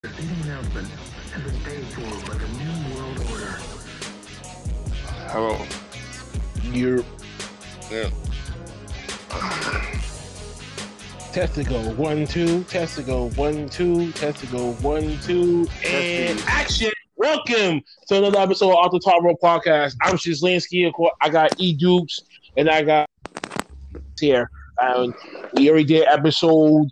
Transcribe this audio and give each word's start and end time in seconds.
The 0.00 0.10
announcement 0.44 0.86
has 0.86 1.42
been 1.42 1.60
paid 1.62 1.84
for 1.86 2.30
by 2.30 2.38
the 2.38 2.46
New 2.46 2.94
World 2.94 3.18
Order. 3.32 3.58
Hello. 5.26 5.58
You're 6.62 7.04
Yeah. 7.90 8.10
Testigo 11.32 11.96
one 11.96 12.28
two, 12.28 12.60
Testigo 12.68 13.36
one 13.36 13.68
two, 13.68 14.12
Testigo 14.12 14.80
one 14.82 15.18
two, 15.22 15.66
and 15.84 16.40
action. 16.46 16.92
Welcome 17.16 17.82
to 18.06 18.18
another 18.18 18.38
episode 18.38 18.76
of 18.76 18.92
the 18.92 19.00
Top 19.00 19.20
Rope 19.24 19.40
Podcast. 19.42 19.96
I'm 20.02 20.14
Shizlansky. 20.14 20.86
Of 20.86 20.94
course, 20.94 21.16
I 21.20 21.28
got 21.28 21.58
E 21.58 21.72
Dukes 21.72 22.22
and 22.56 22.70
I 22.70 22.84
got 22.84 23.10
here. 24.20 24.48
Um, 24.80 25.12
we 25.54 25.68
already 25.68 25.86
did 25.86 26.06
episode 26.06 26.88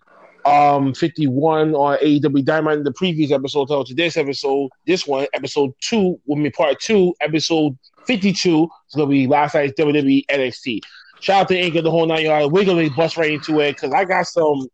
um 0.47 0.95
51 0.95 1.75
on 1.75 1.99
AEW 1.99 2.45
Dynamite 2.45 2.79
in 2.79 2.85
the 2.85 2.93
previous 2.93 3.33
episode. 3.33 3.67
to 3.67 3.85
today's 3.85 4.17
episode, 4.17 4.71
this 4.87 5.07
one, 5.07 5.27
episode 5.35 5.73
two, 5.81 6.21
will 6.27 6.37
be 6.37 6.51
part 6.51 6.81
two, 6.81 7.15
episode 7.21 7.77
52. 8.07 8.69
It's 8.87 8.95
gonna 8.95 9.09
be 9.09 9.27
last 9.27 9.55
night's 9.55 9.79
WWE 9.79 10.25
NXT. 10.31 10.81
Shout 11.21 11.43
out 11.43 11.49
to 11.49 11.59
Anchor 11.59 11.83
the 11.83 11.91
whole 11.91 12.07
nine 12.07 12.25
yards. 12.25 12.53
We're 12.53 12.65
gonna 12.65 12.89
bust 12.91 13.17
right 13.17 13.33
into 13.33 13.61
it 13.61 13.73
because 13.73 13.93
I 13.93 14.05
got 14.05 14.27
some 14.27 14.69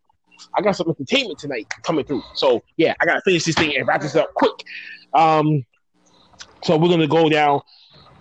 I 0.56 0.60
got 0.60 0.77
some 0.77 0.88
entertainment 0.88 1.38
tonight 1.38 1.66
coming 1.82 2.04
through. 2.04 2.22
So 2.34 2.62
yeah, 2.77 2.94
I 3.00 3.06
gotta 3.06 3.22
finish 3.22 3.44
this 3.44 3.54
thing 3.54 3.74
and 3.77 3.88
wrap 3.88 4.02
this 4.02 4.14
up 4.14 4.32
quick. 4.34 4.64
Um 5.14 5.64
so 6.62 6.77
we're 6.77 6.91
gonna 6.91 7.06
go 7.06 7.28
down 7.28 7.60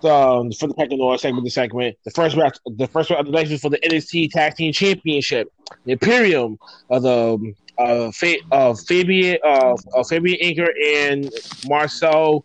um, 0.04 0.52
for 0.52 0.68
the 0.68 0.74
second 0.78 1.00
order 1.00 1.18
segment. 1.18 1.44
The 1.44 1.50
segment, 1.50 1.96
the 2.04 2.10
first 2.10 2.36
match, 2.36 2.58
the 2.66 2.86
first 2.86 3.10
round 3.10 3.20
of 3.20 3.26
the 3.26 3.32
matches 3.32 3.60
for 3.60 3.68
the 3.68 3.78
NXT 3.78 4.30
Tag 4.30 4.56
Team 4.56 4.72
Championship, 4.72 5.52
the 5.84 5.92
Imperium 5.92 6.58
of 6.90 7.02
the 7.02 7.54
uh, 7.78 8.10
Fa- 8.12 8.36
uh, 8.50 8.74
Fabian, 8.74 9.38
uh, 9.44 9.74
uh, 9.94 10.04
Fabian 10.04 10.38
Aichner 10.40 10.68
and 10.84 11.30
Marcel 11.68 12.44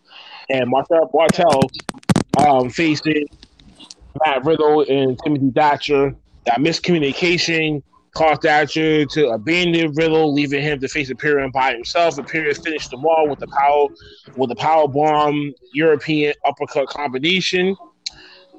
and 0.50 0.68
Marcel 0.68 1.10
Barthel 1.12 1.68
um, 2.46 2.70
facing 2.70 3.26
Matt 4.24 4.44
Riddle 4.44 4.84
and 4.88 5.18
Timothy 5.24 5.50
Thatcher. 5.50 6.14
That 6.46 6.58
miscommunication 6.58 7.82
caused 8.18 8.42
Thatcher 8.42 9.06
to 9.06 9.28
abandon 9.28 9.92
Riddle, 9.92 10.34
leaving 10.34 10.60
him 10.60 10.80
to 10.80 10.88
face 10.88 11.08
Imperium 11.08 11.52
by 11.52 11.72
himself. 11.72 12.18
Imperium 12.18 12.54
finished 12.56 12.90
them 12.90 13.06
all 13.06 13.28
with 13.28 13.38
the 13.38 13.46
power 13.46 13.86
with 14.34 14.50
the 14.50 14.56
power 14.56 14.88
bomb 14.88 15.54
European 15.72 16.34
uppercut 16.44 16.88
combination. 16.88 17.76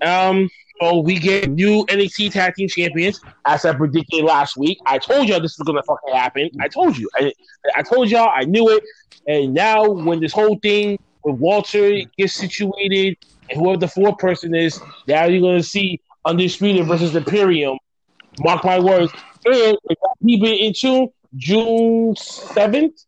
Um, 0.01 0.49
so 0.81 0.99
we 0.99 1.19
get 1.19 1.49
new 1.49 1.85
NXT 1.87 2.31
Tag 2.31 2.55
Team 2.55 2.69
Champions, 2.69 3.19
as 3.45 3.65
I 3.65 3.73
predicted 3.73 4.23
last 4.23 4.55
week. 4.55 4.79
I 4.85 4.97
told 4.97 5.27
y'all 5.27 5.41
this 5.41 5.57
was 5.59 5.65
gonna 5.65 5.83
fucking 5.83 6.13
happen. 6.13 6.49
I 6.61 6.69
told 6.69 6.97
you. 6.97 7.09
I, 7.15 7.33
I 7.75 7.81
told 7.81 8.09
y'all. 8.09 8.31
I 8.33 8.45
knew 8.45 8.69
it. 8.69 8.81
And 9.27 9.53
now, 9.53 9.89
when 9.89 10.21
this 10.21 10.31
whole 10.31 10.57
thing 10.59 10.97
with 11.25 11.35
Walter 11.35 11.99
gets 12.17 12.33
situated, 12.33 13.17
and 13.49 13.59
whoever 13.59 13.77
the 13.77 13.89
fourth 13.89 14.17
person 14.19 14.55
is, 14.55 14.79
now 15.05 15.25
you're 15.25 15.41
gonna 15.41 15.61
see 15.61 15.99
Undisputed 16.23 16.85
versus 16.85 17.13
Imperium. 17.13 17.77
Mark 18.39 18.63
my 18.63 18.79
words. 18.79 19.11
And 19.45 19.77
he 20.25 20.39
been 20.39 20.55
in 20.55 21.09
June 21.35 22.15
seventh 22.15 23.05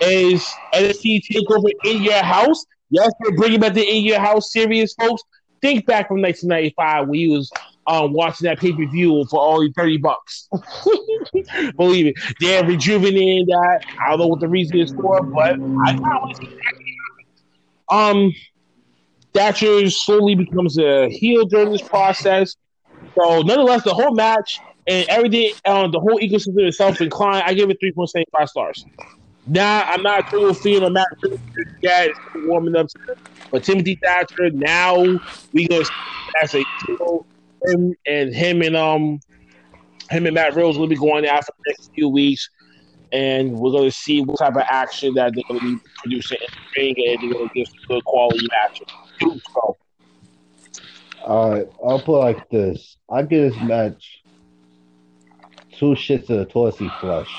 is 0.00 0.46
NXT 0.74 1.22
Takeover 1.30 1.70
in 1.84 2.02
your 2.02 2.22
house. 2.22 2.66
Yes, 2.90 3.10
we're 3.20 3.36
bringing 3.36 3.60
back 3.60 3.74
the 3.74 3.82
in 3.82 4.04
your 4.04 4.20
house 4.20 4.52
series, 4.52 4.94
folks. 4.94 5.22
Think 5.62 5.86
back 5.86 6.08
from 6.08 6.20
1995 6.20 7.08
when 7.08 7.18
he 7.18 7.28
was 7.28 7.50
um, 7.86 8.12
watching 8.12 8.44
that 8.44 8.58
pay 8.58 8.72
per 8.72 8.86
view 8.86 9.24
for 9.30 9.40
only 9.40 9.72
30 9.72 9.96
bucks. 9.98 10.48
Believe 11.76 12.06
it, 12.06 12.14
they're 12.40 12.64
rejuvenating 12.64 13.46
that. 13.46 13.80
I 14.00 14.10
don't 14.10 14.18
know 14.18 14.26
what 14.28 14.40
the 14.40 14.48
reason 14.48 14.78
is 14.78 14.92
for, 14.92 15.22
but 15.22 15.54
I 15.54 15.56
kind 15.56 15.98
of 15.98 16.02
want 16.02 16.36
to 16.36 16.46
see. 16.46 16.58
Um, 17.88 18.32
Thatcher 19.32 19.88
slowly 19.90 20.34
becomes 20.34 20.78
a 20.78 21.08
heel 21.08 21.44
during 21.46 21.70
this 21.70 21.82
process. 21.82 22.56
So, 23.18 23.42
nonetheless, 23.42 23.82
the 23.84 23.94
whole 23.94 24.14
match 24.14 24.60
and 24.86 25.08
everything, 25.08 25.52
um, 25.64 25.90
the 25.90 26.00
whole 26.00 26.18
ecosystem 26.18 26.66
itself 26.66 27.00
inclined. 27.00 27.44
I 27.46 27.54
give 27.54 27.70
it 27.70 27.80
3.75 27.80 28.48
stars. 28.48 28.84
Now, 29.46 29.82
I'm 29.82 30.02
not 30.02 30.26
a 30.26 30.30
total 30.30 30.54
fan 30.54 30.82
of 30.82 30.92
Matt 30.92 31.06
still 31.18 31.38
warming 32.46 32.76
up. 32.76 32.88
But 33.50 33.62
Timothy 33.64 33.98
Thatcher, 34.02 34.50
now 34.50 35.00
we 35.52 35.68
gonna 35.68 35.84
as 36.42 36.54
a 36.54 36.64
duo, 36.84 37.24
him 37.64 37.94
and 38.06 38.34
him 38.34 38.62
and 38.62 38.76
um 38.76 39.20
him 40.10 40.26
and 40.26 40.34
Matt 40.34 40.54
Riddle's 40.54 40.76
gonna 40.76 40.88
be 40.88 40.96
going 40.96 41.26
out 41.26 41.44
for 41.44 41.52
the 41.58 41.70
next 41.70 41.92
few 41.94 42.08
weeks, 42.08 42.50
and 43.12 43.52
we're 43.52 43.70
gonna 43.70 43.90
see 43.90 44.20
what 44.20 44.38
type 44.38 44.56
of 44.56 44.64
action 44.68 45.14
that 45.14 45.32
they're 45.34 45.44
gonna 45.48 45.60
be 45.60 45.78
producing 45.98 46.38
in 46.40 46.46
the 46.52 46.80
ring, 46.80 46.94
and 47.06 47.22
they're 47.22 47.38
gonna 47.38 47.50
give 47.54 47.68
some 47.68 47.78
good 47.88 48.04
quality 48.04 48.48
matches. 48.48 48.88
So, 49.20 49.76
All 51.24 51.50
right, 51.52 51.68
I'll 51.84 52.00
put 52.00 52.18
like 52.18 52.48
this. 52.50 52.96
I 53.08 53.22
give 53.22 53.52
this 53.52 53.62
match 53.62 54.22
two 55.78 55.94
shits 55.94 56.30
of 56.30 56.38
the 56.38 56.46
Torsi 56.46 56.90
flush. 57.00 57.30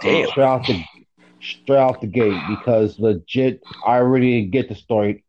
Damn. 0.00 0.28
Straight 0.28 0.44
out 0.44 0.66
the 0.66 0.84
straight 1.40 1.78
off 1.78 2.00
the 2.00 2.06
gate 2.06 2.40
because 2.48 2.98
legit 2.98 3.60
I 3.84 3.96
already 3.96 4.40
didn't 4.40 4.52
get 4.52 4.68
the 4.68 4.74
story 4.74 5.24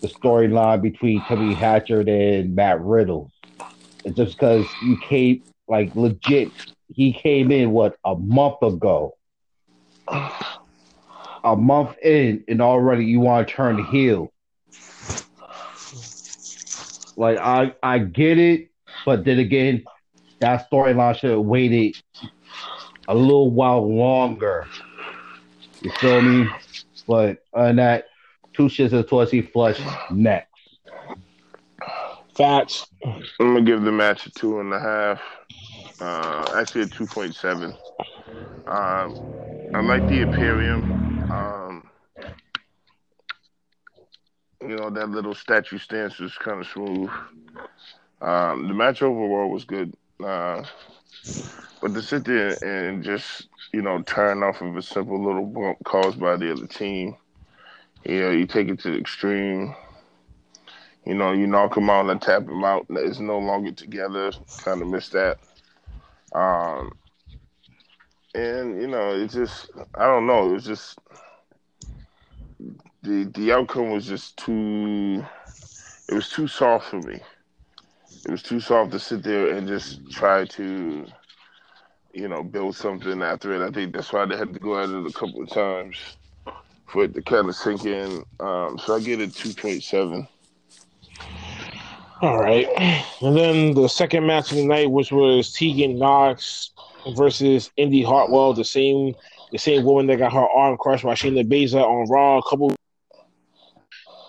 the 0.00 0.08
storyline 0.08 0.82
between 0.82 1.22
Timothy 1.26 1.54
Thatcher 1.54 2.00
and 2.00 2.54
Matt 2.54 2.80
Riddle. 2.80 3.30
It's 4.04 4.16
just 4.16 4.36
because 4.36 4.66
you 4.82 4.98
came 4.98 5.42
like 5.68 5.94
legit 5.94 6.52
he 6.92 7.12
came 7.12 7.50
in 7.50 7.72
what 7.72 7.96
a 8.04 8.14
month 8.14 8.62
ago. 8.62 9.16
A 10.08 11.56
month 11.56 11.96
in 12.02 12.44
and 12.48 12.60
already 12.60 13.04
you 13.04 13.20
want 13.20 13.48
to 13.48 13.54
turn 13.54 13.76
the 13.76 13.84
heel. 13.84 14.32
Like 17.16 17.38
I 17.38 17.74
I 17.82 17.98
get 17.98 18.38
it, 18.38 18.70
but 19.04 19.24
then 19.24 19.38
again, 19.38 19.84
that 20.40 20.70
storyline 20.70 21.16
should 21.16 21.30
have 21.30 21.40
waited 21.40 21.96
a 23.08 23.14
little 23.14 23.50
while 23.50 23.86
longer. 23.86 24.66
You 25.80 25.90
feel 25.92 26.20
me? 26.20 26.48
But 27.06 27.44
on 27.54 27.76
that, 27.76 28.06
two 28.52 28.64
shits 28.64 28.92
of 28.92 29.06
Torsi 29.06 29.50
flush 29.52 29.80
next. 30.10 30.50
Fats. 32.34 32.86
I'm 33.04 33.22
gonna 33.54 33.62
give 33.62 33.82
the 33.82 33.92
match 33.92 34.26
a 34.26 34.30
two 34.30 34.60
and 34.60 34.72
a 34.72 34.80
half. 34.80 35.22
Uh, 36.00 36.52
actually 36.56 36.82
a 36.82 36.86
two 36.86 37.06
point 37.06 37.34
seven. 37.34 37.74
Um, 38.66 39.34
I 39.74 39.80
like 39.80 40.06
the 40.08 40.20
Imperium. 40.20 41.30
Um, 41.30 41.88
you 44.60 44.76
know 44.76 44.90
that 44.90 45.10
little 45.10 45.34
statue 45.34 45.78
stance 45.78 46.18
was 46.18 46.36
kind 46.36 46.60
of 46.60 46.66
smooth. 46.66 47.10
Um, 48.20 48.68
the 48.68 48.74
match 48.74 49.02
overall 49.02 49.50
was 49.50 49.64
good. 49.64 49.94
Uh, 50.22 50.62
but 51.80 51.94
to 51.94 52.02
sit 52.02 52.24
there 52.24 52.56
and 52.62 53.02
just 53.02 53.48
you 53.72 53.82
know 53.82 54.02
turn 54.02 54.42
off 54.42 54.60
of 54.62 54.76
a 54.76 54.82
simple 54.82 55.22
little 55.22 55.46
bump 55.46 55.78
caused 55.84 56.18
by 56.18 56.36
the 56.36 56.52
other 56.52 56.66
team, 56.66 57.16
you 58.04 58.20
know, 58.20 58.30
you 58.30 58.46
take 58.46 58.68
it 58.68 58.78
to 58.80 58.92
the 58.92 58.98
extreme. 58.98 59.74
You 61.04 61.14
know, 61.14 61.32
you 61.32 61.46
knock 61.46 61.74
them 61.74 61.88
out 61.88 62.10
and 62.10 62.20
tap 62.20 62.46
them 62.46 62.64
out. 62.64 62.88
and 62.88 62.98
It's 62.98 63.20
no 63.20 63.38
longer 63.38 63.72
together. 63.72 64.32
Kind 64.58 64.82
of 64.82 64.88
missed 64.88 65.12
that. 65.12 65.38
Um, 66.32 66.92
and 68.34 68.80
you 68.80 68.86
know, 68.86 69.14
it's 69.14 69.34
just 69.34 69.70
I 69.94 70.06
don't 70.06 70.26
know. 70.26 70.50
It 70.50 70.52
was 70.52 70.64
just 70.64 70.98
the 73.02 73.24
the 73.34 73.52
outcome 73.52 73.90
was 73.90 74.06
just 74.06 74.36
too. 74.36 75.24
It 76.08 76.14
was 76.14 76.28
too 76.28 76.46
soft 76.46 76.90
for 76.90 77.00
me. 77.00 77.20
It 78.24 78.30
was 78.30 78.42
too 78.42 78.60
soft 78.60 78.92
to 78.92 78.98
sit 78.98 79.22
there 79.22 79.52
and 79.52 79.68
just 79.68 80.10
try 80.10 80.44
to, 80.46 81.06
you 82.12 82.28
know, 82.28 82.42
build 82.42 82.76
something 82.76 83.22
after 83.22 83.54
it. 83.54 83.66
I 83.66 83.70
think 83.70 83.94
that's 83.94 84.12
why 84.12 84.24
they 84.24 84.36
had 84.36 84.52
to 84.52 84.58
go 84.58 84.82
at 84.82 84.88
it 84.88 85.06
a 85.06 85.12
couple 85.12 85.42
of 85.42 85.50
times 85.50 85.96
for 86.86 87.04
it 87.04 87.14
to 87.14 87.22
kind 87.22 87.48
of 87.48 87.54
sink 87.54 87.84
in. 87.84 88.24
Um, 88.40 88.78
so 88.78 88.96
I 88.96 89.00
get 89.00 89.18
point 89.56 89.82
seven. 89.82 90.26
All 92.22 92.40
right. 92.40 92.66
And 93.20 93.36
then 93.36 93.74
the 93.74 93.88
second 93.88 94.26
match 94.26 94.50
of 94.50 94.56
the 94.56 94.66
night, 94.66 94.90
which 94.90 95.12
was 95.12 95.52
Tegan 95.52 95.98
Knox 95.98 96.70
versus 97.14 97.70
Indy 97.76 98.02
Hartwell, 98.02 98.54
the 98.54 98.64
same 98.64 99.14
the 99.52 99.58
same 99.58 99.84
woman 99.84 100.06
that 100.06 100.16
got 100.16 100.32
her 100.32 100.48
arm 100.48 100.76
crushed 100.76 101.04
by 101.04 101.14
Shayna 101.14 101.46
Baszler 101.46 101.84
on 101.84 102.08
Raw 102.08 102.38
a 102.38 102.42
couple. 102.42 102.74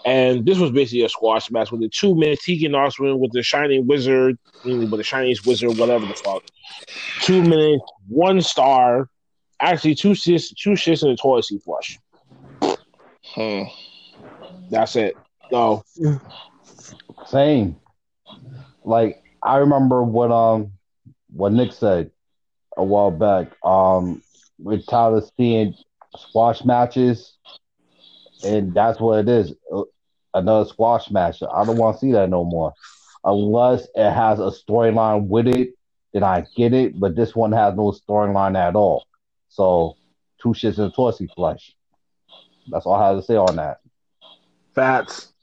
And 0.08 0.46
this 0.46 0.58
was 0.58 0.72
basically 0.72 1.04
a 1.04 1.10
squash 1.10 1.52
match 1.52 1.70
with 1.70 1.82
the 1.82 1.90
two 1.90 2.16
minute 2.16 2.40
Tegan 2.40 2.72
Knox 2.72 2.98
win 2.98 3.20
with 3.20 3.34
the 3.34 3.44
Shining 3.44 3.86
Wizard, 3.88 4.38
with 4.64 4.90
the 4.90 5.04
Chinese 5.04 5.46
Wizard, 5.46 5.78
whatever 5.78 6.06
the 6.06 6.14
fuck. 6.14 6.44
Two 7.24 7.42
minutes, 7.42 7.84
one 8.08 8.40
star. 8.40 9.10
Actually, 9.60 9.96
two 9.96 10.12
shits, 10.12 10.56
two 10.56 10.72
shits 10.72 11.04
in 11.04 11.10
the 11.10 11.18
toilet 11.18 11.44
seat 11.44 11.62
flush. 11.62 12.00
Hmm. 13.36 13.64
That's 14.70 14.96
it. 14.96 15.16
No, 15.52 15.84
Same. 17.26 17.76
Like 18.86 19.22
I 19.44 19.58
remember 19.58 20.04
what 20.04 20.32
um 20.32 20.72
what 21.34 21.52
Nick 21.52 21.74
said 21.74 22.12
a 22.78 22.84
while 22.84 23.12
back. 23.12 23.52
Um 23.62 24.22
with 24.58 24.86
Tyler 24.88 25.22
seeing 25.36 25.76
squash 26.16 26.64
matches, 26.64 27.34
and 28.46 28.74
that's 28.74 29.02
what 29.02 29.20
it 29.20 29.28
is. 29.28 29.54
Another 30.38 30.70
squash 30.70 31.10
match. 31.10 31.42
I 31.42 31.66
don't 31.66 31.78
want 31.78 31.96
to 31.96 32.00
see 32.00 32.12
that 32.12 32.30
no 32.30 32.44
more, 32.44 32.74
unless 33.24 33.88
it 33.96 34.12
has 34.12 34.40
a 34.40 34.52
storyline 34.52 35.28
with 35.28 35.48
it. 35.48 35.74
Then 36.14 36.24
I 36.24 36.46
get 36.56 36.74
it, 36.74 37.00
but 37.00 37.16
this 37.16 37.36
one 37.36 37.52
has 37.52 37.76
no 37.76 37.92
storyline 37.92 38.58
at 38.58 38.76
all. 38.76 39.06
So 39.50 39.98
two 40.42 40.50
shits 40.50 40.78
and 40.78 40.92
a 40.92 40.96
tossy 40.96 41.28
flesh. 41.36 41.76
That's 42.70 42.86
all 42.86 42.96
I 42.96 43.10
have 43.10 43.18
to 43.18 43.24
say 43.24 43.36
on 43.36 43.56
that. 43.58 43.80
Fats. 44.74 45.34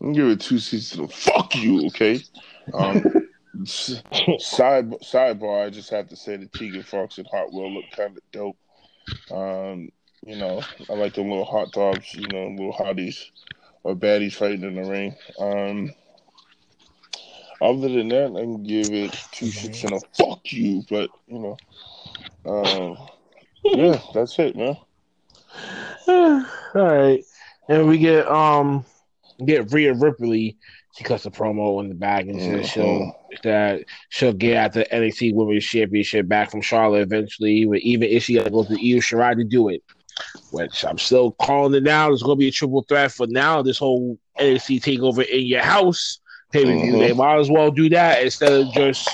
I'm 0.00 0.12
give 0.12 0.28
it 0.28 0.40
two 0.40 0.58
seats 0.58 0.90
to 0.90 0.98
the 0.98 1.08
fuck 1.08 1.56
you, 1.56 1.86
okay? 1.86 2.20
Um, 2.72 3.02
side 3.64 4.90
sidebar, 5.00 5.66
I 5.66 5.70
just 5.70 5.90
have 5.90 6.08
to 6.08 6.16
say 6.16 6.36
that 6.36 6.52
Tegan 6.52 6.82
Fox 6.84 7.18
and 7.18 7.26
Hartwell 7.26 7.72
look 7.74 7.84
kind 7.96 8.16
of 8.16 8.22
dope. 8.30 8.56
Um, 9.30 9.90
you 10.24 10.36
know, 10.36 10.62
I 10.88 10.94
like 10.94 11.14
the 11.14 11.22
little 11.22 11.44
hot 11.44 11.72
dogs, 11.72 12.14
you 12.14 12.28
know, 12.28 12.48
little 12.48 12.72
hotties 12.72 13.24
or 13.82 13.94
baddies 13.94 14.34
fighting 14.34 14.62
in 14.62 14.74
the 14.74 14.84
ring. 14.84 15.14
Um, 15.38 15.92
other 17.60 17.88
than 17.88 18.08
that, 18.08 18.30
I 18.36 18.40
can 18.40 18.62
give 18.62 18.92
it 18.92 19.12
two 19.32 19.50
six 19.50 19.82
and 19.84 19.94
a 19.94 20.00
fuck 20.16 20.40
you, 20.52 20.82
but 20.88 21.10
you 21.26 21.38
know, 21.38 21.56
um, 22.46 22.96
yeah, 23.64 24.00
that's 24.14 24.38
it, 24.38 24.56
man. 24.56 24.76
All 26.06 26.44
right, 26.74 27.24
and 27.68 27.88
we 27.88 27.98
get 27.98 28.28
um 28.28 28.84
get 29.44 29.72
Rhea 29.72 29.94
Ripley. 29.94 30.56
She 30.96 31.04
cuts 31.04 31.26
a 31.26 31.30
promo 31.30 31.80
in 31.80 31.88
the 31.88 31.94
back 31.94 32.26
and 32.26 32.40
says 32.40 32.68
she'll 32.68 33.14
that 33.42 33.84
she'll 34.08 34.32
get 34.32 34.56
at 34.56 34.72
the 34.72 34.86
NXT 34.92 35.34
Women's 35.34 35.64
Championship 35.64 36.26
back 36.26 36.50
from 36.50 36.60
Charlotte 36.60 37.02
eventually, 37.02 37.64
but 37.66 37.78
even 37.78 38.08
if 38.08 38.24
she 38.24 38.34
got 38.34 38.46
to 38.46 38.52
Io 38.52 38.98
Shirai 39.00 39.36
to 39.36 39.44
do 39.44 39.68
it. 39.68 39.82
Which 40.50 40.84
I'm 40.84 40.98
still 40.98 41.32
calling 41.32 41.74
it 41.74 41.82
now. 41.82 42.08
There's 42.08 42.22
going 42.22 42.36
to 42.36 42.40
be 42.40 42.48
a 42.48 42.52
triple 42.52 42.82
threat 42.88 43.12
for 43.12 43.26
now. 43.26 43.62
This 43.62 43.78
whole 43.78 44.18
NXT 44.38 44.80
takeover 44.82 45.26
in 45.28 45.46
your 45.46 45.62
house 45.62 46.20
pay 46.52 46.64
per 46.64 46.70
view. 46.72 46.94
Mhm. 46.94 46.98
They 47.00 47.12
might 47.12 47.38
as 47.38 47.50
well 47.50 47.70
do 47.70 47.88
that 47.90 48.22
instead 48.22 48.52
of 48.52 48.72
just 48.72 49.08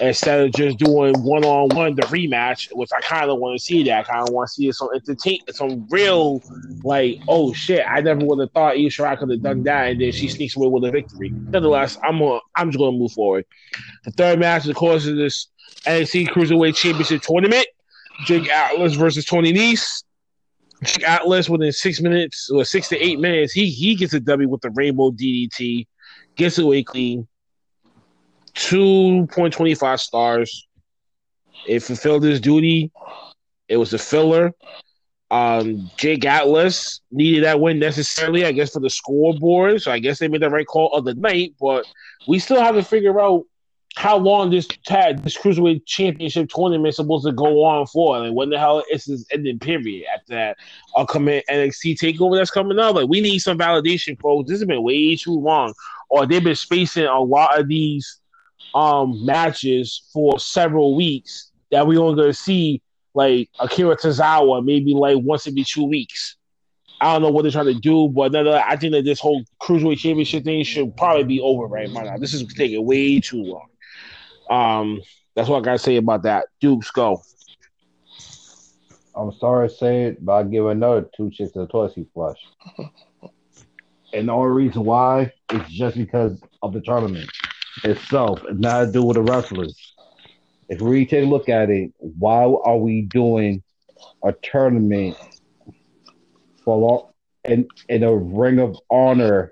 instead 0.00 0.40
of 0.40 0.52
just 0.52 0.78
doing 0.78 1.12
one 1.22 1.44
on 1.44 1.68
one 1.76 1.94
the 1.96 2.02
rematch, 2.02 2.68
which 2.72 2.90
I 2.96 3.00
kind 3.00 3.28
of 3.28 3.38
want 3.38 3.58
to 3.58 3.64
see. 3.64 3.82
That 3.82 3.98
I 3.98 4.02
kind 4.04 4.28
of 4.28 4.32
want 4.32 4.48
to 4.48 4.54
see 4.54 4.70
some 4.72 4.88
entertain, 4.94 5.40
some 5.50 5.86
real 5.90 6.40
like, 6.84 7.18
oh 7.28 7.52
shit, 7.52 7.84
I 7.86 8.00
never 8.00 8.24
would 8.24 8.38
have 8.38 8.52
thought 8.52 8.76
Io 8.76 8.86
Shirai 8.88 9.18
could 9.18 9.30
have 9.30 9.42
done 9.42 9.64
that, 9.64 9.88
and 9.90 10.00
then 10.00 10.12
she 10.12 10.28
sneaks 10.28 10.56
away 10.56 10.68
with 10.68 10.84
a 10.84 10.90
victory. 10.92 11.30
Nonetheless, 11.30 11.98
I'm 12.04 12.18
gonna, 12.20 12.38
I'm 12.54 12.68
just 12.70 12.78
going 12.78 12.94
to 12.94 12.98
move 12.98 13.12
forward. 13.12 13.44
The 14.04 14.12
third 14.12 14.38
match, 14.38 14.68
of 14.68 14.76
course, 14.76 15.06
is 15.06 15.16
this 15.16 15.48
NXT 15.86 16.28
Cruiserweight 16.28 16.76
Championship 16.76 17.22
tournament. 17.22 17.66
Jake 18.26 18.48
Atlas 18.50 18.94
versus 18.94 19.24
Tony 19.24 19.52
Nese. 19.52 20.04
Jake 20.82 21.06
Atlas 21.06 21.48
within 21.48 21.72
six 21.72 22.00
minutes 22.00 22.50
or 22.50 22.64
six 22.64 22.88
to 22.88 22.98
eight 22.98 23.18
minutes, 23.18 23.52
he 23.52 23.68
he 23.70 23.94
gets 23.94 24.14
a 24.14 24.20
W 24.20 24.48
with 24.48 24.62
the 24.62 24.70
Rainbow 24.70 25.10
DDT, 25.10 25.86
gets 26.36 26.58
away 26.58 26.82
clean. 26.82 27.26
Two 28.54 29.26
point 29.32 29.52
twenty 29.52 29.74
five 29.74 30.00
stars. 30.00 30.66
It 31.66 31.80
fulfilled 31.80 32.22
his 32.22 32.40
duty. 32.40 32.90
It 33.68 33.76
was 33.76 33.92
a 33.92 33.98
filler. 33.98 34.52
Um, 35.30 35.90
Jake 35.96 36.24
Atlas 36.24 37.00
needed 37.12 37.44
that 37.44 37.60
win 37.60 37.78
necessarily, 37.78 38.44
I 38.44 38.52
guess, 38.52 38.72
for 38.72 38.80
the 38.80 38.90
scoreboard. 38.90 39.80
So 39.80 39.92
I 39.92 40.00
guess 40.00 40.18
they 40.18 40.26
made 40.26 40.42
the 40.42 40.50
right 40.50 40.66
call 40.66 40.92
of 40.92 41.04
the 41.04 41.14
night. 41.14 41.54
But 41.60 41.84
we 42.26 42.38
still 42.38 42.60
have 42.60 42.74
to 42.74 42.82
figure 42.82 43.20
out 43.20 43.44
how 43.96 44.16
long 44.16 44.50
this 44.50 44.68
tag, 44.86 45.22
this 45.22 45.36
cruiserweight 45.36 45.84
championship 45.84 46.48
tournament 46.48 46.90
is 46.90 46.96
supposed 46.96 47.26
to 47.26 47.32
go 47.32 47.64
on 47.64 47.86
for. 47.86 48.20
Like, 48.20 48.32
when 48.32 48.50
the 48.50 48.58
hell 48.58 48.84
is 48.90 49.04
this 49.04 49.26
ending 49.32 49.58
period 49.58 50.06
after 50.14 50.34
that 50.34 50.56
upcoming 50.96 51.42
NXT 51.50 51.98
takeover 51.98 52.36
that's 52.36 52.50
coming 52.50 52.78
up? 52.78 52.94
Like, 52.94 53.08
we 53.08 53.20
need 53.20 53.40
some 53.40 53.58
validation, 53.58 54.18
folks. 54.20 54.48
This 54.48 54.60
has 54.60 54.66
been 54.66 54.82
way 54.82 55.16
too 55.16 55.38
long, 55.38 55.74
or 56.08 56.26
they've 56.26 56.42
been 56.42 56.54
spacing 56.54 57.06
a 57.06 57.20
lot 57.20 57.58
of 57.58 57.68
these 57.68 58.18
um 58.72 59.26
matches 59.26 60.08
for 60.12 60.38
several 60.38 60.94
weeks 60.94 61.50
that 61.72 61.84
we 61.84 61.98
only 61.98 62.14
gonna 62.14 62.32
see 62.32 62.80
like 63.14 63.48
Akira 63.58 63.96
Tozawa 63.96 64.64
maybe 64.64 64.94
like 64.94 65.16
once 65.20 65.48
every 65.48 65.64
two 65.64 65.84
weeks. 65.84 66.36
I 67.00 67.12
don't 67.12 67.22
know 67.22 67.30
what 67.30 67.42
they're 67.42 67.50
trying 67.50 67.66
to 67.66 67.74
do, 67.74 68.08
but 68.08 68.36
I 68.36 68.76
think 68.76 68.92
that 68.92 69.04
this 69.04 69.18
whole 69.18 69.42
cruiserweight 69.60 69.98
championship 69.98 70.44
thing 70.44 70.62
should 70.62 70.94
probably 70.96 71.24
be 71.24 71.40
over 71.40 71.64
right 71.64 71.90
now. 71.90 72.18
This 72.18 72.34
is 72.34 72.44
taking 72.54 72.84
way 72.84 73.18
too 73.20 73.42
long. 73.42 73.69
Um, 74.50 75.00
that's 75.34 75.48
what 75.48 75.58
I 75.58 75.64
gotta 75.64 75.78
say 75.78 75.96
about 75.96 76.24
that. 76.24 76.46
Dukes, 76.60 76.90
go. 76.90 77.22
I'm 79.14 79.32
sorry 79.32 79.68
to 79.68 79.74
say 79.74 80.04
it, 80.04 80.24
but 80.24 80.32
I 80.32 80.42
give 80.44 80.66
another 80.66 81.08
two 81.16 81.30
chicks 81.30 81.54
and 81.54 81.64
a 81.64 81.66
tossy 81.68 82.06
flush. 82.12 82.38
And 84.12 84.28
the 84.28 84.32
only 84.32 84.64
reason 84.64 84.84
why 84.84 85.32
is 85.52 85.68
just 85.68 85.96
because 85.96 86.42
of 86.62 86.72
the 86.72 86.80
tournament 86.80 87.30
itself, 87.84 88.42
and 88.44 88.58
not 88.60 88.86
to 88.86 88.92
do 88.92 89.04
with 89.04 89.14
the 89.16 89.22
wrestlers. 89.22 89.94
If 90.68 90.80
we 90.80 91.06
take 91.06 91.24
a 91.24 91.28
look 91.28 91.48
at 91.48 91.70
it, 91.70 91.92
why 91.98 92.42
are 92.42 92.76
we 92.76 93.02
doing 93.02 93.62
a 94.24 94.32
tournament 94.42 95.16
for 96.64 96.76
long 96.76 97.06
in 97.44 97.68
in 97.88 98.02
a 98.02 98.14
ring 98.14 98.58
of 98.58 98.76
honor, 98.90 99.50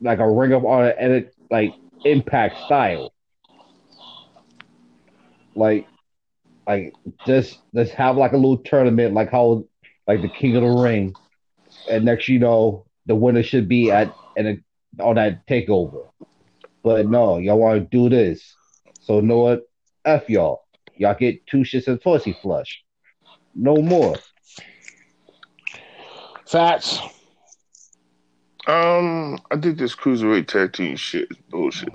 like 0.00 0.18
a 0.18 0.28
ring 0.28 0.52
of 0.52 0.64
honor 0.64 0.88
and 0.98 1.12
it 1.12 1.34
like 1.50 1.74
impact 2.04 2.56
style? 2.64 3.12
Like 5.56 5.86
like 6.66 6.92
just 7.26 7.60
just 7.74 7.92
have 7.92 8.16
like 8.16 8.32
a 8.32 8.36
little 8.36 8.58
tournament 8.58 9.14
like 9.14 9.30
how 9.30 9.64
like 10.06 10.22
the 10.22 10.28
king 10.28 10.56
of 10.56 10.62
the 10.62 10.68
ring. 10.68 11.14
And 11.90 12.04
next 12.04 12.28
you 12.28 12.38
know 12.38 12.86
the 13.06 13.14
winner 13.14 13.42
should 13.42 13.68
be 13.68 13.90
at 13.90 14.14
and 14.36 14.62
on 15.00 15.16
that 15.16 15.46
takeover. 15.46 16.08
But 16.82 17.08
no 17.08 17.38
y'all 17.38 17.58
want 17.58 17.90
to 17.90 17.96
do 17.96 18.08
this. 18.08 18.54
So 19.00 19.20
know 19.20 19.38
what? 19.38 19.62
F 20.04 20.28
y'all. 20.28 20.64
Y'all 20.96 21.14
get 21.14 21.46
two 21.46 21.58
shits 21.58 21.88
and 21.88 22.00
pussy 22.00 22.36
flush. 22.40 22.82
No 23.54 23.76
more. 23.76 24.16
Fats. 26.46 27.00
Um, 28.66 29.38
I 29.50 29.56
think 29.56 29.78
this 29.78 29.94
cruiserweight 29.94 30.48
tag 30.48 30.72
team 30.72 30.96
shit 30.96 31.30
is 31.30 31.36
bullshit. 31.50 31.92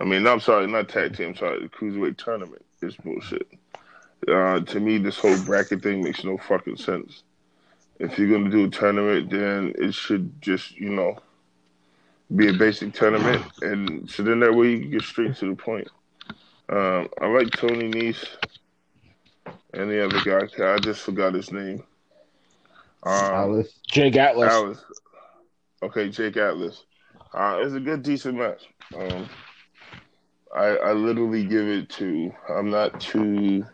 I 0.00 0.04
mean, 0.04 0.26
I'm 0.26 0.40
sorry, 0.40 0.66
not 0.66 0.88
tag 0.88 1.16
team. 1.16 1.28
I'm 1.28 1.36
sorry, 1.36 1.60
the 1.60 1.68
cruiserweight 1.68 2.18
tournament 2.18 2.64
is 2.82 2.96
bullshit. 2.96 3.48
Uh, 4.28 4.60
to 4.60 4.80
me, 4.80 4.98
this 4.98 5.18
whole 5.18 5.38
bracket 5.44 5.82
thing 5.82 6.02
makes 6.02 6.24
no 6.24 6.38
fucking 6.38 6.76
sense. 6.76 7.22
If 7.98 8.18
you're 8.18 8.30
gonna 8.30 8.50
do 8.50 8.64
a 8.64 8.70
tournament, 8.70 9.30
then 9.30 9.74
it 9.76 9.92
should 9.92 10.40
just, 10.40 10.76
you 10.76 10.90
know, 10.90 11.18
be 12.34 12.48
a 12.48 12.52
basic 12.52 12.92
tournament, 12.92 13.42
and 13.62 14.08
so 14.08 14.22
then 14.22 14.40
that 14.40 14.54
way 14.54 14.70
you 14.70 14.80
can 14.80 14.90
get 14.90 15.02
straight 15.02 15.34
to 15.36 15.48
the 15.48 15.56
point. 15.56 15.88
Um, 16.68 17.08
I 17.20 17.26
like 17.26 17.50
Tony 17.50 17.90
Nese 17.90 18.26
and 19.72 19.90
the 19.90 20.04
other 20.04 20.20
guy. 20.22 20.74
I 20.74 20.78
just 20.78 21.00
forgot 21.00 21.34
his 21.34 21.50
name. 21.50 21.82
Um, 23.02 23.12
Alice. 23.12 23.78
Jake 23.86 24.16
Atlas. 24.16 24.52
Atlas. 24.52 24.84
Okay, 25.82 26.10
Jake 26.10 26.36
Atlas. 26.36 26.84
Uh, 27.32 27.60
it's 27.62 27.74
a 27.74 27.80
good, 27.80 28.02
decent 28.02 28.36
match. 28.36 28.66
Um, 28.94 29.28
I, 30.54 30.66
I 30.76 30.92
literally 30.92 31.44
give 31.44 31.66
it 31.66 31.88
to. 31.90 32.32
I'm 32.48 32.70
not 32.70 33.00
too 33.00 33.64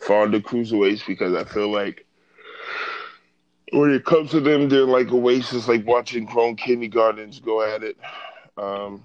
fond 0.00 0.34
of 0.34 0.42
cruiserweights 0.42 1.06
because 1.06 1.34
I 1.34 1.44
feel 1.44 1.70
like 1.70 2.06
when 3.72 3.90
it 3.92 4.04
comes 4.04 4.30
to 4.32 4.40
them, 4.40 4.68
they're 4.68 4.84
like 4.84 5.10
oasis, 5.12 5.68
like 5.68 5.86
watching 5.86 6.24
grown 6.26 6.56
kindergartens 6.56 7.40
go 7.40 7.62
at 7.62 7.82
it. 7.82 7.96
Um, 8.58 9.02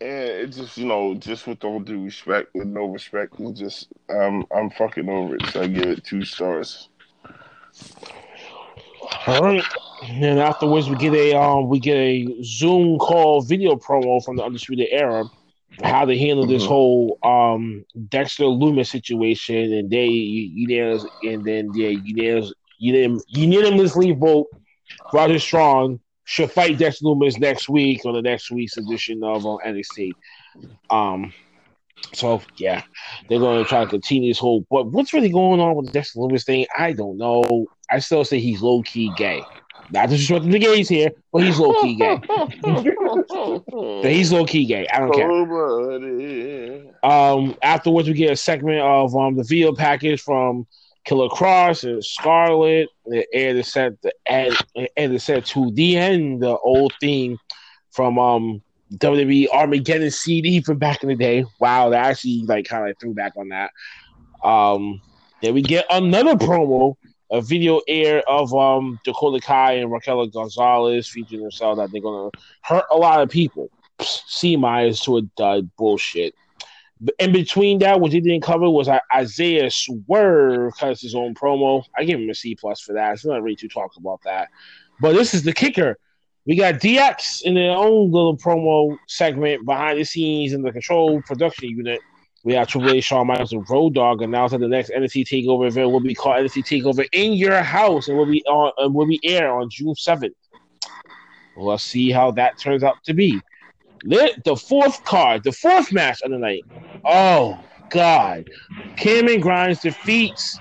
and 0.00 0.28
it's 0.28 0.56
just 0.56 0.76
you 0.78 0.86
know, 0.86 1.14
just 1.14 1.46
with 1.46 1.64
all 1.64 1.80
due 1.80 2.04
respect, 2.04 2.54
with 2.54 2.68
no 2.68 2.86
respect, 2.86 3.34
it's 3.38 3.58
just 3.60 3.88
um, 4.10 4.46
I'm 4.54 4.70
fucking 4.70 5.08
over 5.08 5.36
it. 5.36 5.46
So 5.46 5.62
I 5.62 5.66
give 5.68 5.86
it 5.86 6.04
two 6.04 6.24
stars. 6.24 6.88
All 9.26 9.42
right. 9.42 9.64
And 10.02 10.40
afterwards, 10.40 10.88
we 10.90 10.96
get 10.96 11.14
a 11.14 11.34
um, 11.34 11.68
we 11.68 11.78
get 11.80 11.96
a 11.96 12.42
Zoom 12.42 12.98
call 12.98 13.42
video 13.42 13.76
promo 13.76 14.22
from 14.24 14.36
the 14.36 14.44
Undisputed 14.44 14.88
Era, 14.90 15.24
how 15.82 16.04
they 16.06 16.18
handle 16.18 16.46
this 16.46 16.64
Mhm. 16.64 16.66
whole 16.66 17.18
um 17.22 17.84
Dexter 18.08 18.44
Lumis 18.44 18.88
situation, 18.88 19.72
and 19.72 19.90
they 19.90 20.06
unanimous, 20.06 21.06
and 21.22 21.44
then 21.44 21.72
they 21.72 21.90
unanimous, 22.02 22.52
unanim, 22.82 23.20
unanimously 23.28 24.12
vote 24.12 24.48
Roger 25.12 25.38
Strong 25.38 26.00
should 26.24 26.50
fight 26.50 26.78
Dexter 26.78 27.04
Lumis 27.06 27.38
next 27.38 27.68
week 27.68 28.04
on 28.04 28.14
the 28.14 28.22
next 28.22 28.50
week's 28.50 28.76
edition 28.76 29.22
of 29.22 29.46
uh, 29.46 29.56
NXT. 29.64 30.16
Um, 30.90 31.32
so 32.14 32.42
yeah, 32.56 32.82
they're 33.28 33.38
going 33.38 33.62
to 33.62 33.68
try 33.68 33.80
to 33.84 33.90
continue 33.90 34.30
this 34.30 34.38
whole. 34.38 34.66
But 34.70 34.90
what's 34.92 35.12
really 35.12 35.30
going 35.30 35.60
on 35.60 35.76
with 35.76 35.86
the 35.86 35.92
Dexter 35.92 36.18
Lumis 36.20 36.44
thing? 36.44 36.66
I 36.76 36.92
don't 36.92 37.18
know. 37.18 37.66
I 37.90 37.98
still 38.00 38.24
say 38.24 38.40
he's 38.40 38.62
low 38.62 38.82
key 38.82 39.10
gay. 39.10 39.48
Not 39.92 40.08
disrespecting 40.08 40.50
the 40.52 40.58
gays 40.58 40.88
here, 40.88 41.10
but 41.32 41.42
he's 41.42 41.58
low 41.58 41.74
key 41.82 41.96
gay. 41.96 42.18
But 42.26 44.10
he's 44.10 44.32
low 44.32 44.46
key 44.46 44.64
gay. 44.64 44.86
I 44.92 44.98
don't 45.00 45.12
care. 45.12 45.30
Um, 47.02 47.56
afterwards, 47.62 48.08
we 48.08 48.14
get 48.14 48.32
a 48.32 48.36
segment 48.36 48.80
of 48.80 49.14
um 49.14 49.36
the 49.36 49.44
video 49.44 49.74
package 49.74 50.22
from 50.22 50.66
Killer 51.04 51.28
Kross 51.28 51.84
and 51.84 52.02
Scarlett. 52.02 52.88
It 53.06 53.66
said 53.66 53.98
the 54.02 54.12
and, 54.26 54.56
and 54.96 55.14
it 55.14 55.20
said 55.20 55.44
to 55.46 55.70
the 55.72 55.98
end 55.98 56.42
the 56.42 56.56
old 56.58 56.94
theme 56.98 57.38
from 57.90 58.18
um 58.18 58.62
WWE 58.94 59.48
Armageddon 59.52 60.10
CD 60.10 60.62
from 60.62 60.78
back 60.78 61.02
in 61.02 61.10
the 61.10 61.16
day. 61.16 61.44
Wow, 61.60 61.90
that 61.90 62.06
actually 62.06 62.42
like 62.46 62.66
kind 62.66 62.88
of 62.88 62.96
threw 62.98 63.12
back 63.12 63.34
on 63.36 63.48
that. 63.48 63.70
Um, 64.42 65.00
then 65.42 65.54
we 65.54 65.62
get 65.62 65.84
another 65.90 66.34
promo, 66.36 66.96
a 67.32 67.40
video 67.40 67.80
air 67.88 68.22
of 68.28 68.54
um 68.54 69.00
Dakota 69.04 69.40
Kai 69.40 69.72
and 69.74 69.90
Raquel 69.90 70.26
Gonzalez 70.26 71.08
featuring 71.08 71.40
themselves 71.40 71.78
that 71.78 71.90
they're 71.90 72.02
gonna 72.02 72.30
hurt 72.60 72.84
a 72.90 72.96
lot 72.96 73.22
of 73.22 73.30
people. 73.30 73.70
C 74.00 74.56
minus 74.56 75.02
to 75.04 75.16
a 75.16 75.22
dud 75.22 75.70
bullshit. 75.76 76.34
In 77.18 77.32
between 77.32 77.78
that, 77.80 78.00
what 78.00 78.12
they 78.12 78.20
didn't 78.20 78.42
cover 78.42 78.70
was 78.70 78.88
Isaiah 79.12 79.70
Swerve 79.70 80.72
cuts 80.78 81.00
his 81.00 81.14
own 81.14 81.34
promo. 81.34 81.84
I 81.96 82.04
give 82.04 82.20
him 82.20 82.30
a 82.30 82.34
C 82.34 82.54
plus 82.54 82.80
for 82.80 82.92
that. 82.92 83.14
It's 83.14 83.24
not 83.24 83.42
really 83.42 83.56
to 83.56 83.68
talk 83.68 83.96
about 83.96 84.20
that. 84.24 84.48
But 85.00 85.14
this 85.14 85.34
is 85.34 85.42
the 85.42 85.52
kicker. 85.52 85.98
We 86.46 86.56
got 86.56 86.74
DX 86.74 87.42
in 87.42 87.54
their 87.54 87.70
own 87.70 88.10
little 88.10 88.36
promo 88.36 88.96
segment 89.08 89.64
behind 89.64 89.98
the 89.98 90.04
scenes 90.04 90.52
in 90.52 90.62
the 90.62 90.72
control 90.72 91.22
production 91.22 91.70
unit. 91.70 92.00
We 92.44 92.54
have 92.54 92.66
Triple 92.66 92.90
H, 92.90 93.04
Shawn 93.04 93.28
Michaels, 93.28 93.52
and 93.52 93.68
Road 93.70 93.94
Dogg 93.94 94.20
announced 94.22 94.52
that 94.52 94.58
the 94.58 94.68
next 94.68 94.90
NXT 94.90 95.26
Takeover 95.26 95.68
event 95.68 95.90
will 95.90 96.00
be 96.00 96.14
called 96.14 96.44
NXT 96.44 96.64
Takeover 96.82 97.06
in 97.12 97.34
Your 97.34 97.62
House 97.62 98.08
and 98.08 98.16
will 98.18 98.26
be 98.26 98.42
on 98.46 98.72
uh, 98.82 98.88
will 98.88 99.06
be 99.06 99.20
air 99.22 99.52
on 99.52 99.70
June 99.70 99.94
seventh. 99.94 100.34
We'll 101.56 101.78
see 101.78 102.10
how 102.10 102.32
that 102.32 102.58
turns 102.58 102.82
out 102.82 102.96
to 103.04 103.14
be. 103.14 103.40
The 104.04 104.56
fourth 104.56 105.04
card, 105.04 105.44
the 105.44 105.52
fourth 105.52 105.92
match 105.92 106.22
of 106.22 106.32
the 106.32 106.38
night. 106.38 106.64
Oh 107.04 107.58
God, 107.90 108.48
Cameron 108.96 109.40
Grimes 109.40 109.80
defeats 109.80 110.58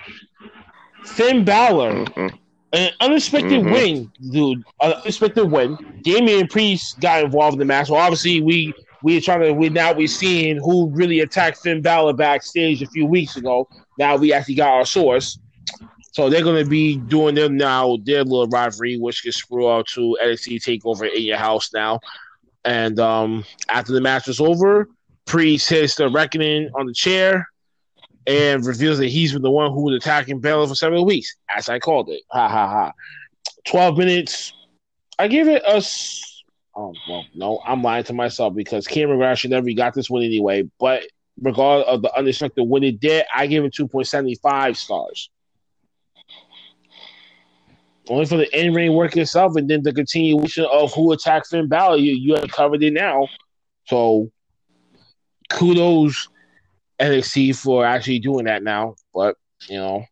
Finn 1.06 1.44
Balor 1.44 2.06
Mhm. 2.06 2.38
an 2.74 2.92
unexpected 3.00 3.62
Mhm. 3.64 3.72
win, 3.74 4.12
dude. 4.32 4.64
An 4.82 4.94
unexpected 4.94 5.46
win. 5.46 5.78
Damian 6.04 6.48
Priest 6.48 7.00
got 7.00 7.24
involved 7.24 7.54
in 7.54 7.60
the 7.60 7.66
match. 7.66 7.90
Well, 7.90 8.00
obviously, 8.00 8.42
we 8.42 8.74
we 9.04 9.20
trying 9.22 9.42
to 9.42 9.54
we 9.54 9.70
now 9.70 9.94
we 9.94 10.08
seeing 10.08 10.58
who 10.58 10.90
really 10.90 11.20
attacked 11.20 11.58
Finn 11.58 11.82
Balor 11.82 12.14
backstage 12.14 12.82
a 12.82 12.88
few 12.88 13.06
weeks 13.06 13.36
ago. 13.36 13.68
Now 13.98 14.16
we 14.16 14.34
actually 14.34 14.56
got 14.56 14.74
our 14.74 14.86
source. 14.86 15.40
So 16.14 16.30
they're 16.30 16.44
gonna 16.44 16.66
be 16.66 16.98
doing 16.98 17.36
them 17.36 17.58
now 17.58 17.98
their 18.04 18.24
little 18.24 18.48
rivalry, 18.48 18.98
which 18.98 19.24
can 19.24 19.32
screw 19.32 19.72
out 19.72 19.88
to 19.90 20.18
NXT 20.22 20.62
Takeover 20.64 21.12
in 21.14 21.24
your 21.24 21.38
house 21.38 21.72
now. 21.74 22.00
And 22.66 23.00
um, 23.00 23.46
after 23.70 23.94
the 23.94 24.02
match 24.02 24.28
was 24.28 24.40
over, 24.40 24.90
Priest 25.26 25.70
hits 25.70 25.96
the 25.96 26.10
reckoning 26.10 26.70
on 26.76 26.86
the 26.86 26.94
chair 26.94 27.48
and 28.28 28.66
reveals 28.66 29.00
that 29.00 29.08
he's 29.08 29.34
been 29.34 29.42
the 29.42 29.52
one 29.52 29.72
who 29.72 29.84
was 29.84 29.96
attacking 29.96 30.40
Balor 30.40 30.68
for 30.68 30.76
several 30.76 31.06
weeks, 31.06 31.36
as 31.56 31.70
I 31.70 31.80
called 31.80 32.10
it. 32.10 32.22
Ha 32.32 32.48
ha 32.48 32.68
ha. 32.68 32.92
12 33.66 33.98
minutes. 33.98 34.54
I 35.18 35.28
give 35.28 35.48
it 35.48 35.64
a. 35.66 35.82
Oh, 36.76 36.94
well, 37.08 37.26
no, 37.36 37.62
I'm 37.66 37.82
lying 37.82 38.06
to 38.06 38.14
myself 38.14 38.56
because 38.56 38.88
Cameron 38.88 39.36
should 39.36 39.52
never 39.52 39.72
got 39.74 39.94
this 39.94 40.10
one 40.10 40.24
anyway. 40.24 40.70
But 40.80 41.04
regardless 41.42 41.88
of 41.88 42.02
the 42.02 42.18
unexpected 42.18 42.64
win 42.64 42.84
it 42.84 43.00
did, 43.00 43.26
I 43.36 43.48
give 43.48 43.66
it 43.66 43.74
2.75 43.74 44.78
stars. 44.78 45.30
Only 48.10 48.26
for 48.26 48.38
the 48.38 48.60
in 48.60 48.74
ring 48.74 48.94
work 48.94 49.16
itself 49.16 49.56
and 49.56 49.70
then 49.70 49.84
the 49.84 49.94
continuation 49.94 50.66
of 50.72 50.94
who 50.94 51.12
attacked 51.12 51.48
Finn 51.48 51.68
Balor. 51.68 51.98
You, 51.98 52.14
you 52.14 52.36
have 52.36 52.50
covered 52.50 52.84
it 52.84 52.94
now. 52.94 53.28
So 53.86 54.32
kudos 55.50 56.28
NXT 57.00 57.56
for 57.56 57.86
actually 57.86 58.20
doing 58.20 58.46
that 58.46 58.64
now. 58.64 58.96
But 59.14 59.36
you 59.70 59.78
know, 59.78 60.06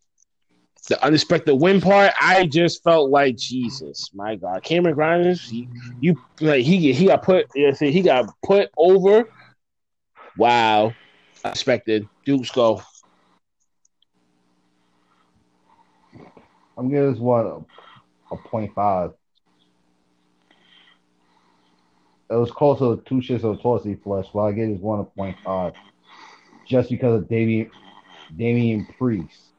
the 0.90 1.02
unexpected 1.04 1.56
win 1.56 1.80
part, 1.80 2.12
I 2.20 2.48
just 2.48 2.84
felt 2.84 3.12
like 3.12 3.38
Jesus, 3.38 4.10
my 4.14 4.36
God, 4.36 4.64
Cameron 4.64 4.96
Grimes, 4.96 5.48
he, 5.48 5.70
you 6.00 6.16
like 6.42 6.66
he 6.66 6.92
he 6.92 7.06
got 7.06 7.24
put, 7.24 7.46
yeah, 7.56 7.72
see, 7.74 7.92
he 7.92 8.02
got 8.02 8.26
put 8.44 8.70
over. 8.76 9.30
Wow, 10.36 10.94
unexpected. 11.46 12.08
Dukes 12.26 12.50
go. 12.52 12.82
I'm 16.78 16.90
giving 16.90 17.12
this 17.12 17.20
one 17.20 17.46
a, 17.46 18.34
a 18.34 18.38
point 18.38 18.74
five. 18.74 19.12
It 22.32 22.36
was 22.36 22.52
closer 22.52 22.96
to 22.96 23.02
two 23.08 23.16
shits 23.16 23.44
of 23.44 23.60
Torsi 23.60 24.02
flush, 24.02 24.28
but 24.34 24.42
I 24.42 24.52
gave 24.54 24.70
this 24.70 24.82
one 24.82 25.00
a 25.00 25.04
point 25.04 25.38
five. 25.46 25.74
Just 26.68 26.90
because 26.90 27.22
of 27.22 27.30
Damian 27.30 27.70
Damian 28.36 28.88
Priest. 28.98 29.50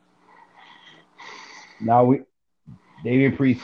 Now 1.81 2.05
we 2.05 2.21
David 3.03 3.37
Priest 3.37 3.63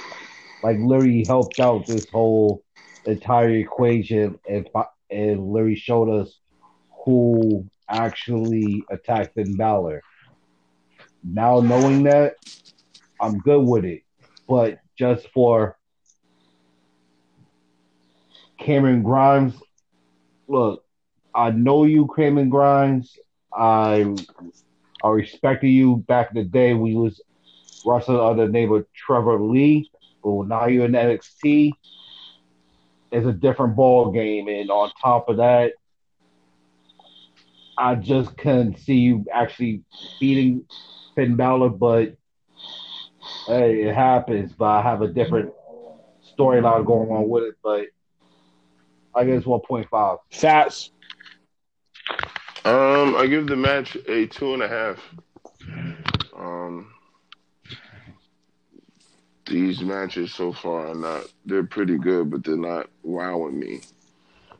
like 0.62 0.78
literally 0.80 1.24
helped 1.24 1.60
out 1.60 1.86
this 1.86 2.08
whole 2.10 2.62
entire 3.04 3.50
equation 3.50 4.38
and 4.48 4.68
and 5.10 5.48
literally 5.48 5.76
showed 5.76 6.08
us 6.08 6.38
who 7.04 7.66
actually 7.88 8.84
attacked 8.90 9.34
Finn 9.34 9.56
Balor. 9.56 10.02
Now 11.22 11.60
knowing 11.60 12.04
that, 12.04 12.34
I'm 13.20 13.38
good 13.38 13.62
with 13.62 13.84
it. 13.84 14.02
But 14.48 14.78
just 14.98 15.28
for 15.34 15.76
Cameron 18.58 19.02
Grimes, 19.02 19.54
look, 20.48 20.82
I 21.34 21.50
know 21.50 21.84
you, 21.84 22.08
Cameron 22.16 22.48
Grimes. 22.48 23.16
I 23.52 24.14
I 25.04 25.08
respected 25.08 25.68
you 25.68 25.98
back 26.08 26.30
in 26.30 26.36
the 26.36 26.48
day 26.48 26.70
you 26.70 26.98
was 26.98 27.20
wrestling 27.86 28.18
under 28.18 28.46
the 28.46 28.52
name 28.52 28.72
of 28.72 28.86
Trevor 28.92 29.40
Lee, 29.40 29.90
but 30.22 30.48
now 30.48 30.66
you're 30.66 30.86
in 30.86 30.92
NXT. 30.92 31.72
It's 33.12 33.26
a 33.26 33.32
different 33.32 33.76
ball 33.76 34.10
game, 34.10 34.48
and 34.48 34.70
on 34.70 34.90
top 35.00 35.28
of 35.28 35.36
that, 35.36 35.72
I 37.78 37.94
just 37.94 38.36
couldn't 38.36 38.78
see 38.78 38.96
you 38.96 39.24
actually 39.32 39.82
beating 40.18 40.66
Finn 41.14 41.36
Balor, 41.36 41.70
but 41.70 42.16
hey, 43.46 43.82
it 43.82 43.94
happens. 43.94 44.52
But 44.52 44.66
I 44.66 44.82
have 44.82 45.02
a 45.02 45.08
different 45.08 45.52
storyline 46.36 46.84
going 46.84 47.10
on 47.10 47.28
with 47.28 47.44
it. 47.44 47.54
But 47.62 47.86
I 49.14 49.24
guess 49.24 49.44
1.5. 49.44 50.18
Fats. 50.32 50.90
Um, 52.64 53.14
I 53.14 53.26
give 53.28 53.46
the 53.46 53.56
match 53.56 53.96
a 54.08 54.26
two 54.26 54.54
and 54.54 54.62
a 54.62 54.68
half. 54.68 54.98
Um, 56.36 56.92
these 59.46 59.80
matches 59.80 60.34
so 60.34 60.52
far 60.52 60.88
are 60.88 60.94
not, 60.94 61.24
they're 61.44 61.64
pretty 61.64 61.98
good, 61.98 62.30
but 62.30 62.44
they're 62.44 62.56
not 62.56 62.88
wowing 63.02 63.58
me. 63.58 63.80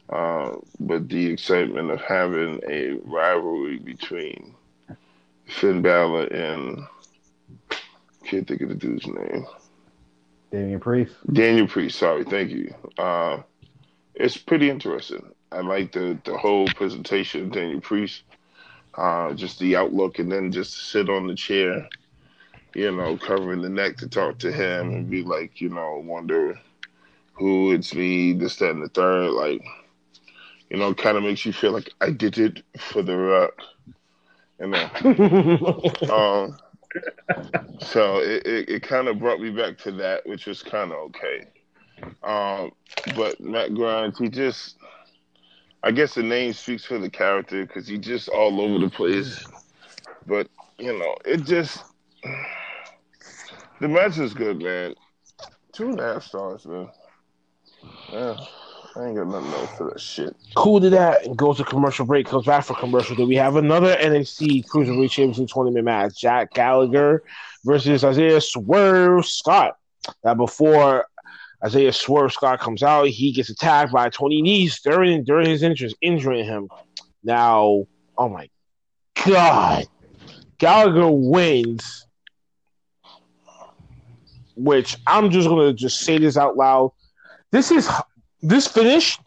Uh, 0.09 0.57
but 0.79 1.09
the 1.09 1.27
excitement 1.27 1.91
of 1.91 2.01
having 2.01 2.61
a 2.69 2.93
rivalry 3.05 3.79
between 3.79 4.55
Finn 5.47 5.83
Balor 5.83 6.27
and, 6.27 6.85
can't 8.25 8.47
think 8.47 8.61
of 8.61 8.69
the 8.69 8.75
dude's 8.75 9.07
name. 9.07 9.47
Damian 10.51 10.81
Priest. 10.81 11.15
Daniel 11.33 11.67
Priest, 11.67 11.99
sorry, 11.99 12.25
thank 12.25 12.51
you. 12.51 12.73
Uh, 12.99 13.43
it's 14.15 14.37
pretty 14.37 14.71
interesting. 14.71 15.33
I 15.53 15.61
like 15.61 15.93
the, 15.93 16.19
the 16.25 16.37
whole 16.37 16.69
presentation 16.69 17.43
of 17.43 17.53
Daniel 17.53 17.81
Priest, 17.81 18.23
uh, 18.95 19.33
just 19.35 19.59
the 19.59 19.77
outlook, 19.77 20.19
and 20.19 20.31
then 20.31 20.53
just 20.53 20.91
sit 20.91 21.09
on 21.09 21.27
the 21.27 21.35
chair, 21.35 21.89
you 22.77 22.93
know, 22.93 23.17
covering 23.17 23.63
the 23.63 23.71
neck 23.71 23.97
to 23.97 24.07
talk 24.07 24.39
to 24.39 24.53
him 24.53 24.93
and 24.93 25.09
be 25.09 25.23
like, 25.23 25.63
you 25.63 25.71
know, 25.71 26.03
wonder 26.05 26.61
who 27.33 27.73
it's 27.73 27.95
me, 27.95 28.35
this, 28.35 28.57
that, 28.57 28.71
and 28.71 28.83
the 28.83 28.89
third. 28.91 29.31
Like, 29.31 29.65
you 30.69 30.77
know, 30.77 30.93
kind 30.93 31.17
of 31.17 31.23
makes 31.23 31.47
you 31.47 31.55
feel 31.55 31.73
like 31.73 31.91
I 32.03 32.11
did 32.11 32.37
it 32.37 32.63
for 32.79 33.01
the 33.01 33.17
rock. 33.17 33.55
And 34.59 34.75
then, 34.75 34.91
um, 36.11 36.59
so 37.81 38.19
it, 38.19 38.47
it, 38.47 38.69
it 38.69 38.83
kind 38.83 39.09
of 39.09 39.21
brought 39.21 39.41
me 39.41 39.51
back 39.51 39.79
to 39.79 39.93
that, 39.93 40.27
which 40.27 40.45
was 40.45 40.63
kind 40.63 40.93
of 40.93 40.99
okay. 40.99 41.47
Um, 42.23 42.73
but 43.17 43.41
Matt 43.41 43.73
Grimes, 43.73 44.19
he 44.19 44.29
just, 44.29 44.77
I 45.83 45.93
guess 45.93 46.13
the 46.13 46.23
name 46.23 46.53
speaks 46.53 46.85
for 46.85 46.99
the 46.99 47.09
character 47.09 47.65
because 47.65 47.89
he 47.89 47.97
just 47.97 48.29
all 48.29 48.61
over 48.61 48.79
the 48.79 48.91
place. 48.91 49.47
But 50.27 50.49
you 50.79 50.99
know, 50.99 51.17
it 51.25 51.45
just 51.45 51.83
the 53.81 53.89
match 53.89 54.19
is 54.19 54.35
good, 54.35 54.63
man. 54.63 54.95
Two 55.73 55.91
and 55.91 56.01
a 56.01 56.15
half 56.15 56.25
stars, 56.25 56.67
man. 56.67 56.89
Yeah, 58.13 58.37
I 58.97 59.05
ain't 59.07 59.17
got 59.17 59.27
nothing 59.27 59.53
else 59.53 59.77
for 59.77 59.91
that 59.91 60.01
shit. 60.01 60.35
cool 60.55 60.81
to 60.81 60.91
that 60.91 61.27
and 61.27 61.37
goes 61.37 61.59
to 61.59 61.65
commercial 61.65 62.07
break, 62.07 62.27
comes 62.27 62.47
back 62.47 62.65
for 62.65 62.75
commercial. 62.75 63.17
Then 63.17 63.29
we 63.29 63.37
have 63.37 63.57
another 63.57 63.95
NXT 63.97 64.67
Cruiserweight 64.67 65.11
Championship 65.11 65.49
tournament 65.49 65.85
match. 65.85 66.19
Jack 66.19 66.53
Gallagher 66.55 67.23
versus 67.65 68.05
Isaiah 68.05 68.41
Swerve 68.41 69.27
Scott. 69.27 69.77
Now 70.25 70.35
before 70.35 71.07
Isaiah 71.65 71.93
Swerve 71.93 72.33
Scott 72.33 72.61
comes 72.61 72.83
out. 72.83 73.09
He 73.09 73.33
gets 73.33 73.51
attacked 73.51 73.93
by 73.93 74.09
Tony 74.09 74.43
Nese 74.43 74.81
during 74.83 75.25
during 75.25 75.49
his 75.49 75.63
interest, 75.63 75.97
injuring 76.01 76.45
him. 76.45 76.69
Now, 77.25 77.87
oh 78.17 78.29
my 78.29 78.49
god, 79.25 79.87
Gallagher 80.59 81.11
wins. 81.11 82.06
Which 84.57 84.97
I'm 85.07 85.31
just 85.31 85.49
gonna 85.49 85.73
just 85.73 86.01
say 86.01 86.19
this 86.19 86.37
out 86.37 86.57
loud. 86.57 86.93
This 87.53 87.71
is 87.71 87.89
this 88.43 88.67
finish 88.67 89.19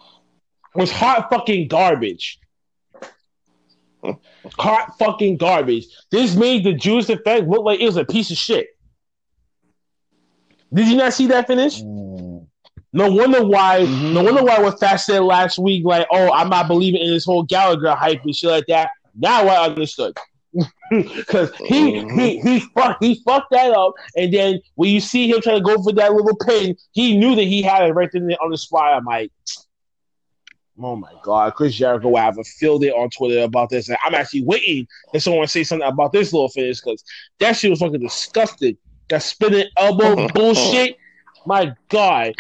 was 0.76 0.92
hot 0.92 1.30
fucking 1.30 1.68
garbage. 1.68 2.40
Hot 4.58 4.98
fucking 4.98 5.38
garbage. 5.38 5.88
This 6.12 6.36
made 6.36 6.64
the 6.64 6.74
Juice 6.74 7.10
effect 7.10 7.48
look 7.48 7.64
like 7.64 7.80
it 7.80 7.86
was 7.86 7.98
a 7.98 8.06
piece 8.06 8.32
of 8.32 8.38
shit. 8.38 8.68
Did 10.74 10.88
you 10.88 10.98
not 10.98 11.14
see 11.14 11.28
that 11.28 11.48
finish? 11.48 11.82
Mm. 11.82 12.48
No 12.92 13.12
wonder 13.12 13.46
why. 13.46 13.86
No 13.86 14.24
wonder 14.24 14.44
why 14.44 14.60
what 14.60 14.80
Fats 14.80 15.06
said 15.06 15.22
last 15.22 15.60
week, 15.60 15.86
like, 15.86 16.08
"Oh, 16.12 16.32
I'm 16.32 16.50
not 16.50 16.68
believing 16.68 17.02
in 17.02 17.12
this 17.12 17.26
whole 17.26 17.44
Gallagher 17.44 17.92
hype 17.92 18.24
and 18.24 18.36
shit 18.36 18.50
like 18.50 18.66
that." 18.68 18.90
Now 19.16 19.48
I 19.48 19.66
understood, 19.66 20.18
because 20.90 21.52
he 21.58 22.02
he 22.10 22.40
he 22.40 22.60
fucked 22.60 23.04
he 23.04 23.22
fucked 23.26 23.52
that 23.52 23.72
up, 23.72 23.94
and 24.16 24.34
then 24.34 24.60
when 24.76 24.90
you 24.90 25.00
see 25.00 25.30
him 25.30 25.42
trying 25.42 25.58
to 25.58 25.64
go 25.64 25.82
for 25.82 25.94
that 25.94 26.14
little 26.14 26.36
pin, 26.38 26.76
he 26.92 27.18
knew 27.18 27.36
that 27.36 27.44
he 27.44 27.62
had 27.62 27.84
it 27.84 27.94
right 27.94 28.10
there 28.12 28.22
on 28.42 28.50
the 28.50 28.58
spot. 28.58 28.94
I'm 28.94 29.06
like, 29.06 29.32
oh 30.82 30.96
my 30.96 31.12
god, 31.24 31.54
Chris 31.56 31.76
Jericho 31.76 32.10
will 32.10 32.18
have 32.18 32.38
a 32.38 32.44
field 32.44 32.82
day 32.82 32.90
on 32.90 33.10
Twitter 33.10 33.42
about 33.42 33.70
this, 33.70 33.90
and 33.90 33.98
I'm 34.04 34.16
actually 34.16 34.44
waiting 34.44 34.88
for 35.12 35.20
someone 35.20 35.44
to 35.44 35.48
say 35.48 35.64
something 35.64 35.88
about 35.88 36.12
this 36.12 36.34
little 36.34 36.50
finish 36.50 36.82
because 36.82 37.04
that 37.40 37.54
shit 37.54 37.70
was 37.70 37.80
fucking 37.80 38.00
disgusting. 38.00 38.78
That 39.10 39.24
spinning 39.24 39.68
elbow 39.78 40.28
bullshit. 40.34 40.98
My 41.46 41.74
God. 41.90 42.36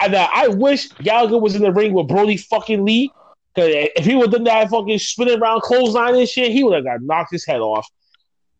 And 0.00 0.14
uh, 0.14 0.28
I 0.32 0.48
wish 0.48 0.88
Gallagher 0.88 1.38
was 1.38 1.54
in 1.56 1.62
the 1.62 1.72
ring 1.72 1.92
with 1.94 2.08
Brodie 2.08 2.36
fucking 2.36 2.84
Lee. 2.84 3.10
Cause 3.56 3.70
if 3.70 4.04
he 4.04 4.14
would 4.14 4.26
have 4.26 4.32
done 4.32 4.44
that 4.44 4.68
fucking 4.68 4.98
spinning 4.98 5.40
around 5.40 5.62
clothesline 5.62 6.14
and 6.14 6.28
shit, 6.28 6.52
he 6.52 6.62
would 6.62 6.74
have 6.74 6.84
got 6.84 7.00
knocked 7.00 7.32
his 7.32 7.46
head 7.46 7.60
off. 7.60 7.88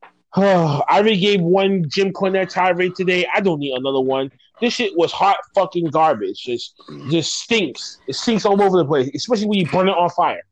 I 0.35 0.83
already 0.91 1.19
gave 1.19 1.43
one 1.43 1.85
Jim 1.89 2.15
Cornette 2.15 2.49
tirade 2.49 2.95
today. 2.95 3.27
I 3.35 3.41
don't 3.41 3.61
need 3.61 3.77
another 3.77 4.01
one. 4.01 4.33
This 4.59 4.73
shit 4.73 4.97
was 4.97 5.13
hot 5.13 5.37
fucking 5.55 5.89
garbage. 5.89 6.43
Just, 6.43 6.81
just 7.11 7.35
stinks. 7.35 7.99
It 8.09 8.15
stinks 8.15 8.47
all 8.47 8.63
over 8.63 8.79
the 8.79 8.87
place, 8.87 9.11
especially 9.15 9.49
when 9.49 9.59
you 9.59 9.67
burn 9.67 9.89
it 9.89 9.93
on 9.93 10.09
fire. 10.09 10.43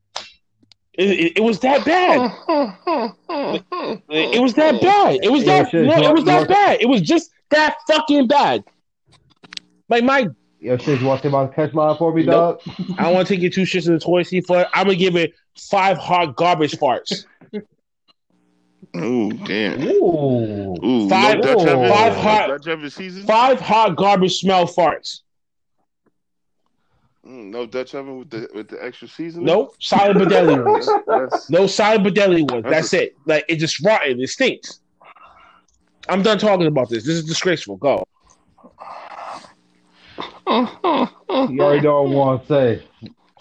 It, 0.93 1.11
it, 1.11 1.37
it 1.39 1.43
was 1.43 1.59
that 1.61 1.85
bad. 1.87 2.31
It 4.11 4.43
was 4.43 4.55
that 4.55 4.81
bad. 4.81 5.21
It 5.23 5.33
was 5.33 5.45
that 5.47 5.73
no, 5.73 6.11
it 6.11 6.15
was 6.15 6.25
that 6.25 6.49
bad. 6.49 6.83
It 6.83 6.87
was 6.87 7.01
just 7.01 7.31
that 7.49 7.77
fucking 7.89 8.29
bad. 8.29 8.63
Like 9.89 10.05
my, 10.05 10.29
Yo, 10.65 10.79
shit, 10.79 10.99
you 10.99 11.07
want 11.07 11.21
to 11.21 11.29
about 11.29 11.55
catch 11.55 11.75
mine 11.75 11.95
for 11.99 12.11
me, 12.15 12.23
Nope. 12.23 12.65
dog? 12.65 12.75
I 12.99 13.03
don't 13.03 13.13
want 13.15 13.29
to 13.29 13.35
take 13.35 13.43
you 13.43 13.51
two 13.51 13.65
shits 13.65 13.87
in 13.87 13.93
the 13.93 14.01
toy 14.01 14.23
seat 14.23 14.47
for 14.47 14.63
it. 14.63 14.69
I'm 14.73 14.87
gonna 14.87 14.97
give 14.97 15.15
it 15.15 15.35
five 15.59 15.99
hot 15.99 16.37
garbage 16.37 16.73
farts. 16.79 17.27
Ooh, 18.97 19.31
damn. 19.31 19.83
Ooh. 19.83 20.75
Ooh, 20.83 21.09
Five- 21.11 21.41
no 21.41 21.43
Dutch 21.43 21.67
Evans? 21.67 21.93
five 21.93 22.13
No 22.15 22.19
hot- 22.23 22.47
Dutch 22.49 22.67
Evans 22.69 22.95
season? 22.95 23.23
Five 23.25 23.61
hot 23.61 23.95
garbage 23.97 24.39
smell 24.39 24.67
farts. 24.67 25.21
Mm, 27.27 27.51
no 27.51 27.67
Dutch 27.67 27.95
Oven 27.95 28.19
with 28.21 28.31
the 28.31 28.49
with 28.55 28.69
the 28.69 28.83
extra 28.83 29.07
season. 29.07 29.45
Nope, 29.45 29.75
solid 29.81 30.17
but 30.19 30.31
deadly 30.31 30.59
ones. 30.63 30.89
That's, 31.07 31.51
No 31.51 31.67
solid 31.67 32.05
but 32.05 32.15
deadly 32.15 32.43
ones. 32.43 32.63
That's 32.63 32.91
That's 32.91 32.93
it. 32.95 33.17
Like 33.27 33.45
it 33.51 33.57
just 33.57 33.85
rotten. 33.85 34.19
It 34.19 34.29
stinks. 34.31 34.81
I'm 36.09 36.23
done 36.23 36.39
talking 36.39 36.67
about 36.67 36.89
this. 36.89 37.05
This 37.05 37.17
is 37.17 37.25
disgraceful. 37.27 37.77
Go. 37.77 38.05
You 40.47 41.61
already 41.61 41.87
I 41.87 41.91
want 41.91 42.43
to 42.43 42.49
say. 42.49 42.87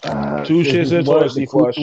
Uh, 0.04 0.44
Two 0.44 0.62
shits 0.62 0.74
is 0.74 0.92
and 0.92 1.06
what 1.06 1.20
toilet 1.20 1.34
the 1.34 1.40
seat 1.40 1.50
flush. 1.50 1.78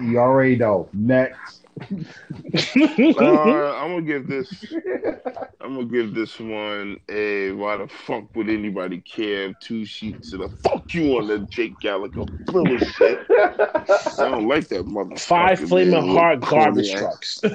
You 0.00 0.18
already 0.18 0.56
know. 0.56 0.88
Next. 0.92 1.53
Uh, 1.80 3.76
I'm 3.76 3.90
gonna 3.90 4.02
give 4.02 4.26
this. 4.26 4.72
I'm 5.60 5.74
gonna 5.74 5.84
give 5.86 6.14
this 6.14 6.38
one 6.38 6.98
a. 7.08 7.52
Why 7.52 7.76
the 7.76 7.88
fuck 7.88 8.34
would 8.36 8.48
anybody 8.48 9.00
care? 9.00 9.52
Two 9.60 9.84
sheets 9.84 10.32
and 10.32 10.44
a 10.44 10.48
fuck 10.48 10.92
you 10.94 11.18
on 11.18 11.28
the 11.28 11.38
Jake 11.50 11.78
Gallagher 11.80 12.24
bullshit. 12.46 13.26
I 13.30 14.28
don't 14.30 14.48
like 14.48 14.68
that 14.68 14.84
motherfucker. 14.86 15.20
Five 15.20 15.60
flaming 15.60 15.92
man. 15.92 16.16
hard 16.16 16.40
garbage 16.40 16.92
trucks. 16.92 17.40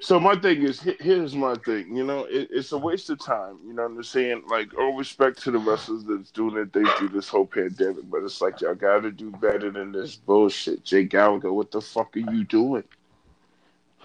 So 0.00 0.20
my 0.20 0.36
thing 0.36 0.62
is, 0.62 0.80
here's 1.00 1.34
my 1.34 1.54
thing. 1.56 1.96
You 1.96 2.04
know, 2.04 2.24
it, 2.24 2.48
it's 2.50 2.72
a 2.72 2.78
waste 2.78 3.10
of 3.10 3.18
time. 3.18 3.58
You 3.66 3.72
know 3.72 3.82
what 3.82 3.92
I'm 3.92 4.02
saying? 4.02 4.42
Like, 4.48 4.76
all 4.78 4.96
respect 4.96 5.42
to 5.42 5.50
the 5.50 5.58
wrestlers 5.58 6.04
that's 6.04 6.30
doing 6.30 6.56
it. 6.56 6.72
They 6.72 6.84
through 6.98 7.08
this 7.08 7.28
whole 7.28 7.46
pandemic, 7.46 8.08
but 8.08 8.22
it's 8.22 8.40
like 8.40 8.60
y'all 8.60 8.74
got 8.74 9.00
to 9.00 9.10
do 9.10 9.30
better 9.32 9.70
than 9.70 9.92
this 9.92 10.16
bullshit. 10.16 10.84
Jake 10.84 11.10
Gallagher, 11.10 11.52
what 11.52 11.70
the 11.70 11.80
fuck 11.80 12.16
are 12.16 12.20
you 12.20 12.44
doing? 12.44 12.84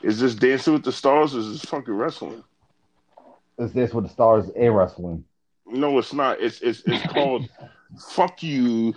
Is 0.04 0.20
this 0.20 0.36
Dancing 0.36 0.74
with 0.74 0.84
the 0.84 0.92
Stars? 0.92 1.36
Or 1.36 1.40
is 1.40 1.52
this 1.54 1.70
fucking 1.70 1.94
wrestling? 1.94 2.44
It's 3.58 3.74
this 3.74 3.94
with 3.94 4.06
the 4.06 4.10
stars 4.10 4.50
in 4.50 4.72
wrestling. 4.72 5.24
No, 5.66 5.98
it's 6.00 6.14
not. 6.14 6.42
It's 6.42 6.62
it's 6.62 6.84
it's 6.86 7.06
called 7.14 7.50
"Fuck 8.12 8.44
You." 8.44 8.96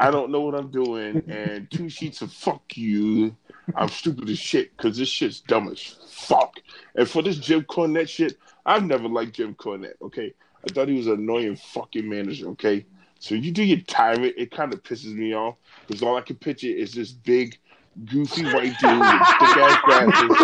I 0.00 0.10
don't 0.10 0.30
know 0.30 0.40
what 0.40 0.54
I'm 0.54 0.70
doing, 0.70 1.22
and 1.28 1.70
two 1.70 1.88
sheets 1.88 2.22
of 2.22 2.32
"Fuck 2.32 2.76
You." 2.76 3.36
I'm 3.74 3.88
stupid 3.88 4.30
as 4.30 4.38
shit 4.38 4.74
because 4.76 4.96
this 4.96 5.08
shit's 5.08 5.40
dumb 5.40 5.68
as 5.68 5.80
fuck. 6.08 6.54
And 6.94 7.08
for 7.08 7.22
this 7.22 7.36
Jim 7.36 7.62
Cornette 7.62 8.08
shit, 8.08 8.38
I've 8.64 8.84
never 8.84 9.08
liked 9.08 9.34
Jim 9.34 9.54
Cornette. 9.54 10.00
Okay, 10.00 10.32
I 10.64 10.72
thought 10.72 10.88
he 10.88 10.96
was 10.96 11.06
an 11.06 11.14
annoying 11.14 11.56
fucking 11.56 12.08
manager. 12.08 12.48
Okay, 12.50 12.86
so 13.18 13.34
you 13.34 13.50
do 13.50 13.64
your 13.64 13.80
tyrant, 13.80 14.34
it 14.36 14.50
kind 14.50 14.72
of 14.72 14.82
pisses 14.82 15.14
me 15.14 15.34
off 15.34 15.56
because 15.86 16.02
all 16.02 16.16
I 16.16 16.20
can 16.20 16.36
picture 16.36 16.68
is 16.68 16.92
this 16.92 17.12
big, 17.12 17.58
goofy 18.04 18.44
white 18.44 18.78
dude 18.78 18.98
with 18.98 19.28
thick 19.38 19.56
ass 19.56 19.80
glasses 19.84 20.36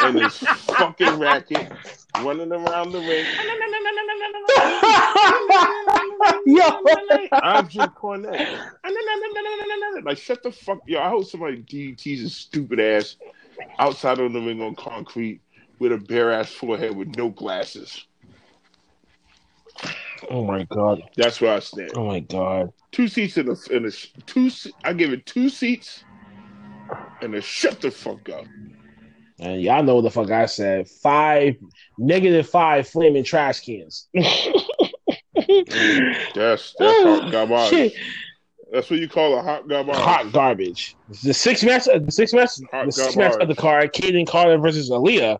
and 0.00 0.18
this 0.18 0.38
fucking 0.38 1.18
racket 1.18 1.72
running 2.22 2.52
around 2.52 2.92
the 2.92 2.98
ring. 2.98 3.26
Yo. 6.46 6.62
I'm 7.32 7.68
Jim 7.68 7.88
Cornette. 7.90 8.58
Like, 10.04 10.18
shut 10.18 10.42
the 10.42 10.52
fuck. 10.52 10.80
Yo, 10.86 11.00
I 11.00 11.08
hope 11.08 11.24
somebody 11.26 11.62
DDT's 11.62 12.20
his 12.20 12.36
stupid 12.36 12.80
ass 12.80 13.16
outside 13.78 14.18
of 14.18 14.32
the 14.32 14.40
ring 14.40 14.60
on 14.62 14.74
concrete 14.74 15.40
with 15.78 15.92
a 15.92 15.98
bare 15.98 16.32
ass 16.32 16.50
forehead 16.50 16.96
with 16.96 17.16
no 17.16 17.28
glasses. 17.28 18.06
Oh 20.30 20.44
my 20.44 20.64
god. 20.64 21.02
That's 21.16 21.40
where 21.40 21.56
I 21.56 21.60
stand. 21.60 21.92
Oh 21.94 22.06
my 22.06 22.20
god. 22.20 22.72
Two 22.92 23.08
seats 23.08 23.38
in 23.38 23.48
a, 23.48 23.56
in 23.70 23.86
a 23.86 23.90
two. 24.26 24.50
I 24.84 24.92
give 24.92 25.12
it 25.12 25.24
two 25.26 25.48
seats 25.48 26.04
and 27.22 27.34
a 27.34 27.40
shut 27.40 27.80
the 27.80 27.90
fuck 27.90 28.28
up. 28.28 28.44
And 29.38 29.62
y'all 29.62 29.82
know 29.82 29.96
what 29.96 30.02
the 30.02 30.10
fuck 30.10 30.30
I 30.30 30.46
said. 30.46 30.88
Five 30.88 31.56
negative 31.98 32.48
five 32.48 32.88
flaming 32.88 33.24
trash 33.24 33.60
cans. 33.60 34.08
That's 36.34 36.74
that's 36.78 37.02
hot 37.02 37.32
garbage. 37.32 37.70
Shit. 37.70 37.92
That's 38.72 38.90
what 38.90 39.00
you 39.00 39.08
call 39.08 39.38
a 39.38 39.42
hot 39.42 39.68
garbage. 39.68 39.96
Hot 39.96 40.32
garbage. 40.32 40.96
The 41.24 41.34
six 41.34 41.62
match, 41.64 41.86
the 41.86 42.10
six 42.10 42.32
match, 42.32 42.50
Hot 42.70 42.86
the 42.86 42.92
six 42.92 43.16
match 43.16 43.34
of 43.40 43.48
the 43.48 43.54
card, 43.54 43.92
Kayden 43.92 44.26
Carter 44.26 44.58
versus 44.58 44.90
Aliyah. 44.90 45.38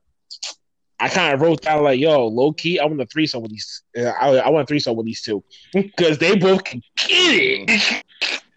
I 0.98 1.08
kind 1.08 1.32
of 1.32 1.40
wrote 1.40 1.62
down 1.62 1.82
like, 1.82 1.98
yo, 1.98 2.26
low 2.26 2.52
key, 2.52 2.78
I 2.78 2.84
want 2.84 3.00
a 3.00 3.06
threesome 3.06 3.42
with 3.42 3.52
these. 3.52 3.82
uh, 3.96 4.02
I, 4.20 4.36
I 4.36 4.48
want 4.50 4.64
a 4.64 4.66
threesome 4.66 4.96
with 4.96 5.06
these 5.06 5.22
two 5.22 5.42
because 5.72 6.18
they 6.18 6.36
both 6.36 6.64
can 6.64 6.82
get 6.96 7.64
it. 7.68 8.04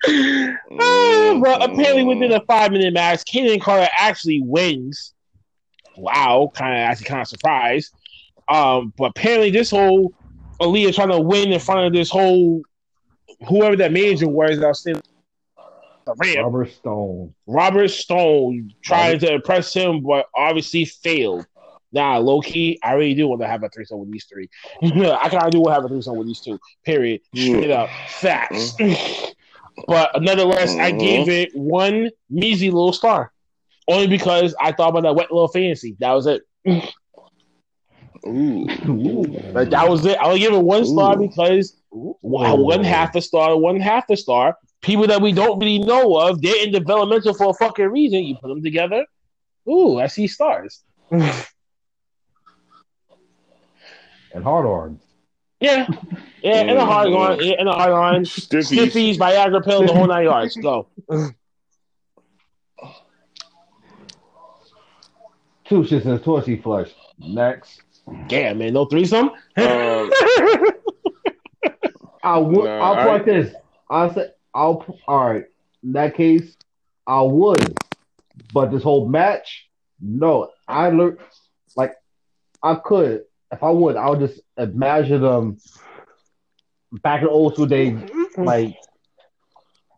Ah, 0.06 1.40
but 1.42 1.64
apparently, 1.64 2.04
within 2.04 2.32
a 2.32 2.42
five 2.42 2.72
minute 2.72 2.94
match, 2.94 3.24
Kayden 3.26 3.62
Carter 3.62 3.88
actually 3.98 4.42
wins. 4.42 5.14
Wow, 5.98 6.52
kind 6.54 6.74
of 6.74 6.80
actually 6.80 7.06
kind 7.06 7.22
of 7.22 7.28
surprised. 7.28 7.94
Um, 8.50 8.94
but 8.98 9.12
apparently, 9.12 9.52
this 9.52 9.72
whole 9.72 10.14
Aliyah 10.60 10.94
trying 10.94 11.10
to 11.10 11.20
win 11.20 11.52
in 11.52 11.60
front 11.60 11.88
of 11.88 11.94
this 11.94 12.10
whole 12.10 12.62
whoever 13.48 13.76
that 13.78 13.92
manager 13.92 14.28
was 14.28 14.60
that 14.60 14.68
was 14.68 14.80
still. 14.80 15.02
Rubber 16.06 16.66
Stone. 16.68 17.34
Robert 17.48 17.88
Stone 17.88 18.74
tried 18.82 19.22
to 19.22 19.36
impress 19.36 19.74
him, 19.74 20.04
but 20.04 20.26
obviously 20.36 20.84
failed. 20.84 21.48
Nah, 21.94 22.18
low 22.18 22.42
key, 22.42 22.80
I 22.84 22.94
really 22.94 23.14
do 23.14 23.28
want 23.28 23.42
to 23.42 23.48
have 23.48 23.64
a 23.64 23.70
threesome 23.70 24.00
with 24.00 24.12
these 24.12 24.26
three. 24.26 24.50
I 24.82 25.30
kind 25.30 25.46
of 25.46 25.52
do 25.52 25.62
want 25.62 25.70
to 25.70 25.74
have 25.76 25.86
a 25.86 25.88
threesome 25.88 26.18
with 26.18 26.28
these 26.28 26.42
two. 26.42 26.60
Period. 26.84 27.22
Straight 27.34 27.72
up, 27.72 27.90
facts. 28.10 28.74
but 29.88 30.22
nonetheless, 30.22 30.76
I 30.76 30.92
mm-hmm. 30.92 31.00
gave 31.00 31.30
it 31.30 31.52
one 31.54 32.10
measly 32.30 32.70
little 32.70 32.94
star, 32.94 33.32
only 33.88 34.08
because 34.08 34.56
I 34.60 34.72
thought 34.72 34.90
about 34.90 35.04
that 35.04 35.16
wet 35.16 35.32
little 35.32 35.48
fantasy. 35.48 35.96
That 36.00 36.12
was 36.12 36.28
it. 36.28 36.44
Ooh. 38.26 38.66
Like, 39.54 39.70
that 39.72 39.90
was 39.90 40.06
it. 40.06 40.18
I'll 40.20 40.38
give 40.38 40.54
it 40.54 40.64
one 40.64 40.86
star 40.86 41.16
Ooh. 41.16 41.28
because 41.28 41.76
one 41.90 42.62
one 42.62 42.84
half 42.84 43.16
a 43.16 43.22
star, 43.22 43.58
one 43.58 43.80
half 43.80 44.10
a 44.10 44.18
star. 44.18 44.58
People 44.82 45.08
that 45.08 45.22
we 45.22 45.32
don't 45.32 45.60
really 45.60 45.80
know 45.80 46.18
of, 46.18 46.42
they're 46.42 46.62
in 46.62 46.72
developmental 46.72 47.34
for 47.34 47.52
a 47.52 47.54
fucking 47.54 47.88
reason. 47.88 48.24
You 48.24 48.36
put 48.36 48.50
them 48.50 48.62
together. 48.62 49.06
Ooh, 49.70 50.00
I 50.00 50.08
see 50.08 50.28
stars. 50.28 50.84
And 54.34 54.44
hard 54.44 54.66
on. 54.66 55.00
Yeah, 55.64 55.88
yeah, 56.42 56.56
and 56.56 56.72
a 56.72 56.86
hard 56.86 57.10
line, 57.10 57.40
yeah, 57.42 57.56
and 57.58 57.70
a 57.70 57.72
hard 57.72 57.94
line. 57.94 58.24
Stiffies. 58.26 58.92
Stiffies, 58.92 59.18
Viagra 59.18 59.64
pills, 59.64 59.88
the 59.88 59.94
whole 59.94 60.08
nine 60.08 60.26
yards. 60.26 60.58
Go. 60.58 60.88
Two 65.64 65.84
shits 65.84 66.04
and 66.04 66.16
a 66.16 66.20
torchy 66.20 66.58
flush. 66.62 66.90
Next. 67.18 67.82
Damn, 68.28 68.58
man, 68.58 68.74
no 68.74 68.84
threesome. 68.84 69.30
Um, 69.30 69.36
I 72.22 72.38
would. 72.38 72.66
Nah, 72.66 72.80
I'll 72.80 73.20
put 73.20 73.22
I- 73.22 73.24
this. 73.24 73.56
I'll 73.90 74.14
say. 74.14 74.28
I'll. 74.54 74.86
All 75.08 75.30
right. 75.30 75.46
In 75.82 75.94
that 75.94 76.16
case, 76.16 76.58
I 77.08 77.22
would. 77.22 77.74
But 78.54 78.72
this 78.72 78.84
whole 78.84 79.08
match, 79.08 79.70
no. 80.02 80.52
I 80.68 80.90
learned. 80.90 81.20
Like, 81.78 81.94
I 82.62 82.76
could. 82.76 83.24
If 83.54 83.64
I 83.64 83.70
would, 83.70 83.96
I 83.96 84.10
would 84.10 84.20
just 84.20 84.42
imagine 84.58 85.22
them 85.22 85.58
back 87.04 87.22
in 87.22 87.28
old 87.28 87.54
school 87.54 87.68
days, 87.68 87.98
like 88.36 88.76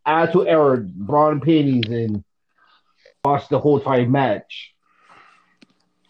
attitude 0.06 0.48
era, 0.48 0.78
brawn 0.78 1.40
panties, 1.40 1.86
and 1.88 2.24
watch 3.24 3.48
the 3.50 3.60
whole 3.60 3.78
entire 3.78 4.08
match. 4.08 4.74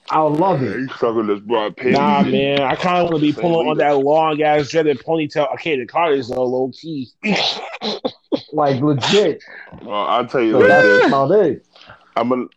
I 0.10 0.24
would 0.24 0.40
love 0.40 0.62
yeah, 0.62 0.70
it. 0.70 0.78
you 0.78 0.88
sucking 0.98 1.28
this 1.28 1.40
broad 1.40 1.78
panties. 1.78 1.98
Nah, 1.98 2.24
man, 2.24 2.62
I 2.62 2.76
kind 2.76 2.98
of 2.98 3.12
want 3.12 3.24
to 3.24 3.32
be 3.32 3.34
pulling 3.34 3.68
on 3.68 3.78
that 3.78 3.98
long 3.98 4.42
ass 4.42 4.70
dreaded 4.70 5.00
ponytail. 5.00 5.52
Okay, 5.54 5.80
the 5.80 5.86
Carters 5.86 6.30
though, 6.30 6.46
low 6.46 6.72
key. 6.80 7.10
Like 8.52 8.82
legit. 8.82 9.44
Well, 9.82 10.06
I'll 10.06 10.28
tell 10.28 10.42
you 10.42 10.54
So 10.54 10.60
like 10.60 10.68
that's 10.68 11.08
about 11.08 11.32
it. 11.32 11.66
I'm 12.16 12.30
gonna. 12.30 12.48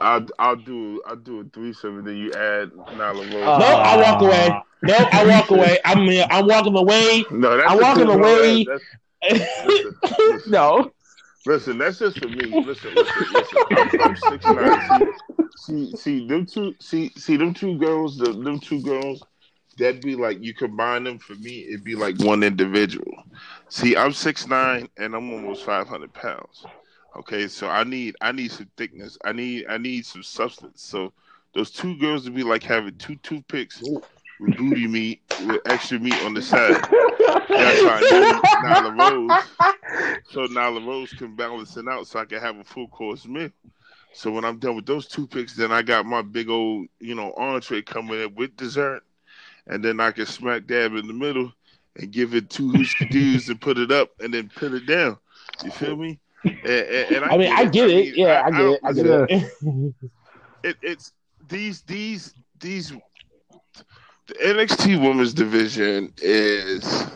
I'll, 0.00 0.26
I'll 0.38 0.56
do 0.56 1.02
I'll 1.06 1.16
do 1.16 1.40
a 1.40 1.44
threesome 1.44 1.98
and 1.98 2.06
then 2.06 2.16
you 2.16 2.32
add 2.32 2.70
Nyla 2.70 3.14
Rose. 3.16 3.30
No, 3.32 3.40
ah. 3.60 3.82
I 3.82 3.96
walk 3.96 4.22
away. 4.22 4.62
No, 4.82 4.94
I 5.12 5.26
walk 5.26 5.50
away. 5.50 5.78
I'm 5.84 6.08
I'm 6.30 6.46
walking 6.46 6.76
away. 6.76 7.24
no, 7.32 7.56
that's 7.56 7.70
I'm 7.70 7.80
walking 7.80 8.06
no, 8.06 8.12
away. 8.12 8.64
that- 8.64 8.66
that's- 8.66 8.98
listen, 9.64 9.96
listen, 10.30 10.52
no. 10.52 10.92
listen, 11.46 11.78
that's 11.78 11.98
just 11.98 12.18
for 12.18 12.28
me. 12.28 12.62
Listen, 12.64 12.94
listen, 12.94 13.26
listen. 13.32 13.58
I'm, 13.72 13.90
I'm 14.00 14.16
six 14.16 14.48
nine. 14.50 14.80
See, 15.56 15.90
see, 15.90 15.96
see, 15.96 16.28
them 16.28 16.46
two. 16.46 16.74
See, 16.80 17.10
see, 17.16 17.36
them 17.36 17.52
two 17.52 17.76
girls. 17.78 18.16
The, 18.18 18.32
them 18.32 18.60
two 18.60 18.80
girls. 18.80 19.22
That'd 19.78 20.02
be 20.02 20.14
like 20.16 20.42
you 20.42 20.54
combine 20.54 21.04
them 21.04 21.18
for 21.18 21.34
me. 21.34 21.66
It'd 21.68 21.84
be 21.84 21.94
like 21.96 22.18
one 22.20 22.42
individual. 22.42 23.12
See, 23.68 23.96
I'm 23.96 24.12
six 24.12 24.46
nine 24.46 24.88
and 24.96 25.14
I'm 25.14 25.32
almost 25.32 25.64
five 25.64 25.88
hundred 25.88 26.12
pounds. 26.14 26.64
Okay, 27.16 27.48
so 27.48 27.68
I 27.68 27.84
need 27.84 28.16
I 28.20 28.32
need 28.32 28.52
some 28.52 28.70
thickness. 28.76 29.18
I 29.24 29.32
need 29.32 29.66
I 29.68 29.78
need 29.78 30.06
some 30.06 30.22
substance. 30.22 30.82
So 30.82 31.12
those 31.54 31.70
two 31.70 31.96
girls 31.98 32.24
would 32.24 32.34
be 32.34 32.42
like 32.42 32.62
having 32.62 32.96
two 32.96 33.16
toothpicks 33.16 33.82
with 34.38 34.56
booty 34.56 34.86
meat 34.86 35.22
with 35.46 35.60
extra 35.66 35.98
meat 35.98 36.22
on 36.24 36.34
the 36.34 36.42
side. 36.42 36.76
That's 37.48 37.82
why 37.82 38.00
I 38.02 38.90
need 38.92 39.02
Rose. 39.02 40.22
So 40.30 40.46
Nyla 40.46 40.86
Rose 40.86 41.12
can 41.12 41.34
balance 41.34 41.76
it 41.76 41.88
out 41.88 42.06
so 42.06 42.20
I 42.20 42.24
can 42.24 42.40
have 42.40 42.58
a 42.58 42.64
full 42.64 42.88
course 42.88 43.26
meal. 43.26 43.50
So 44.12 44.30
when 44.30 44.44
I'm 44.44 44.58
done 44.58 44.76
with 44.76 44.86
those 44.86 45.06
toothpicks, 45.06 45.54
then 45.54 45.72
I 45.72 45.82
got 45.82 46.06
my 46.06 46.22
big 46.22 46.48
old, 46.48 46.88
you 47.00 47.14
know, 47.14 47.32
entree 47.36 47.82
coming 47.82 48.20
in 48.20 48.34
with 48.34 48.56
dessert. 48.56 49.02
And 49.66 49.84
then 49.84 50.00
I 50.00 50.12
can 50.12 50.26
smack 50.26 50.66
dab 50.66 50.94
in 50.94 51.06
the 51.06 51.12
middle 51.12 51.52
and 51.96 52.10
give 52.10 52.34
it 52.34 52.48
two 52.48 52.72
hoochie 52.72 53.10
doos 53.10 53.48
and 53.48 53.60
put 53.60 53.78
it 53.78 53.92
up 53.92 54.10
and 54.20 54.32
then 54.32 54.50
put 54.54 54.72
it 54.72 54.86
down. 54.86 55.18
You 55.64 55.70
feel 55.70 55.96
me? 55.96 56.18
And, 56.44 56.56
and, 56.64 57.16
and 57.16 57.24
I 57.24 57.36
mean, 57.36 57.52
I 57.52 57.64
get 57.64 57.90
it. 57.90 58.16
Yeah, 58.16 58.42
I 58.44 58.50
get 58.50 58.60
it. 58.60 58.80
I 58.84 58.92
get 58.92 59.04
don't- 59.04 59.30
it. 59.30 59.94
it, 60.64 60.76
it's 60.82 61.12
these 61.48 61.82
these 61.82 62.34
these 62.60 62.90
the 62.90 64.34
NXT 64.34 65.00
women's 65.02 65.32
division 65.34 66.12
is 66.18 67.06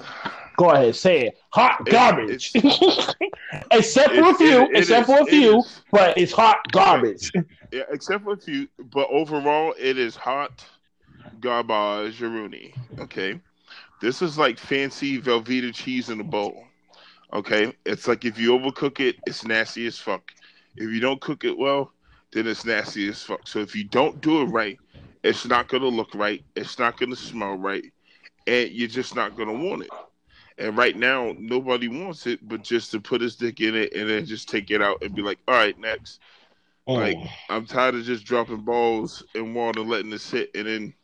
Go 0.57 0.71
ahead, 0.71 0.95
say 0.95 1.27
it. 1.29 1.39
Hot 1.51 1.81
It- 1.87 1.91
garbage. 1.91 2.53
except 3.71 4.15
for 4.15 4.31
a 4.31 4.35
few, 4.35 4.63
it- 4.63 4.71
it 4.71 4.77
except 4.79 5.09
is- 5.09 5.17
for 5.17 5.23
a 5.23 5.27
few, 5.27 5.59
is- 5.59 5.81
but 5.91 6.17
it's 6.19 6.33
hot 6.33 6.59
garbage. 6.73 7.31
yeah, 7.73 7.83
except 7.91 8.25
for 8.25 8.33
a 8.35 8.37
few, 8.37 8.69
but 8.93 9.09
overall 9.11 9.75
it 9.79 9.99
is 9.99 10.15
hot 10.17 10.65
garbage 11.41 12.21
Rooney. 12.21 12.75
Okay. 12.99 13.41
This 14.01 14.21
is 14.21 14.37
like 14.37 14.59
fancy 14.59 15.21
Velveeta 15.21 15.73
cheese 15.73 16.11
in 16.11 16.21
a 16.21 16.25
bowl. 16.25 16.65
Okay. 17.33 17.73
It's 17.85 18.07
like 18.07 18.25
if 18.25 18.39
you 18.39 18.59
overcook 18.59 19.01
it, 19.01 19.17
it's 19.27 19.45
nasty 19.45 19.87
as 19.87 19.99
fuck. 19.99 20.33
If 20.77 20.91
you 20.91 21.01
don't 21.01 21.21
cook 21.21 21.45
it 21.45 21.57
well, 21.57 21.93
then 22.33 22.47
it's 22.47 22.65
nasty 22.65 23.09
as 23.09 23.23
fuck. 23.23 23.47
So 23.47 23.61
if 23.61 23.75
you 23.75 23.85
don't 23.85 24.21
do 24.21 24.43
it 24.43 24.47
right, 24.47 24.79
it's 25.23 25.47
not 25.47 25.69
gonna 25.69 25.89
look 25.89 26.15
right. 26.15 26.45
It's 26.57 26.79
not 26.79 26.99
gonna 26.99 27.17
smell 27.17 27.57
right. 27.57 27.85
And 28.47 28.71
you're 28.71 28.89
just 28.89 29.15
not 29.15 29.37
gonna 29.37 29.53
want 29.53 29.83
it. 29.83 29.91
And 30.59 30.77
right 30.77 30.97
now, 30.97 31.35
nobody 31.39 31.89
wants 31.89 32.27
it, 32.27 32.47
but 32.47 32.63
just 32.63 32.91
to 32.91 33.01
put 33.01 33.21
his 33.21 33.37
dick 33.37 33.61
in 33.61 33.75
it 33.75 33.95
and 33.95 34.09
then 34.09 34.27
just 34.27 34.49
take 34.49 34.71
it 34.71 34.83
out 34.83 35.03
and 35.03 35.15
be 35.15 35.23
like, 35.23 35.39
all 35.49 35.55
right, 35.55 35.79
next. 35.79 36.21
Oh. 36.87 36.95
Like, 36.95 37.17
I'm 37.49 37.67
tired 37.67 37.95
of 37.95 38.05
just 38.05 38.25
dropping 38.25 38.63
balls 38.63 39.25
in 39.35 39.55
water 39.55 39.81
letting 39.81 40.13
it 40.13 40.21
sit. 40.21 40.51
And 40.55 40.67
then 40.67 40.95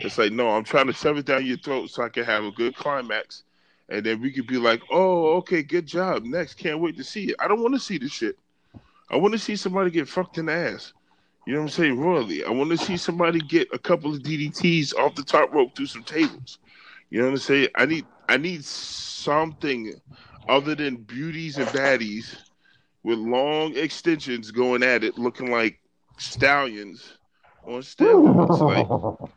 it's 0.00 0.18
like, 0.18 0.32
no, 0.32 0.50
I'm 0.50 0.64
trying 0.64 0.88
to 0.88 0.92
shove 0.92 1.16
it 1.16 1.26
down 1.26 1.46
your 1.46 1.56
throat 1.58 1.90
so 1.90 2.02
I 2.02 2.08
can 2.08 2.24
have 2.24 2.44
a 2.44 2.50
good 2.50 2.76
climax. 2.76 3.44
And 3.88 4.04
then 4.04 4.20
we 4.20 4.32
could 4.32 4.46
be 4.46 4.58
like, 4.58 4.82
oh, 4.90 5.36
okay, 5.36 5.62
good 5.62 5.86
job. 5.86 6.24
Next, 6.24 6.54
can't 6.54 6.80
wait 6.80 6.96
to 6.96 7.04
see 7.04 7.30
it. 7.30 7.36
I 7.38 7.46
don't 7.46 7.62
want 7.62 7.74
to 7.74 7.80
see 7.80 7.98
the 7.98 8.08
shit. 8.08 8.36
I 9.10 9.16
want 9.16 9.32
to 9.32 9.38
see 9.38 9.54
somebody 9.54 9.90
get 9.90 10.08
fucked 10.08 10.38
in 10.38 10.46
the 10.46 10.52
ass. 10.52 10.92
You 11.46 11.52
know 11.52 11.60
what 11.60 11.66
I'm 11.66 11.70
saying? 11.70 12.00
Royally. 12.00 12.44
I 12.44 12.50
want 12.50 12.70
to 12.70 12.76
see 12.76 12.96
somebody 12.96 13.38
get 13.38 13.68
a 13.72 13.78
couple 13.78 14.12
of 14.12 14.22
DDTs 14.22 14.96
off 14.96 15.14
the 15.14 15.22
top 15.22 15.52
rope 15.52 15.76
through 15.76 15.86
some 15.86 16.02
tables. 16.02 16.58
You 17.10 17.20
know 17.20 17.26
what 17.26 17.32
I'm 17.32 17.38
saying? 17.38 17.68
I 17.76 17.86
need 17.86 18.04
I 18.28 18.36
need 18.36 18.64
something 18.64 19.94
other 20.48 20.74
than 20.74 20.96
beauties 20.96 21.56
and 21.58 21.68
baddies 21.68 22.36
with 23.04 23.18
long 23.18 23.76
extensions 23.76 24.50
going 24.50 24.82
at 24.82 25.04
it, 25.04 25.16
looking 25.16 25.52
like 25.52 25.78
stallions 26.18 27.18
on 27.64 27.80
steroids. 27.80 28.60
like 28.60 29.30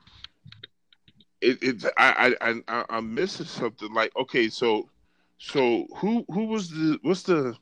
it, 1.41 1.57
it's 1.61 1.85
I, 1.97 2.35
I 2.41 2.49
I 2.49 2.61
I- 2.67 2.85
I'm 2.89 3.13
missing 3.13 3.45
something. 3.45 3.93
Like 3.93 4.11
okay, 4.17 4.49
so 4.49 4.89
so 5.37 5.87
who 5.97 6.25
who 6.31 6.45
was 6.45 6.69
the 6.69 6.99
what's 7.01 7.23
the 7.23 7.55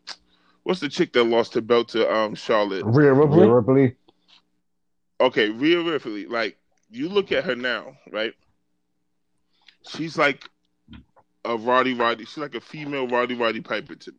what's 0.63 0.79
the 0.79 0.89
chick 0.89 1.13
that 1.13 1.23
lost 1.23 1.53
her 1.53 1.61
belt 1.61 1.89
to 1.89 2.11
um 2.11 2.35
Charlotte? 2.35 2.83
Rhea 2.85 3.13
Ripley. 3.13 3.39
Rhea 3.41 3.49
Ripley. 3.53 3.95
Okay, 5.19 5.49
Rhea 5.49 5.81
Ripley. 5.81 6.25
Like 6.25 6.57
you 6.89 7.09
look 7.09 7.31
at 7.31 7.43
her 7.43 7.55
now, 7.55 7.97
right? 8.11 8.33
She's 9.87 10.17
like 10.17 10.47
a 11.45 11.55
Roddy 11.55 11.93
Roddy. 11.93 12.25
She's 12.25 12.37
like 12.37 12.55
a 12.55 12.61
female 12.61 13.07
Roddy 13.07 13.35
Roddy 13.35 13.61
Piper 13.61 13.95
to 13.95 14.11
me. 14.11 14.17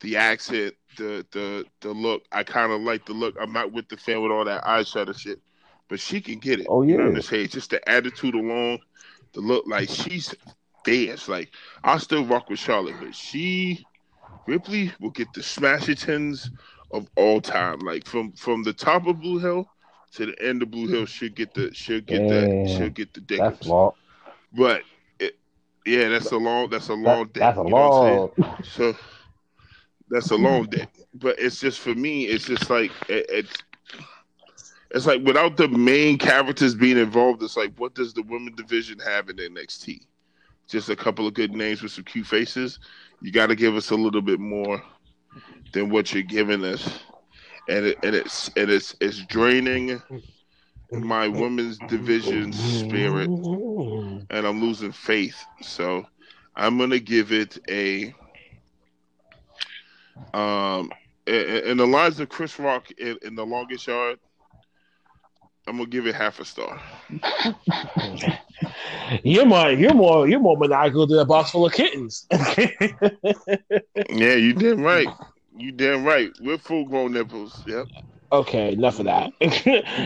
The 0.00 0.16
accent, 0.16 0.74
the 0.96 1.24
the 1.30 1.64
the 1.80 1.92
look. 1.92 2.24
I 2.32 2.42
kind 2.42 2.72
of 2.72 2.80
like 2.80 3.06
the 3.06 3.12
look. 3.12 3.36
I'm 3.40 3.52
not 3.52 3.72
with 3.72 3.88
the 3.88 3.96
fan 3.96 4.22
with 4.22 4.32
all 4.32 4.44
that 4.44 4.64
eyeshadow 4.64 5.16
shit, 5.16 5.40
but 5.92 6.00
she 6.00 6.22
can 6.22 6.38
get 6.38 6.60
it. 6.60 6.68
Oh, 6.68 6.82
You 6.86 6.96
know 6.96 7.04
yeah. 7.04 7.10
I'm 7.10 7.20
saying? 7.20 7.48
Just 7.48 7.70
the 7.70 7.86
attitude 7.86 8.34
alone, 8.34 8.80
the 9.34 9.42
look. 9.42 9.66
Like 9.66 9.90
she's 9.90 10.34
fierce. 10.86 11.28
Like 11.28 11.52
I 11.84 11.98
still 11.98 12.24
rock 12.24 12.48
with 12.48 12.58
Charlotte, 12.58 12.96
but 12.98 13.14
she 13.14 13.86
Ripley 14.46 14.90
will 15.00 15.10
get 15.10 15.34
the 15.34 15.42
smashertons 15.42 16.48
of 16.92 17.10
all 17.14 17.42
time. 17.42 17.80
Like 17.80 18.06
from 18.06 18.32
from 18.32 18.62
the 18.62 18.72
top 18.72 19.06
of 19.06 19.20
Blue 19.20 19.38
Hill 19.38 19.68
to 20.14 20.26
the 20.26 20.42
end 20.42 20.62
of 20.62 20.70
Blue 20.70 20.88
Hill, 20.88 21.04
she'll 21.04 21.28
get 21.28 21.52
the 21.52 21.74
she'll 21.74 22.00
get 22.00 22.28
that 22.28 22.48
Damn. 22.48 22.66
she'll 22.66 22.88
get 22.88 23.12
the 23.12 23.20
dick. 23.20 23.40
That's 23.40 23.66
long. 23.66 23.92
But 24.54 24.84
it, 25.18 25.38
yeah, 25.84 26.08
that's 26.08 26.30
a 26.32 26.38
long 26.38 26.70
that's 26.70 26.88
a 26.88 26.94
long 26.94 27.28
That, 27.28 27.34
dick. 27.34 27.34
that's 27.40 27.58
a 27.58 27.62
you 27.66 27.74
know 27.74 27.82
what 27.82 27.86
I'm 27.88 27.92
saying? 27.92 28.22
long. 28.38 28.56
So 28.62 28.94
that's 30.08 30.30
a 30.30 30.36
long 30.36 30.66
dick. 30.68 30.88
But 31.14 31.38
it's 31.38 31.60
just 31.60 31.80
for 31.80 31.94
me, 31.94 32.24
it's 32.24 32.46
just 32.46 32.70
like 32.70 32.92
it, 33.08 33.26
it's 33.28 33.56
it's 34.94 35.06
like 35.06 35.22
without 35.22 35.56
the 35.56 35.68
main 35.68 36.18
characters 36.18 36.74
being 36.74 36.98
involved, 36.98 37.42
it's 37.42 37.56
like 37.56 37.72
what 37.76 37.94
does 37.94 38.12
the 38.14 38.22
women 38.22 38.54
division 38.54 38.98
have 39.00 39.28
in 39.28 39.36
NXT? 39.36 40.00
Just 40.68 40.88
a 40.88 40.96
couple 40.96 41.26
of 41.26 41.34
good 41.34 41.52
names 41.52 41.82
with 41.82 41.92
some 41.92 42.04
cute 42.04 42.26
faces. 42.26 42.78
You 43.20 43.32
got 43.32 43.48
to 43.48 43.56
give 43.56 43.74
us 43.76 43.90
a 43.90 43.96
little 43.96 44.22
bit 44.22 44.40
more 44.40 44.82
than 45.72 45.90
what 45.90 46.12
you're 46.12 46.22
giving 46.22 46.64
us, 46.64 47.00
and 47.68 47.86
it, 47.86 47.98
and 48.02 48.14
it's 48.14 48.50
and 48.56 48.70
it's 48.70 48.94
it's 49.00 49.24
draining 49.26 50.00
my 50.92 51.28
women's 51.28 51.78
division 51.78 52.52
spirit 52.52 53.30
and 54.30 54.46
I'm 54.46 54.60
losing 54.60 54.92
faith. 54.92 55.44
So 55.60 56.04
I'm 56.56 56.78
gonna 56.78 56.98
give 56.98 57.32
it 57.32 57.58
a 57.68 58.14
um 60.34 60.90
in, 61.26 61.76
the 61.76 61.86
lines 61.86 62.18
of 62.18 62.28
Chris 62.28 62.58
Rock 62.58 62.90
in, 62.92 63.16
in 63.22 63.34
the 63.36 63.46
longest 63.46 63.86
yard. 63.86 64.18
I'm 65.66 65.76
gonna 65.76 65.88
give 65.88 66.06
it 66.06 66.14
half 66.14 66.40
a 66.40 66.44
star. 66.44 66.80
You're 69.24 69.44
more, 69.44 69.70
you're 69.70 69.94
more, 69.94 70.28
you're 70.28 70.40
more 70.40 70.56
maniacal 70.56 71.06
than 71.06 71.18
a 71.18 71.24
box 71.24 71.50
full 71.50 71.66
of 71.66 71.72
kittens. 71.72 72.26
Yeah, 72.30 72.68
you 74.34 74.54
damn 74.54 74.80
right. 74.82 75.08
You 75.56 75.72
damn 75.72 76.04
right. 76.04 76.30
With 76.40 76.62
full 76.62 76.84
grown 76.86 77.12
nipples. 77.12 77.62
Yep. 77.66 77.86
Okay, 78.32 78.72
enough 78.72 78.98
of 78.98 79.04
that. 79.06 79.32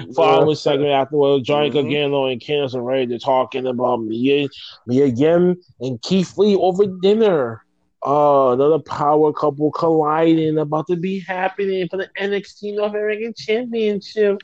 Following 0.16 0.56
segment 0.56 0.90
afterwards, 0.90 1.46
Johnny 1.46 1.70
Mhm. 1.70 1.74
Gargano 1.74 2.26
and 2.26 2.40
Candice 2.40 2.74
LeRae, 2.74 3.08
they're 3.08 3.18
talking 3.18 3.66
about 3.66 4.02
Mia, 4.02 4.48
Mia 4.86 5.06
Yim 5.06 5.56
and 5.80 6.02
Keith 6.02 6.36
Lee 6.36 6.56
over 6.56 6.86
dinner. 6.86 7.62
Oh, 8.02 8.52
another 8.52 8.80
power 8.80 9.32
couple 9.32 9.70
colliding 9.70 10.58
about 10.58 10.86
to 10.88 10.96
be 10.96 11.20
happening 11.20 11.88
for 11.88 11.98
the 11.98 12.08
NXT 12.20 12.74
North 12.74 12.90
American 12.90 13.32
Championship. 13.36 14.38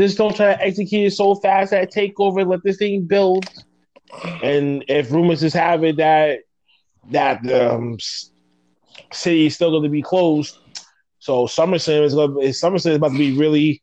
Just 0.00 0.16
don't 0.16 0.34
try 0.34 0.54
to 0.54 0.62
execute 0.62 1.08
it 1.08 1.10
so 1.10 1.34
fast 1.34 1.74
at 1.74 1.92
takeover. 1.92 2.46
Let 2.46 2.62
this 2.64 2.78
thing 2.78 3.06
build. 3.06 3.44
And 4.42 4.82
if 4.88 5.12
rumors 5.12 5.40
just 5.40 5.54
have 5.54 5.84
it 5.84 5.98
that 5.98 6.38
that 7.10 7.42
the 7.42 7.74
um, 7.74 7.98
city 9.12 9.44
is 9.44 9.56
still 9.56 9.70
going 9.70 9.82
to 9.82 9.90
be 9.90 10.00
closed, 10.00 10.56
so 11.18 11.44
SummerSlam 11.44 12.02
is 12.02 12.14
going 12.14 12.30
to 12.30 12.48
SummerSlam 12.48 12.92
is 12.92 12.96
about 12.96 13.12
to 13.12 13.18
be 13.18 13.36
really 13.36 13.82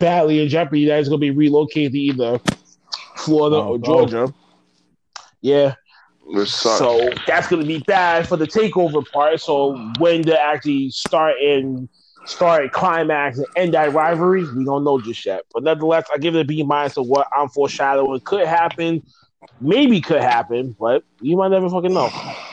badly 0.00 0.42
in 0.42 0.48
jeopardy. 0.48 0.86
That 0.86 0.98
is 0.98 1.08
going 1.08 1.20
to 1.20 1.24
be 1.24 1.30
relocated 1.30 1.92
to 1.92 1.98
either 1.98 2.40
Florida 3.18 3.58
Oh, 3.58 3.68
or 3.68 3.74
oh. 3.74 3.78
Georgia. 3.78 4.34
Yeah, 5.42 5.76
so 6.44 7.08
that's 7.24 7.46
going 7.46 7.62
to 7.62 7.68
be 7.68 7.78
bad 7.86 8.26
for 8.26 8.36
the 8.36 8.46
takeover 8.46 9.08
part. 9.12 9.40
So 9.40 9.78
when 10.00 10.24
to 10.24 10.40
actually 10.40 10.90
start 10.90 11.36
and 11.40 11.88
start 12.24 12.64
a 12.64 12.68
climax 12.68 13.38
and 13.38 13.46
end 13.56 13.74
that 13.74 13.92
rivalry, 13.92 14.44
we 14.52 14.64
don't 14.64 14.84
know 14.84 15.00
just 15.00 15.24
yet. 15.24 15.42
But 15.52 15.64
nonetheless, 15.64 16.06
I 16.12 16.18
give 16.18 16.34
it 16.36 16.40
a 16.40 16.44
B 16.44 16.62
minus 16.62 16.94
to 16.94 17.02
what 17.02 17.28
I'm 17.36 17.48
foreshadowing 17.48 18.20
could 18.20 18.46
happen. 18.46 19.02
Maybe 19.60 20.00
could 20.00 20.22
happen, 20.22 20.76
but 20.78 21.04
you 21.20 21.36
might 21.36 21.50
never 21.50 21.68
fucking 21.68 21.92
know. 21.92 22.10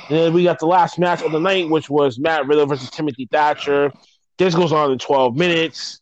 And 0.09 0.17
then 0.17 0.33
we 0.33 0.43
got 0.43 0.59
the 0.59 0.65
last 0.65 0.97
match 0.97 1.21
of 1.21 1.31
the 1.31 1.39
night, 1.39 1.69
which 1.69 1.89
was 1.89 2.17
Matt 2.17 2.47
Riddle 2.47 2.65
versus 2.65 2.89
Timothy 2.89 3.27
Thatcher. 3.31 3.91
This 4.37 4.55
goes 4.55 4.71
on 4.71 4.91
in 4.91 4.97
12 4.97 5.35
minutes. 5.35 6.01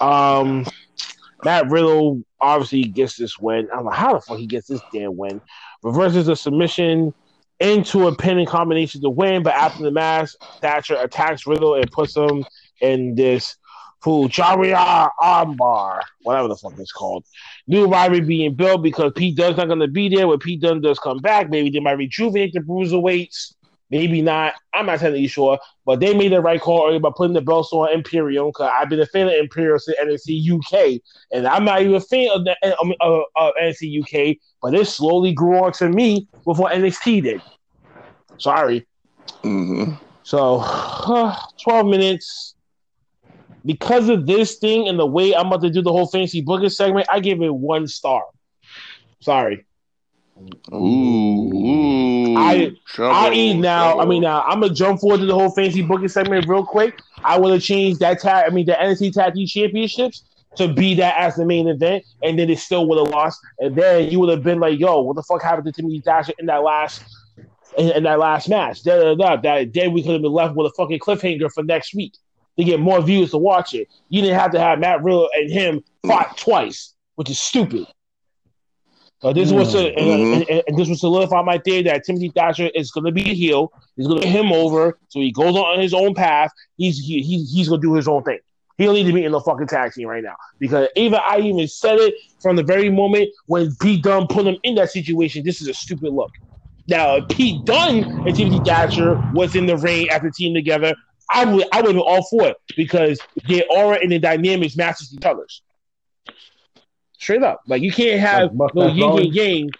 Um, 0.00 0.66
Matt 1.44 1.70
Riddle 1.70 2.22
obviously 2.40 2.84
gets 2.84 3.16
this 3.16 3.38
win. 3.38 3.68
I 3.72 3.76
don't 3.76 3.84
know 3.84 3.90
how 3.90 4.14
the 4.14 4.20
fuck 4.20 4.38
he 4.38 4.46
gets 4.46 4.66
this 4.66 4.80
damn 4.92 5.16
win. 5.16 5.40
Reverses 5.82 6.26
a 6.26 6.34
submission 6.34 7.14
into 7.60 8.08
a 8.08 8.16
pinning 8.16 8.46
combination 8.46 9.00
to 9.02 9.10
win, 9.10 9.42
but 9.42 9.54
after 9.54 9.84
the 9.84 9.90
match, 9.90 10.30
Thatcher 10.60 10.96
attacks 10.96 11.46
Riddle 11.46 11.74
and 11.74 11.90
puts 11.92 12.16
him 12.16 12.44
in 12.80 13.14
this 13.14 13.56
Fujiwara 14.04 15.10
armbar, 15.20 16.00
whatever 16.22 16.48
the 16.48 16.56
fuck 16.56 16.74
it's 16.78 16.92
called. 16.92 17.24
New 17.66 17.86
rivalry 17.86 18.20
being 18.20 18.54
built 18.54 18.82
because 18.82 19.12
Pete 19.16 19.36
Dunne's 19.36 19.56
not 19.56 19.66
going 19.68 19.80
to 19.80 19.88
be 19.88 20.08
there. 20.08 20.28
When 20.28 20.38
Pete 20.38 20.60
Dunne 20.60 20.82
does 20.82 20.98
come 20.98 21.18
back, 21.18 21.48
maybe 21.48 21.70
they 21.70 21.80
might 21.80 21.98
rejuvenate 21.98 22.52
the 22.52 22.60
bruiserweights. 22.60 23.54
Maybe 23.90 24.22
not. 24.22 24.54
I'm 24.72 24.86
not 24.86 24.98
technically 24.98 25.26
sure, 25.28 25.58
but 25.86 26.00
they 26.00 26.14
made 26.14 26.32
the 26.32 26.40
right 26.40 26.60
call 26.60 26.86
earlier 26.86 27.00
by 27.00 27.10
putting 27.16 27.34
the 27.34 27.40
belts 27.42 27.72
on 27.72 27.92
Imperium 27.92 28.46
because 28.48 28.70
I've 28.74 28.88
been 28.88 29.00
a 29.00 29.06
fan 29.06 29.28
of 29.28 29.34
Imperium 29.34 29.78
since 29.78 29.98
NXT 30.00 30.50
UK, 30.50 31.00
and 31.32 31.46
I'm 31.46 31.64
not 31.64 31.80
even 31.80 31.94
a 31.94 32.00
fan 32.00 32.28
of 32.34 32.44
the 32.44 32.56
uh, 32.62 32.74
um, 32.82 32.92
uh, 33.00 33.04
of, 33.06 33.20
of, 33.20 33.24
of 33.36 33.54
NXT 33.62 34.02
UK, 34.32 34.36
but 34.60 34.74
it 34.74 34.86
slowly 34.86 35.32
grew 35.32 35.58
on 35.58 35.72
to 35.74 35.88
me 35.88 36.28
before 36.44 36.70
NXT 36.70 37.22
did. 37.22 37.42
Sorry. 38.38 38.86
hmm 39.42 39.92
So, 40.22 40.64
12 41.62 41.86
minutes. 41.86 42.54
Because 43.64 44.08
of 44.08 44.26
this 44.26 44.56
thing 44.56 44.88
and 44.88 44.98
the 44.98 45.06
way 45.06 45.34
I'm 45.34 45.46
about 45.46 45.62
to 45.62 45.70
do 45.70 45.80
the 45.82 45.92
whole 45.92 46.06
fancy 46.06 46.40
booking 46.42 46.68
segment, 46.68 47.06
I 47.10 47.20
give 47.20 47.40
it 47.40 47.54
one 47.54 47.86
star. 47.86 48.24
Sorry. 49.20 49.64
Ooh, 50.72 50.76
ooh. 51.54 52.36
I- 52.36 52.72
Trouble, 52.86 53.14
I 53.14 53.32
eat 53.32 53.54
now. 53.54 53.84
trouble. 53.94 54.00
I 54.02 54.04
mean, 54.06 54.22
now 54.22 54.42
I'm 54.42 54.60
gonna 54.60 54.74
jump 54.74 55.00
forward 55.00 55.18
to 55.20 55.26
the 55.26 55.34
whole 55.34 55.50
fancy 55.50 55.82
booking 55.82 56.08
segment 56.08 56.46
real 56.46 56.64
quick. 56.64 57.00
I 57.22 57.38
would 57.38 57.52
have 57.52 57.62
changed 57.62 58.00
that 58.00 58.20
tag. 58.20 58.44
I 58.46 58.54
mean, 58.54 58.66
the 58.66 58.72
NXT 58.72 59.12
Tag 59.12 59.34
Team 59.34 59.46
Championships 59.46 60.24
to 60.56 60.68
be 60.68 60.94
that 60.94 61.16
as 61.18 61.34
the 61.36 61.44
main 61.44 61.66
event, 61.68 62.04
and 62.22 62.38
then 62.38 62.50
it 62.50 62.58
still 62.58 62.86
would 62.88 62.98
have 62.98 63.08
lost. 63.08 63.40
And 63.58 63.74
then 63.74 64.10
you 64.10 64.20
would 64.20 64.28
have 64.28 64.42
been 64.42 64.60
like, 64.60 64.78
"Yo, 64.78 65.00
what 65.00 65.16
the 65.16 65.22
fuck 65.22 65.42
happened 65.42 65.66
to 65.66 65.72
Timothy 65.72 66.00
Thatcher 66.00 66.32
in 66.38 66.46
that 66.46 66.62
last 66.62 67.02
in, 67.76 67.90
in 67.90 68.02
that 68.04 68.18
last 68.18 68.48
match?" 68.48 68.82
Da, 68.82 68.96
da, 68.96 69.14
da, 69.14 69.36
that 69.40 69.72
then 69.72 69.92
we 69.92 70.02
could 70.02 70.12
have 70.12 70.22
been 70.22 70.32
left 70.32 70.54
with 70.54 70.66
a 70.66 70.74
fucking 70.76 70.98
cliffhanger 70.98 71.50
for 71.52 71.62
next 71.62 71.94
week 71.94 72.12
to 72.58 72.64
get 72.64 72.80
more 72.80 73.00
views 73.02 73.30
to 73.32 73.38
watch 73.38 73.74
it. 73.74 73.88
You 74.08 74.22
didn't 74.22 74.38
have 74.38 74.52
to 74.52 74.60
have 74.60 74.78
Matt 74.78 75.02
Riddle 75.02 75.28
and 75.34 75.50
him 75.50 75.84
fought 76.06 76.36
twice, 76.36 76.94
which 77.16 77.30
is 77.30 77.38
stupid. 77.38 77.86
So 79.22 79.32
this 79.32 79.50
was 79.52 79.72
to, 79.72 79.86
and, 79.86 79.96
Mhm. 79.96 80.32
and- 80.34 80.50
and- 80.50 80.62
and 80.68 80.78
this 80.78 80.88
was 80.88 81.00
solidify 81.00 81.40
my 81.42 81.56
theory 81.58 81.82
that 81.84 82.04
Timothy 82.04 82.30
Thatcher 82.34 82.68
is 82.74 82.90
going 82.90 83.06
to 83.06 83.12
be 83.12 83.30
a 83.30 83.34
heel. 83.34 83.72
He's 83.96 84.06
going 84.06 84.20
to 84.20 84.28
him 84.28 84.52
over, 84.52 84.98
so 85.08 85.20
he 85.20 85.30
goes 85.32 85.56
on 85.56 85.80
his 85.80 85.94
own 85.94 86.14
path. 86.14 86.50
He's 86.76 86.98
he, 86.98 87.22
he, 87.22 87.42
he's 87.44 87.68
going 87.68 87.80
to 87.80 87.86
do 87.86 87.94
his 87.94 88.06
own 88.06 88.22
thing. 88.22 88.38
He 88.76 88.84
don't 88.84 88.94
need 88.94 89.06
to 89.06 89.12
be 89.12 89.24
in 89.24 89.32
the 89.32 89.40
fucking 89.40 89.68
tag 89.68 89.92
team 89.92 90.08
right 90.08 90.22
now 90.22 90.34
because 90.58 90.88
even 90.96 91.20
I 91.26 91.38
even 91.38 91.66
said 91.68 91.98
it 92.00 92.14
from 92.42 92.56
the 92.56 92.62
very 92.64 92.90
moment 92.90 93.30
when 93.46 93.74
Pete 93.80 94.02
Dunne 94.02 94.26
put 94.26 94.46
him 94.46 94.56
in 94.64 94.74
that 94.74 94.90
situation. 94.90 95.44
This 95.44 95.62
is 95.62 95.68
a 95.68 95.74
stupid 95.74 96.12
look. 96.12 96.32
Now, 96.88 97.16
if 97.16 97.28
Pete 97.28 97.64
Dunne 97.64 98.02
and 98.26 98.34
Timothy 98.36 98.60
Thatcher 98.64 99.22
was 99.32 99.54
in 99.54 99.64
the 99.66 99.76
ring 99.78 100.08
after 100.10 100.28
team 100.30 100.52
together, 100.54 100.92
I 101.30 101.44
would 101.44 101.66
I 101.72 101.80
would 101.80 101.92
been 101.92 101.98
all 101.98 102.24
for 102.24 102.48
it 102.48 102.56
because 102.76 103.18
their 103.48 103.62
aura 103.70 103.98
and 104.00 104.12
the 104.12 104.18
dynamics 104.18 104.76
matches 104.76 105.12
each 105.14 105.24
other's. 105.24 105.62
Straight 107.18 107.42
up, 107.42 107.60
like 107.66 107.82
you 107.82 107.92
can't 107.92 108.20
have 108.20 108.52
Like 108.52 108.74
no 108.74 108.86
yin 108.88 109.18
and 109.18 109.34
yang, 109.34 109.70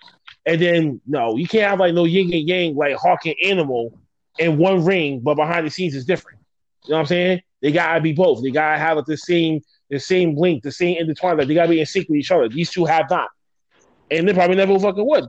and 0.47 0.61
then 0.61 1.01
no, 1.07 1.37
you 1.37 1.47
can't 1.47 1.69
have 1.69 1.81
like 1.81 1.95
no 1.95 2.05
yin 2.05 2.33
and 2.33 2.49
yang 2.49 2.77
like 2.77 2.97
Hawk 2.97 3.27
and 3.27 3.35
Animal 3.45 3.99
in 4.39 4.57
one 4.57 4.85
ring, 4.85 5.21
but 5.21 5.35
behind 5.35 5.67
the 5.67 5.71
scenes 5.71 5.95
is 5.95 6.05
different. 6.05 6.39
You 6.85 6.93
know 6.93 6.97
what 6.97 7.01
I'm 7.01 7.07
saying? 7.07 7.43
They 7.61 7.73
gotta 7.73 8.01
be 8.01 8.13
both. 8.13 8.43
They 8.43 8.51
gotta 8.51 8.79
have 8.79 8.97
like, 8.97 9.07
the 9.07 9.17
same 9.17 9.61
the 9.91 9.99
same 9.99 10.37
link, 10.37 10.63
the 10.63 10.73
same 10.73 10.97
intertwined. 10.99 11.39
Like 11.39 11.49
they 11.49 11.55
gotta 11.55 11.71
be 11.71 11.81
in 11.81 11.87
sync 11.87 12.09
with 12.09 12.19
each 12.19 12.31
other. 12.31 12.49
These 12.49 12.71
two 12.71 12.85
have 12.85 13.11
not, 13.11 13.29
and 14.11 14.29
they 14.29 14.33
probably 14.33 14.57
never 14.57 14.79
fucking 14.79 15.07
would. 15.07 15.29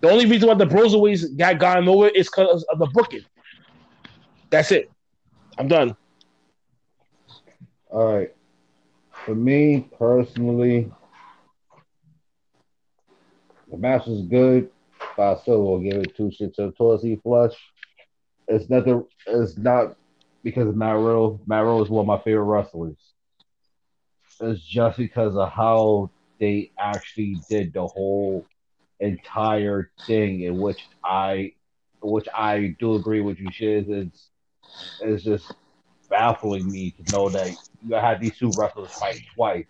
The 0.00 0.10
only 0.10 0.26
reason 0.26 0.48
why 0.48 0.54
the 0.54 0.66
Broserweights 0.66 1.36
got 1.36 1.58
gotten 1.58 1.88
over 1.88 2.08
is 2.08 2.28
because 2.28 2.64
of 2.70 2.78
the 2.78 2.86
booking. 2.86 3.24
That's 4.50 4.70
it. 4.72 4.90
I'm 5.58 5.68
done. 5.68 5.96
All 7.90 8.16
right. 8.16 8.34
For 9.24 9.34
me 9.34 9.88
personally, 9.98 10.90
the 13.70 13.76
match 13.76 14.06
was 14.06 14.22
good, 14.22 14.70
but 15.16 15.36
I 15.36 15.40
still 15.40 15.62
will 15.62 15.80
give 15.80 15.94
it 15.94 16.16
two 16.16 16.30
shits 16.30 16.58
of 16.58 16.74
Torsi 16.74 17.20
Flush. 17.22 17.54
It's 18.48 18.68
nothing. 18.70 19.04
It's 19.26 19.56
not 19.56 19.96
because 20.42 20.68
of 20.68 20.76
Matt 20.76 20.96
Riddle. 20.96 21.40
Matt 21.46 21.62
Riddle 21.62 21.82
is 21.82 21.90
one 21.90 22.02
of 22.02 22.06
my 22.06 22.18
favorite 22.22 22.44
wrestlers. 22.44 22.96
It's 24.40 24.62
just 24.62 24.98
because 24.98 25.36
of 25.36 25.50
how 25.50 26.10
they 26.38 26.70
actually 26.78 27.40
did 27.48 27.72
the 27.72 27.86
whole 27.86 28.46
entire 29.00 29.90
thing, 30.06 30.42
in 30.42 30.60
which 30.60 30.86
I, 31.02 31.52
which 32.02 32.28
I 32.34 32.76
do 32.78 32.94
agree 32.94 33.20
with 33.22 33.38
you, 33.40 33.48
Shiz. 33.50 33.86
It's, 33.88 34.30
it's 35.00 35.24
just 35.24 35.52
baffling 36.08 36.70
me 36.70 36.90
to 36.92 37.10
know 37.10 37.28
that 37.28 37.56
you 37.86 37.94
had 37.94 38.20
these 38.20 38.36
two 38.38 38.52
wrestlers 38.56 38.90
fight 38.90 39.20
twice. 39.34 39.66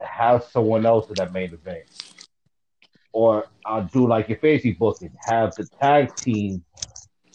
Have 0.00 0.44
someone 0.44 0.86
else 0.86 1.08
in 1.08 1.14
that 1.16 1.32
main 1.32 1.52
event. 1.52 1.84
Or 3.12 3.46
I'll 3.66 3.84
do 3.84 4.06
like 4.06 4.28
your 4.28 4.38
fancy 4.38 4.72
booking. 4.72 5.12
Have 5.26 5.54
the 5.56 5.66
tag 5.80 6.14
team 6.16 6.64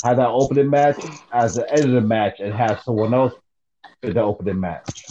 have 0.05 0.17
that 0.17 0.29
opening 0.29 0.69
match 0.69 1.03
as 1.31 1.55
the 1.55 1.71
end 1.71 1.85
of 1.85 1.91
the 1.91 2.01
match 2.01 2.39
and 2.39 2.53
have 2.53 2.79
someone 2.81 3.13
else 3.13 3.33
in 4.03 4.13
the 4.13 4.21
opening 4.21 4.59
match. 4.59 5.05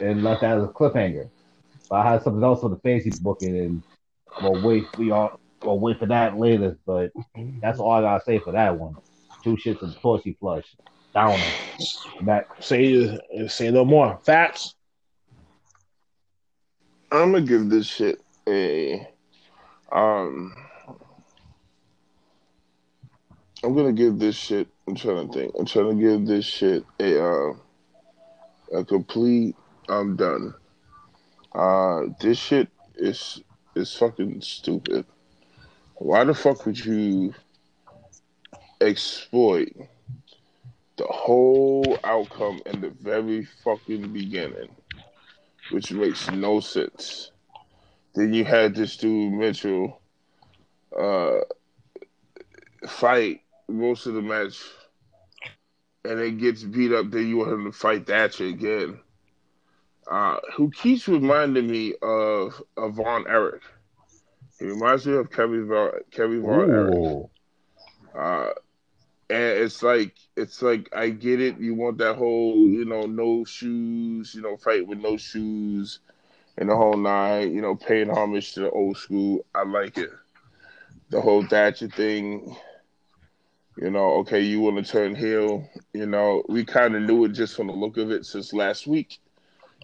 And 0.00 0.24
let 0.24 0.40
that 0.40 0.56
as 0.56 0.64
a 0.64 0.68
cliffhanger. 0.68 1.28
But 1.90 1.96
I 1.96 2.12
had 2.12 2.22
something 2.22 2.42
else 2.42 2.62
on 2.64 2.70
the 2.70 2.78
fancy 2.78 3.12
booking 3.20 3.58
and 3.58 3.82
we'll 4.40 4.62
wait 4.62 4.84
we 4.96 5.10
all 5.10 5.38
we'll 5.62 5.78
wait 5.78 5.98
for 5.98 6.06
that 6.06 6.38
later, 6.38 6.78
but 6.86 7.10
that's 7.60 7.78
all 7.78 7.90
I 7.92 8.00
gotta 8.00 8.24
say 8.24 8.38
for 8.38 8.52
that 8.52 8.78
one. 8.78 8.96
Two 9.42 9.56
shits 9.56 9.82
of 9.82 10.00
pussy 10.02 10.36
flush. 10.38 10.64
Down. 11.14 11.38
That 12.22 12.46
Say 12.60 13.18
say 13.48 13.70
no 13.70 13.84
more. 13.84 14.18
Facts. 14.24 14.74
I'm 17.12 17.32
gonna 17.32 17.44
give 17.44 17.68
this 17.68 17.86
shit 17.86 18.20
a 18.48 19.08
um. 19.90 20.54
I'm 23.62 23.74
gonna 23.74 23.92
give 23.92 24.18
this 24.18 24.36
shit. 24.36 24.68
I'm 24.86 24.94
trying 24.94 25.28
to 25.28 25.32
think. 25.32 25.54
I'm 25.58 25.66
trying 25.66 25.98
to 25.98 26.02
give 26.02 26.26
this 26.26 26.44
shit 26.44 26.84
a 27.00 27.24
uh, 27.24 27.52
a 28.72 28.84
complete. 28.84 29.56
I'm 29.88 30.16
done. 30.16 30.54
Uh, 31.52 32.02
this 32.20 32.38
shit 32.38 32.68
is 32.96 33.42
is 33.74 33.94
fucking 33.94 34.40
stupid. 34.40 35.04
Why 35.96 36.24
the 36.24 36.34
fuck 36.34 36.64
would 36.64 36.82
you 36.82 37.34
exploit 38.80 39.72
the 40.96 41.06
whole 41.06 41.98
outcome 42.04 42.60
in 42.66 42.80
the 42.80 42.90
very 42.90 43.44
fucking 43.64 44.12
beginning, 44.12 44.68
which 45.70 45.92
makes 45.92 46.30
no 46.30 46.60
sense? 46.60 47.32
Then 48.14 48.34
you 48.34 48.44
had 48.44 48.74
this 48.74 48.96
dude 48.96 49.32
Mitchell 49.32 50.00
uh, 50.98 51.38
fight 52.86 53.42
most 53.68 54.06
of 54.06 54.14
the 54.14 54.22
match 54.22 54.60
and 56.04 56.18
it 56.20 56.38
gets 56.38 56.62
beat 56.62 56.92
up, 56.92 57.10
then 57.10 57.28
you 57.28 57.38
want 57.38 57.52
him 57.52 57.64
to 57.64 57.72
fight 57.72 58.06
Thatcher 58.06 58.46
again. 58.46 59.00
Uh, 60.10 60.36
who 60.56 60.70
keeps 60.70 61.06
reminding 61.06 61.70
me 61.70 61.94
of, 62.02 62.60
of 62.76 62.94
Von 62.94 63.26
Erich. 63.28 63.62
He 64.58 64.66
reminds 64.66 65.06
me 65.06 65.14
of 65.14 65.30
Kevin 65.30 65.68
Von, 65.68 65.90
Kevin 66.10 66.42
Von 66.42 66.70
Erich. 66.70 67.26
Uh, 68.18 68.50
and 69.30 69.62
it's 69.62 69.82
like 69.82 70.16
it's 70.36 70.60
like 70.60 70.88
I 70.94 71.10
get 71.10 71.40
it. 71.40 71.58
You 71.58 71.74
want 71.74 71.98
that 71.98 72.16
whole 72.16 72.56
you 72.56 72.84
know 72.84 73.02
no 73.02 73.44
shoes, 73.44 74.34
you 74.34 74.42
know 74.42 74.56
fight 74.56 74.86
with 74.86 74.98
no 74.98 75.16
shoes, 75.16 76.00
and 76.58 76.68
the 76.68 76.76
whole 76.76 76.96
nine. 76.96 77.54
You 77.54 77.62
know 77.62 77.76
paying 77.76 78.10
homage 78.10 78.54
to 78.54 78.60
the 78.60 78.70
old 78.70 78.96
school. 78.96 79.44
I 79.54 79.64
like 79.64 79.98
it. 79.98 80.10
The 81.10 81.20
whole 81.20 81.46
Thatcher 81.46 81.88
thing. 81.88 82.56
You 83.76 83.90
know, 83.90 84.14
okay, 84.16 84.40
you 84.40 84.60
want 84.60 84.84
to 84.84 84.92
turn 84.92 85.14
heel. 85.14 85.66
You 85.94 86.04
know, 86.04 86.42
we 86.48 86.64
kind 86.64 86.94
of 86.96 87.02
knew 87.02 87.24
it 87.24 87.30
just 87.30 87.56
from 87.56 87.68
the 87.68 87.72
look 87.72 87.96
of 87.96 88.10
it 88.10 88.26
since 88.26 88.52
last 88.52 88.86
week. 88.86 89.18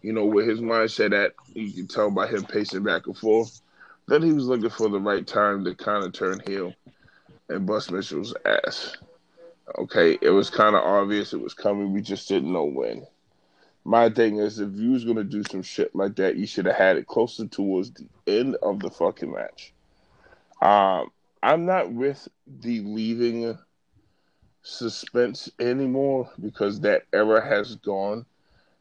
You 0.02 0.12
know, 0.12 0.26
where 0.26 0.44
his 0.44 0.60
mindset 0.60 1.14
at, 1.14 1.32
you 1.54 1.72
can 1.72 1.86
tell 1.86 2.10
by 2.10 2.26
him 2.26 2.44
pacing 2.44 2.82
back 2.82 3.06
and 3.06 3.16
forth 3.16 3.60
that 4.08 4.22
he 4.22 4.32
was 4.32 4.46
looking 4.46 4.70
for 4.70 4.88
the 4.88 5.00
right 5.00 5.26
time 5.26 5.64
to 5.64 5.74
kind 5.74 6.04
of 6.04 6.12
turn 6.12 6.40
heel 6.46 6.74
and 7.48 7.66
bust 7.66 7.90
Mitchell's 7.90 8.34
ass. 8.44 8.96
Okay, 9.78 10.18
it 10.22 10.30
was 10.30 10.48
kind 10.48 10.76
of 10.76 10.82
obvious 10.82 11.32
it 11.32 11.40
was 11.40 11.54
coming. 11.54 11.92
We 11.92 12.00
just 12.00 12.28
didn't 12.28 12.52
know 12.52 12.64
when. 12.64 13.06
My 13.84 14.08
thing 14.10 14.38
is, 14.38 14.58
if 14.58 14.74
you 14.74 14.92
was 14.92 15.04
gonna 15.04 15.24
do 15.24 15.42
some 15.50 15.62
shit 15.62 15.94
like 15.94 16.16
that, 16.16 16.36
you 16.36 16.46
should 16.46 16.66
have 16.66 16.76
had 16.76 16.96
it 16.96 17.06
closer 17.06 17.46
towards 17.46 17.92
the 17.92 18.06
end 18.26 18.56
of 18.62 18.80
the 18.80 18.90
fucking 18.90 19.32
match. 19.32 19.72
Um, 20.62 21.10
I'm 21.42 21.66
not 21.66 21.92
with 21.92 22.28
the 22.46 22.80
leaving 22.80 23.58
suspense 24.62 25.48
anymore 25.60 26.30
because 26.40 26.80
that 26.80 27.02
era 27.12 27.46
has 27.46 27.76
gone. 27.76 28.26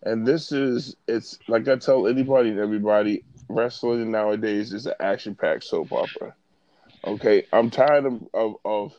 And 0.03 0.25
this 0.25 0.51
is, 0.51 0.95
it's 1.07 1.37
like 1.47 1.67
I 1.67 1.75
tell 1.75 2.07
anybody 2.07 2.49
and 2.49 2.59
everybody, 2.59 3.23
wrestling 3.49 4.11
nowadays 4.11 4.73
is 4.73 4.85
an 4.85 4.93
action 4.99 5.35
packed 5.35 5.63
soap 5.63 5.91
opera. 5.91 6.33
Okay, 7.05 7.45
I'm 7.53 7.69
tired 7.69 8.05
of, 8.05 8.27
of, 8.33 8.55
of 8.65 8.93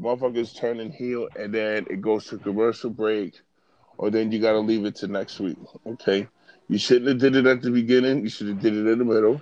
motherfuckers 0.00 0.56
turning 0.56 0.92
heel 0.92 1.28
and 1.36 1.54
then 1.54 1.86
it 1.90 2.00
goes 2.00 2.26
to 2.26 2.38
commercial 2.38 2.90
break 2.90 3.40
or 3.98 4.10
then 4.10 4.32
you 4.32 4.40
got 4.40 4.52
to 4.52 4.58
leave 4.58 4.84
it 4.84 4.96
to 4.96 5.08
next 5.08 5.40
week. 5.40 5.56
Okay, 5.86 6.26
you 6.68 6.78
shouldn't 6.78 7.08
have 7.08 7.18
did 7.18 7.36
it 7.36 7.46
at 7.46 7.62
the 7.62 7.70
beginning. 7.70 8.22
You 8.22 8.28
should 8.28 8.48
have 8.48 8.60
did 8.60 8.74
it 8.74 8.86
in 8.86 8.98
the 8.98 9.04
middle, 9.04 9.40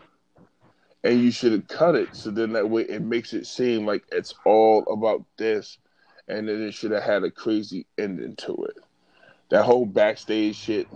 and 1.05 1.21
you 1.21 1.31
should 1.31 1.53
have 1.53 1.69
cut 1.69 1.95
it 1.95 2.15
so 2.15 2.31
then 2.31 2.53
that 2.53 2.69
way 2.69 2.83
it 2.83 3.03
makes 3.03 3.33
it 3.33 3.47
seem 3.47 3.87
like 3.87 4.05
it's 4.13 4.35
all 4.45 4.85
about 4.93 5.25
this, 5.37 5.79
and 6.29 6.49
then 6.49 6.63
it 6.63 6.75
should 6.75 6.91
have 6.91 7.03
had 7.03 7.25
a 7.25 7.31
crazy 7.31 7.87
ending 7.99 8.37
to 8.37 8.55
it. 8.69 8.77
That 9.51 9.65
whole 9.65 9.87
backstage 9.87 10.57
shit. 10.57 10.89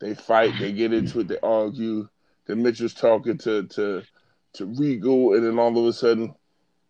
They 0.00 0.14
fight, 0.14 0.52
they 0.58 0.72
get 0.72 0.92
into 0.92 1.20
it, 1.20 1.28
they 1.28 1.38
argue. 1.42 2.08
Then 2.46 2.62
Mitchell's 2.62 2.94
talking 2.94 3.38
to 3.38 3.64
to 3.64 4.02
to 4.54 4.66
Regal, 4.66 5.34
and 5.34 5.44
then 5.44 5.58
all 5.58 5.76
of 5.76 5.86
a 5.86 5.92
sudden, 5.92 6.34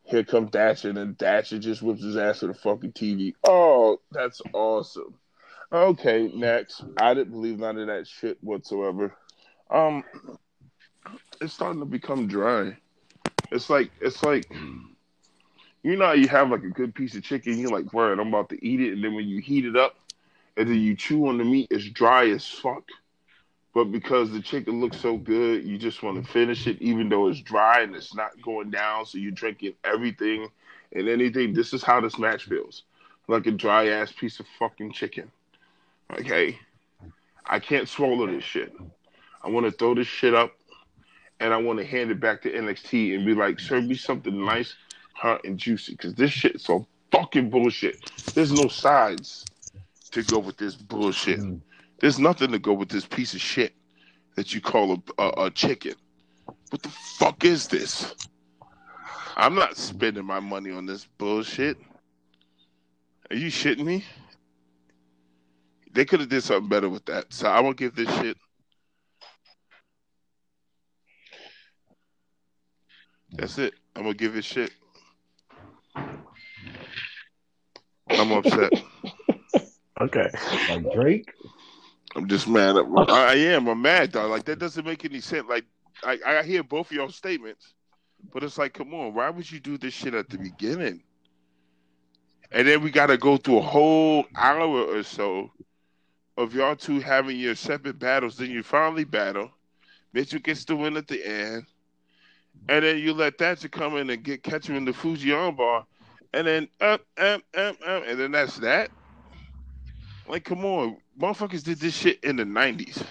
here 0.05 0.25
comes 0.25 0.51
Thatcher, 0.51 0.90
and 0.90 1.19
Thatcher 1.19 1.59
just 1.59 1.83
whips 1.83 2.03
his 2.03 2.17
ass 2.17 2.40
to 2.40 2.49
the 2.49 2.55
fucking 2.55 2.93
TV. 2.93 3.35
Oh, 3.47 4.01
that's 4.12 4.40
awesome. 4.53 5.14
Okay, 5.73 6.31
next. 6.35 6.85
I 6.99 7.14
didn't 7.14 7.33
believe 7.33 7.59
none 7.59 7.79
of 7.79 7.87
that 7.87 8.07
shit 8.07 8.38
whatsoever. 8.43 9.17
Um, 9.71 10.05
it's 11.40 11.55
starting 11.55 11.81
to 11.81 11.87
become 11.87 12.27
dry. 12.27 12.77
It's 13.51 13.71
like 13.71 13.90
it's 14.01 14.23
like 14.23 14.51
you 15.83 15.97
know 15.97 16.12
you 16.12 16.29
have 16.29 16.51
like 16.51 16.62
a 16.62 16.71
good 16.71 16.95
piece 16.95 17.14
of 17.14 17.23
chicken, 17.23 17.59
you're 17.59 17.71
like, 17.71 17.93
word, 17.93 18.21
I'm 18.21 18.29
about 18.29 18.51
to 18.51 18.67
eat 18.67 18.81
it, 18.81 18.93
and 18.93 19.03
then 19.03 19.14
when 19.14 19.27
you 19.27 19.40
heat 19.40 19.64
it 19.64 19.77
up 19.77 19.97
and 20.57 20.69
then 20.69 20.79
you 20.79 20.95
chew 20.95 21.29
on 21.29 21.38
the 21.38 21.45
meat, 21.45 21.69
it's 21.71 21.88
dry 21.88 22.29
as 22.29 22.47
fuck. 22.47 22.85
But 23.75 23.91
because 23.91 24.31
the 24.31 24.41
chicken 24.41 24.81
looks 24.81 25.01
so 25.01 25.17
good, 25.17 25.65
you 25.65 25.79
just 25.79 26.03
want 26.03 26.25
to 26.25 26.33
finish 26.33 26.69
it, 26.69 26.81
even 26.81 27.09
though 27.09 27.27
it's 27.29 27.41
dry 27.41 27.81
and 27.81 27.95
it's 27.95 28.15
not 28.15 28.41
going 28.41 28.71
down. 28.71 29.05
So 29.05 29.19
you're 29.19 29.33
drinking 29.33 29.75
everything 29.83 30.49
and 30.93 31.09
anything. 31.09 31.53
This 31.53 31.73
is 31.73 31.83
how 31.83 32.01
this 32.01 32.17
match 32.17 32.45
feels 32.45 32.85
like 33.27 33.47
a 33.47 33.51
dry 33.51 33.89
ass 33.89 34.13
piece 34.13 34.39
of 34.39 34.47
fucking 34.61 34.93
chicken. 34.93 35.31
Okay. 36.13 36.59
I 37.47 37.59
can't 37.59 37.89
swallow 37.89 38.27
this 38.29 38.45
shit. 38.45 38.73
I 39.43 39.49
want 39.49 39.67
to 39.67 39.73
throw 39.73 39.95
this 39.95 40.07
shit 40.07 40.35
up 40.35 40.53
and 41.41 41.53
I 41.53 41.57
want 41.57 41.81
to 41.81 41.85
hand 41.85 42.13
it 42.13 42.21
back 42.21 42.43
to 42.43 42.53
NXT 42.53 43.17
and 43.17 43.27
be 43.27 43.35
like, 43.35 43.59
serve 43.59 43.85
me 43.85 43.97
something 43.97 44.45
nice, 44.45 44.77
hot, 45.15 45.45
and 45.45 45.59
juicy. 45.59 45.93
Because 45.93 46.15
this 46.15 46.31
shit 46.31 46.55
is 46.57 46.63
so 46.63 46.87
fucking 47.11 47.51
bullshit. 47.51 48.11
There's 48.35 48.53
no 48.53 48.69
sides 48.69 49.45
to 50.13 50.23
go 50.23 50.39
with 50.39 50.57
this 50.59 50.77
bullshit. 50.77 51.41
Mm. 51.41 51.61
There's 52.05 52.19
nothing 52.19 52.53
to 52.53 52.59
go 52.59 52.75
with 52.75 52.90
this 52.90 53.07
piece 53.07 53.33
of 53.33 53.40
shit 53.40 53.73
that 54.37 54.53
you 54.53 54.61
call 54.61 54.93
a, 54.93 55.23
a, 55.23 55.47
a 55.47 55.51
chicken. 55.51 55.95
What 56.69 56.83
the 56.83 56.90
fuck 56.90 57.43
is 57.47 57.67
this? 57.67 58.14
I'm 59.38 59.55
not 59.55 59.79
spending 59.79 60.27
my 60.27 60.38
money 60.38 60.71
on 60.71 60.85
this 60.85 61.07
bullshit. 61.17 61.79
Are 63.31 63.37
you 63.37 63.47
shitting 63.47 63.87
me? 63.87 64.05
They 65.93 66.05
could 66.05 66.21
have 66.21 66.29
did 66.29 66.43
something 66.43 66.69
better 66.69 66.90
with 66.90 67.07
that. 67.07 67.33
So 67.33 67.49
I 67.49 67.61
won't 67.61 67.79
give 67.79 67.95
this 67.95 68.14
shit. 68.17 68.37
That's 73.33 73.57
it. 73.57 73.73
I'm 73.97 74.03
gonna 74.03 74.12
give 74.12 74.37
it 74.37 74.45
shit. 74.45 74.73
I'm 78.11 78.31
upset. 78.31 78.73
Okay. 80.01 80.29
Like 80.69 80.93
Drake. 80.93 81.33
I'm 82.14 82.29
just 82.29 82.48
mad. 82.48 82.77
At, 82.77 82.85
I, 83.09 83.33
I 83.33 83.35
am. 83.35 83.68
I'm 83.68 83.83
mad, 83.83 84.12
dog. 84.12 84.31
Like 84.31 84.44
that 84.44 84.59
doesn't 84.59 84.85
make 84.85 85.05
any 85.05 85.20
sense. 85.20 85.46
Like 85.48 85.64
I, 86.05 86.18
I 86.24 86.42
hear 86.42 86.62
both 86.62 86.90
of 86.90 86.96
y'all 86.96 87.09
statements, 87.09 87.74
but 88.33 88.44
it's 88.44 88.59
like, 88.59 88.74
come 88.74 88.94
on, 88.94 89.14
why 89.14 89.31
would 89.31 89.50
you 89.50 89.61
do 89.61 89.79
this 89.79 89.94
shit 89.94 90.14
at 90.14 90.29
the 90.29 90.38
beginning? 90.38 91.03
And 92.53 92.68
then 92.68 92.83
we 92.83 92.90
got 92.90 93.07
to 93.07 93.16
go 93.16 93.37
through 93.37 93.59
a 93.59 93.62
whole 93.62 94.24
hour 94.37 94.62
or 94.64 95.03
so 95.03 95.50
of 96.37 96.55
y'all 96.55 96.77
two 96.77 97.00
having 97.00 97.38
your 97.38 97.55
separate 97.55 97.98
battles. 97.98 98.37
Then 98.37 98.50
you 98.50 98.62
finally 98.62 99.05
battle. 99.05 99.50
Mitchell 100.12 100.38
gets 100.38 100.64
the 100.64 100.77
win 100.77 100.96
at 100.96 101.09
the 101.09 101.27
end, 101.27 101.66
and 102.68 102.85
then 102.85 102.98
you 102.98 103.12
let 103.12 103.37
Thatcher 103.37 103.68
come 103.68 103.96
in 103.96 104.09
and 104.11 104.22
get 104.22 104.44
catch 104.44 104.68
him 104.68 104.77
in 104.77 104.85
the 104.85 104.92
Fuji 104.92 105.33
bar, 105.33 105.85
and 106.33 106.46
then 106.46 106.68
up, 106.81 107.00
up, 107.18 107.42
up, 107.57 107.77
up, 107.85 108.05
and 108.07 108.20
then 108.20 108.31
that's 108.31 108.57
that. 108.59 108.90
Like, 110.29 110.44
come 110.44 110.64
on, 110.64 110.96
motherfuckers 111.18 111.62
did 111.62 111.79
this 111.79 111.94
shit 111.94 112.22
in 112.22 112.37
the 112.37 112.44
'90s. 112.44 113.05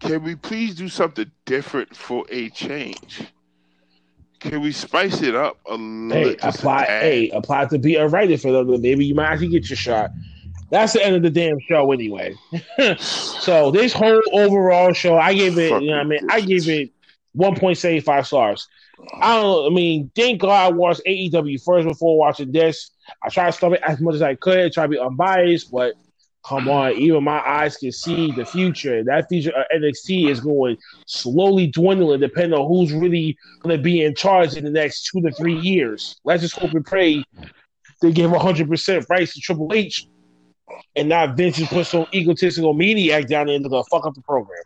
Can 0.00 0.22
we 0.24 0.34
please 0.34 0.74
do 0.74 0.88
something 0.88 1.30
different 1.44 1.94
for 1.94 2.24
a 2.28 2.50
change? 2.50 3.24
Can 4.40 4.60
we 4.60 4.72
spice 4.72 5.22
it 5.22 5.36
up 5.36 5.60
a 5.66 5.76
little? 5.76 6.10
Hey, 6.10 6.36
a 6.42 6.48
apply. 6.48 6.84
Hey, 6.86 7.30
apply 7.30 7.66
to 7.66 7.78
be 7.78 7.94
a 7.94 8.08
writer 8.08 8.36
for 8.36 8.50
them. 8.50 8.80
Maybe 8.80 9.06
you 9.06 9.14
might 9.14 9.28
actually 9.28 9.48
get 9.48 9.70
your 9.70 9.76
shot. 9.76 10.10
That's 10.70 10.94
the 10.94 11.04
end 11.04 11.14
of 11.14 11.22
the 11.22 11.30
damn 11.30 11.60
show, 11.68 11.92
anyway. 11.92 12.34
so 12.98 13.70
this 13.70 13.92
whole 13.92 14.20
overall 14.32 14.92
show, 14.94 15.16
I 15.16 15.34
gave 15.34 15.58
it. 15.58 15.70
You 15.82 15.90
know, 15.90 15.98
what 15.98 16.00
I 16.00 16.04
mean, 16.04 16.20
I 16.30 16.40
gave 16.40 16.68
it 16.68 16.90
one 17.34 17.54
point 17.54 17.78
seventy 17.78 18.00
five 18.00 18.26
stars. 18.26 18.66
I 19.14 19.36
don't. 19.36 19.70
I 19.70 19.74
mean, 19.74 20.10
thank 20.16 20.40
God 20.40 20.72
I 20.72 20.74
watched 20.74 21.02
AEW 21.06 21.62
first 21.62 21.86
before 21.86 22.18
watching 22.18 22.50
this. 22.50 22.90
I 23.22 23.28
tried 23.28 23.46
to 23.46 23.52
stop 23.52 23.74
it 23.74 23.82
as 23.86 24.00
much 24.00 24.16
as 24.16 24.22
I 24.22 24.34
could, 24.34 24.72
try 24.72 24.84
to 24.84 24.88
be 24.88 24.98
unbiased, 24.98 25.70
but 25.70 25.94
come 26.44 26.68
on, 26.68 26.92
even 26.92 27.24
my 27.24 27.40
eyes 27.40 27.76
can 27.76 27.92
see 27.92 28.32
the 28.32 28.44
future. 28.44 29.02
That 29.04 29.28
future 29.28 29.52
of 29.52 29.64
NXT 29.74 30.28
is 30.28 30.40
going 30.40 30.76
slowly 31.06 31.66
dwindling, 31.66 32.20
depending 32.20 32.58
on 32.58 32.66
who's 32.66 32.92
really 32.92 33.36
going 33.60 33.76
to 33.76 33.82
be 33.82 34.02
in 34.04 34.14
charge 34.14 34.56
in 34.56 34.64
the 34.64 34.70
next 34.70 35.10
two 35.10 35.20
to 35.22 35.30
three 35.32 35.58
years. 35.58 36.16
Let's 36.24 36.42
just 36.42 36.56
hope 36.56 36.72
and 36.72 36.84
pray 36.84 37.24
they 38.02 38.12
give 38.12 38.30
100% 38.30 39.08
rights 39.08 39.34
to 39.34 39.40
Triple 39.40 39.72
H 39.72 40.08
and 40.96 41.08
not 41.08 41.36
Vince 41.36 41.56
just 41.56 41.70
put 41.70 41.86
some 41.86 42.06
egotistical 42.12 42.74
maniac 42.74 43.28
down 43.28 43.46
there 43.46 43.58
to 43.58 43.84
fuck 43.90 44.04
up 44.04 44.14
the 44.14 44.22
program. 44.22 44.62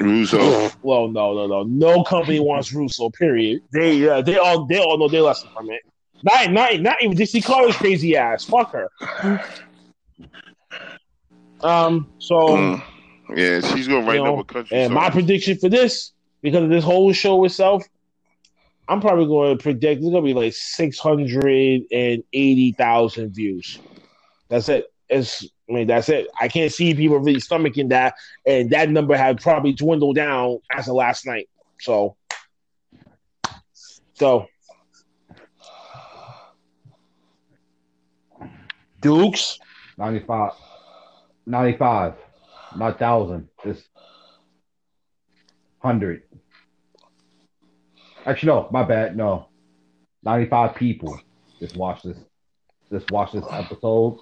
Russo. 0.00 0.70
Well, 0.82 1.08
no, 1.08 1.34
no, 1.34 1.46
no. 1.46 1.62
No 1.62 2.04
company 2.04 2.40
wants 2.40 2.72
Russo, 2.72 3.10
period. 3.10 3.62
They 3.72 4.06
uh, 4.08 4.20
they 4.20 4.36
all 4.36 4.66
they 4.66 4.78
all 4.78 4.98
know 4.98 5.08
their 5.08 5.22
lesson 5.22 5.48
from 5.54 5.70
it. 5.70 5.80
Not 6.22 6.52
not 6.52 6.80
not 6.80 7.02
even 7.02 7.16
Dixie 7.16 7.40
Carter's 7.40 7.76
crazy 7.76 8.16
ass. 8.16 8.44
Fuck 8.44 8.72
her. 8.72 8.88
Um. 11.62 12.08
So 12.18 12.38
Mm. 12.38 12.82
Yeah, 13.34 13.60
she's 13.60 13.88
gonna 13.88 14.06
write 14.06 14.16
you 14.16 14.24
know, 14.24 14.38
up 14.38 14.50
a 14.50 14.52
country 14.52 14.76
and 14.76 14.88
song. 14.88 14.94
my 14.94 15.10
prediction 15.10 15.58
for 15.58 15.68
this, 15.68 16.12
because 16.42 16.64
of 16.64 16.70
this 16.70 16.84
whole 16.84 17.12
show 17.12 17.44
itself, 17.44 17.84
I'm 18.88 19.00
probably 19.00 19.26
going 19.26 19.56
to 19.56 19.62
predict 19.62 20.02
it's 20.02 20.10
going 20.10 20.22
to 20.22 20.22
be 20.22 20.34
like 20.34 20.52
six 20.52 20.98
hundred 20.98 21.82
and 21.90 22.22
eighty 22.32 22.72
thousand 22.72 23.34
views. 23.34 23.78
That's 24.48 24.68
it. 24.68 24.86
It's 25.08 25.44
I 25.68 25.72
mean 25.72 25.86
that's 25.86 26.08
it. 26.08 26.28
I 26.38 26.48
can't 26.48 26.72
see 26.72 26.94
people 26.94 27.18
really 27.18 27.40
stomaching 27.40 27.90
that, 27.90 28.14
and 28.46 28.70
that 28.70 28.90
number 28.90 29.16
had 29.16 29.40
probably 29.40 29.72
dwindled 29.72 30.16
down 30.16 30.58
as 30.70 30.88
of 30.88 30.94
last 30.94 31.26
night. 31.26 31.48
So, 31.80 32.16
so 34.14 34.46
Dukes. 39.02 39.58
95. 39.98 40.52
95. 41.46 42.14
Not 42.76 42.98
thousand. 42.98 43.48
Just 43.64 43.84
hundred. 45.80 46.22
Actually, 48.24 48.52
no, 48.52 48.68
my 48.70 48.84
bad. 48.84 49.16
No. 49.16 49.48
95 50.22 50.76
people 50.76 51.20
just 51.60 51.76
watch 51.76 52.02
this. 52.02 52.16
Just 52.90 53.10
watch 53.10 53.32
this 53.32 53.44
episode. 53.50 54.18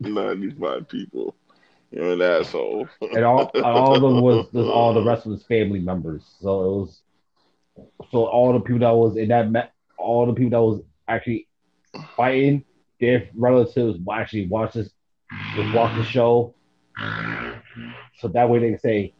95 0.00 0.88
people. 0.88 1.34
You're 1.90 2.12
an 2.12 2.22
asshole. 2.22 2.88
And 3.00 3.24
all 3.24 3.50
and 3.54 3.64
all 3.64 3.94
of 3.94 4.02
them 4.02 4.20
was, 4.20 4.46
was 4.52 4.66
all 4.66 4.94
the 4.94 5.04
rest 5.04 5.26
of 5.26 5.32
his 5.32 5.44
family 5.44 5.80
members. 5.80 6.24
So 6.40 6.48
it 6.48 6.68
was 6.78 7.02
so 8.10 8.26
all 8.26 8.52
the 8.52 8.60
people 8.60 8.80
that 8.80 8.94
was 8.94 9.16
in 9.16 9.28
that 9.28 9.50
ma- 9.50 9.68
all 9.98 10.26
the 10.26 10.32
people 10.32 10.50
that 10.50 10.62
was 10.62 10.82
actually 11.08 11.48
fighting, 12.16 12.64
their 13.00 13.28
relatives 13.34 13.98
will 13.98 14.12
actually 14.12 14.46
watch 14.46 14.74
this 14.74 14.90
just 15.56 15.74
watch 15.74 15.96
the 15.96 16.04
show. 16.04 16.54
So 18.18 18.28
that 18.28 18.48
way 18.48 18.60
they 18.60 18.70
can 18.70 18.78
say, 18.78 19.14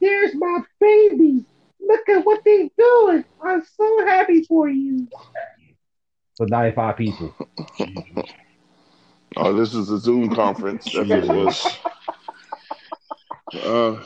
There's 0.00 0.34
my 0.34 0.60
baby. 0.80 1.44
Look 1.80 2.08
at 2.08 2.24
what 2.24 2.42
they're 2.44 2.68
doing. 2.78 3.24
I'm 3.42 3.62
so 3.64 4.06
happy 4.06 4.42
for 4.44 4.68
you. 4.68 5.08
So 6.34 6.44
95 6.44 6.96
people. 6.96 7.34
Oh, 9.38 9.52
this 9.52 9.74
is 9.74 9.90
a 9.90 9.98
Zoom 9.98 10.34
conference. 10.34 10.84
That's 10.84 11.10
what 11.10 11.24
it 11.24 11.28
was. 11.28 11.76
Uh, 13.54 14.02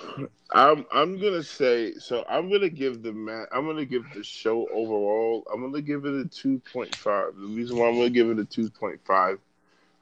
I'm 0.53 0.85
I'm 0.93 1.19
gonna 1.19 1.43
say 1.43 1.95
so. 1.95 2.25
I'm 2.29 2.51
gonna 2.51 2.69
give 2.69 3.03
the 3.03 3.13
man. 3.13 3.47
I'm 3.53 3.67
gonna 3.67 3.87
give 3.87 4.05
the 4.15 4.23
show 4.23 4.69
overall. 4.73 5.47
I'm 5.53 5.63
gonna 5.63 5.81
give 5.81 6.05
it 6.05 6.15
a 6.15 6.29
two 6.29 6.61
point 6.73 6.95
five. 6.95 7.35
The 7.37 7.47
reason 7.47 7.79
why 7.79 7.89
I'm 7.89 7.95
gonna 7.95 8.11
give 8.11 8.29
it 8.29 8.39
a 8.39 8.45
two 8.45 8.69
point 8.69 9.01
five, 9.05 9.39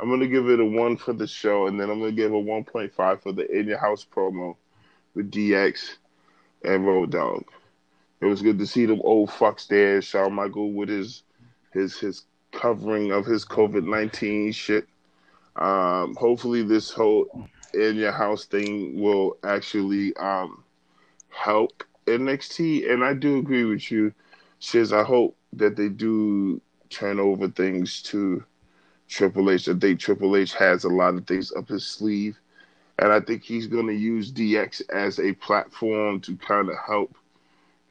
I'm 0.01 0.11
gonna 0.11 0.27
give 0.27 0.49
it 0.49 0.59
a 0.59 0.65
one 0.65 0.97
for 0.97 1.13
the 1.13 1.27
show, 1.27 1.69
and 1.69 1.79
then 1.79 1.89
I'm 1.89 2.01
gonna 2.01 2.13
give 2.13 2.33
a 2.33 2.39
one 2.39 2.65
point 2.65 2.93
five 2.93 3.23
for 3.23 3.31
the 3.33 3.49
in 3.49 3.69
your 3.69 3.79
house 3.79 4.05
promo 4.05 4.57
with 5.15 5.31
DX 5.31 5.99
and 6.65 6.85
Road 6.85 7.13
Dog. 7.13 7.45
It 8.21 8.27
was 8.27 8.43
good 8.43 8.59
to 8.59 8.67
see 8.67 8.87
them 8.87 9.01
old 9.05 9.31
fucks 9.31 9.69
there. 9.69 10.03
Shawn 10.03 10.33
Michael 10.33 10.73
with 10.73 10.89
his 10.89 11.23
his 11.73 11.97
his 11.97 12.25
covering 12.51 13.13
of 13.13 13.25
his 13.25 13.45
COVID 13.45 13.85
nineteen 13.85 14.51
shit. 14.51 14.89
Um, 15.55 16.17
hopefully, 16.17 16.63
this 16.65 16.91
whole 16.91 17.49
in 17.75 17.97
your 17.97 18.13
house 18.13 18.45
thing 18.45 19.01
will 19.01 19.37
actually 19.45 20.15
um, 20.17 20.65
help 21.29 21.85
NXT. 22.07 22.91
And 22.91 23.05
I 23.05 23.15
do 23.15 23.39
agree 23.39 23.65
with 23.65 23.91
you, 23.91 24.13
Shiz. 24.59 24.93
I 24.93 25.03
hope 25.05 25.37
that 25.55 25.77
they 25.77 25.89
do 25.89 26.61
turn 26.91 27.19
over 27.21 27.49
things 27.49 28.03
to 28.05 28.45
Triple 29.09 29.51
H. 29.51 29.69
I 29.69 29.75
think 29.75 30.01
Triple 30.01 30.37
H 30.37 30.55
has 30.55 30.85
a 30.85 30.89
lot 30.89 31.15
of 31.15 31.27
things 31.27 31.53
up 31.53 31.69
his 31.69 31.87
sleeve. 31.87 32.39
And 32.99 33.13
I 33.13 33.21
think 33.21 33.43
he's 33.45 33.67
going 33.67 33.87
to 33.87 33.95
use 33.95 34.33
DX 34.33 34.83
as 34.91 35.19
a 35.21 35.33
platform 35.35 36.21
to 36.23 36.37
kind 36.37 36.69
of 36.69 36.77
help 36.87 37.17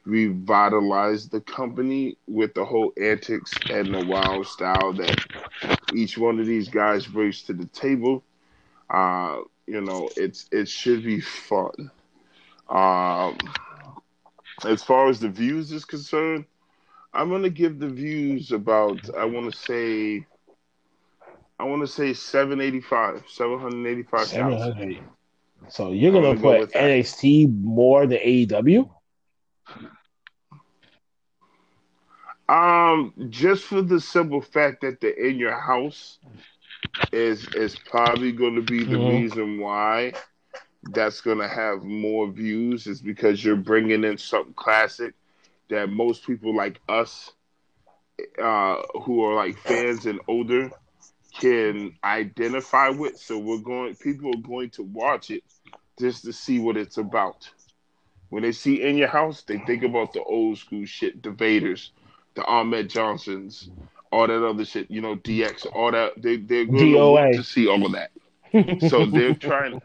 revitalize 0.04 1.28
the 1.28 1.40
company 1.40 2.16
with 2.26 2.54
the 2.54 2.64
whole 2.64 2.92
antics 3.00 3.52
and 3.70 3.92
the 3.94 4.04
wild 4.06 4.46
style 4.46 4.92
that 4.94 5.20
each 5.94 6.16
one 6.18 6.38
of 6.40 6.46
these 6.46 6.68
guys 6.68 7.06
brings 7.06 7.42
to 7.42 7.52
the 7.52 7.66
table. 7.66 8.22
Uh, 8.90 9.38
you 9.68 9.80
know, 9.80 10.10
it's 10.16 10.46
it 10.50 10.68
should 10.68 11.04
be 11.04 11.20
fun. 11.20 11.90
Um, 12.68 13.36
as 14.64 14.82
far 14.82 15.08
as 15.08 15.20
the 15.20 15.28
views 15.28 15.72
is 15.72 15.84
concerned, 15.84 16.46
I'm 17.12 17.30
gonna 17.30 17.50
give 17.50 17.78
the 17.78 17.88
views 17.88 18.52
about 18.52 18.98
I 19.16 19.24
want 19.24 19.52
to 19.52 19.58
say 19.58 20.26
I 21.58 21.64
want 21.64 21.82
to 21.82 21.86
say 21.86 22.14
785, 22.14 23.24
785,000. 23.28 24.76
700. 24.78 24.98
So 25.68 25.92
you're 25.92 26.12
gonna 26.12 26.34
gonna 26.34 26.40
go 26.40 26.58
put 26.60 26.72
that. 26.72 26.82
NXT 26.82 27.62
more 27.62 28.06
than 28.06 28.18
AEW? 28.18 28.88
Um, 32.48 33.12
just 33.28 33.64
for 33.64 33.82
the 33.82 34.00
simple 34.00 34.40
fact 34.40 34.80
that 34.80 35.00
they're 35.00 35.10
in 35.10 35.38
your 35.38 35.58
house 35.58 36.18
is 37.12 37.48
is 37.54 37.76
probably 37.76 38.32
going 38.32 38.56
to 38.56 38.62
be 38.62 38.84
the 38.84 38.98
Mhm. 38.98 38.98
reason 38.98 39.60
why 39.60 40.12
that's 40.82 41.20
going 41.20 41.38
to 41.38 41.48
have 41.48 41.82
more 41.82 42.30
views 42.30 42.86
is 42.86 43.02
because 43.02 43.44
you're 43.44 43.56
bringing 43.56 44.04
in 44.04 44.18
something 44.18 44.54
classic 44.54 45.14
that 45.70 45.88
most 45.90 46.26
people 46.26 46.54
like 46.54 46.80
us 46.88 47.32
uh 48.42 48.76
who 49.04 49.22
are 49.24 49.34
like 49.34 49.56
fans 49.58 50.06
and 50.06 50.20
older 50.28 50.72
can 51.38 51.94
identify 52.04 52.88
with 52.88 53.18
so 53.18 53.38
we're 53.38 53.58
going 53.58 53.94
people 53.96 54.30
are 54.30 54.48
going 54.48 54.70
to 54.70 54.82
watch 54.82 55.30
it 55.30 55.44
just 55.98 56.24
to 56.24 56.32
see 56.32 56.58
what 56.58 56.76
it's 56.76 56.98
about 56.98 57.50
when 58.30 58.42
they 58.42 58.52
see 58.52 58.82
in 58.82 58.96
your 58.96 59.08
house 59.08 59.42
they 59.44 59.58
think 59.58 59.82
about 59.84 60.12
the 60.12 60.22
old 60.24 60.58
school 60.58 60.84
shit 60.86 61.22
the 61.22 61.30
vaders 61.30 61.90
the 62.34 62.44
ahmed 62.44 62.88
johnsons 62.90 63.70
all 64.12 64.26
that 64.26 64.46
other 64.46 64.64
shit 64.64 64.90
you 64.90 65.00
know 65.00 65.16
dx 65.16 65.66
all 65.72 65.90
that 65.92 66.12
they, 66.16 66.36
they're 66.36 66.64
going 66.64 66.78
to 66.78 66.84
DOA. 66.84 67.36
to 67.36 67.42
see 67.42 67.68
all 67.68 67.84
of 67.84 67.92
that 67.92 68.10
so 68.88 69.06
they're 69.06 69.34
trying 69.34 69.80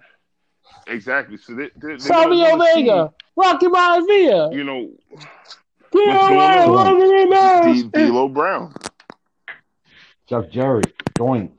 exactly 0.87 1.37
so 1.37 1.53
they, 1.55 1.69
they're, 1.75 1.97
they're 1.97 1.99
Sammy 1.99 2.41
gonna 2.41 2.57
wanna 2.57 2.65
see, 2.73 2.89
Omega, 2.89 3.13
Rocky 3.35 3.67
Maivia, 3.67 4.53
you 4.53 4.63
know 4.63 4.89
DOA, 5.93 6.27
going 6.27 6.69
on? 6.69 6.73
Rocky 6.73 7.29
Maivia. 7.31 7.91
D- 7.91 8.07
D'Lo 8.07 8.27
Brown 8.27 8.73
Chuck 10.29 10.49
Jerry, 10.49 10.83
Doink. 11.15 11.51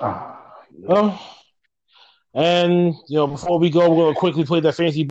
Ah, 0.00 0.38
Oh. 0.88 1.20
And 2.34 2.94
you 3.08 3.16
know, 3.16 3.26
before 3.26 3.58
we 3.58 3.70
go, 3.70 3.90
we're 3.90 4.04
gonna 4.06 4.14
quickly 4.14 4.44
play 4.44 4.60
that 4.60 4.74
fancy. 4.74 5.10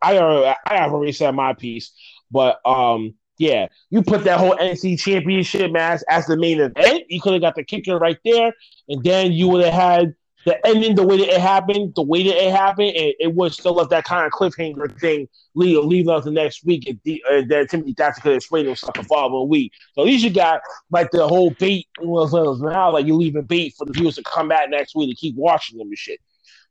I 0.00 0.16
already, 0.18 0.56
I 0.66 0.76
have 0.78 0.92
already 0.92 1.12
said 1.12 1.32
my 1.32 1.52
piece, 1.52 1.92
but 2.30 2.60
um, 2.64 3.14
yeah, 3.38 3.66
you 3.90 4.02
put 4.02 4.24
that 4.24 4.38
whole 4.38 4.56
NC 4.56 4.98
Championship 4.98 5.70
match 5.70 6.02
as 6.08 6.26
the 6.26 6.36
main 6.36 6.60
event. 6.60 7.04
You 7.08 7.20
could 7.20 7.34
have 7.34 7.42
got 7.42 7.54
the 7.54 7.64
kicker 7.64 7.98
right 7.98 8.18
there, 8.24 8.52
and 8.88 9.02
then 9.04 9.32
you 9.32 9.48
would 9.48 9.64
have 9.64 9.74
had 9.74 10.14
the 10.46 10.64
ending 10.64 10.94
the 10.94 11.04
way 11.04 11.18
that 11.18 11.28
it 11.28 11.40
happened, 11.40 11.92
the 11.96 12.02
way 12.02 12.22
that 12.22 12.36
it 12.36 12.52
happened, 12.52 12.96
and 12.96 13.12
it 13.18 13.34
would 13.34 13.52
still 13.52 13.74
left 13.74 13.90
that 13.90 14.04
kind 14.04 14.24
of 14.24 14.32
cliffhanger 14.32 14.98
thing, 15.00 15.28
leave 15.54 15.84
leave 15.84 16.08
us 16.08 16.24
the 16.24 16.30
next 16.30 16.64
week, 16.64 16.88
and, 16.88 17.00
the, 17.04 17.22
and 17.28 17.50
then 17.50 17.66
Timothy 17.66 17.94
Thatcher 17.94 18.20
could 18.20 18.36
explain 18.36 18.64
himself 18.64 18.94
the 18.94 19.02
following 19.02 19.42
a 19.42 19.44
week. 19.44 19.72
So 19.94 20.02
at 20.02 20.06
least 20.06 20.24
you 20.24 20.30
got 20.30 20.60
like 20.90 21.10
the 21.10 21.26
whole 21.26 21.50
bait 21.50 21.88
was 22.00 22.32
now 22.60 22.92
like 22.92 23.06
you're 23.06 23.16
leaving 23.16 23.42
bait 23.42 23.74
for 23.76 23.84
the 23.84 23.92
viewers 23.92 24.14
to 24.16 24.22
come 24.22 24.48
back 24.48 24.70
next 24.70 24.94
week 24.94 25.10
to 25.10 25.16
keep 25.16 25.34
watching 25.34 25.78
them 25.78 25.88
and 25.88 25.98
shit. 25.98 26.20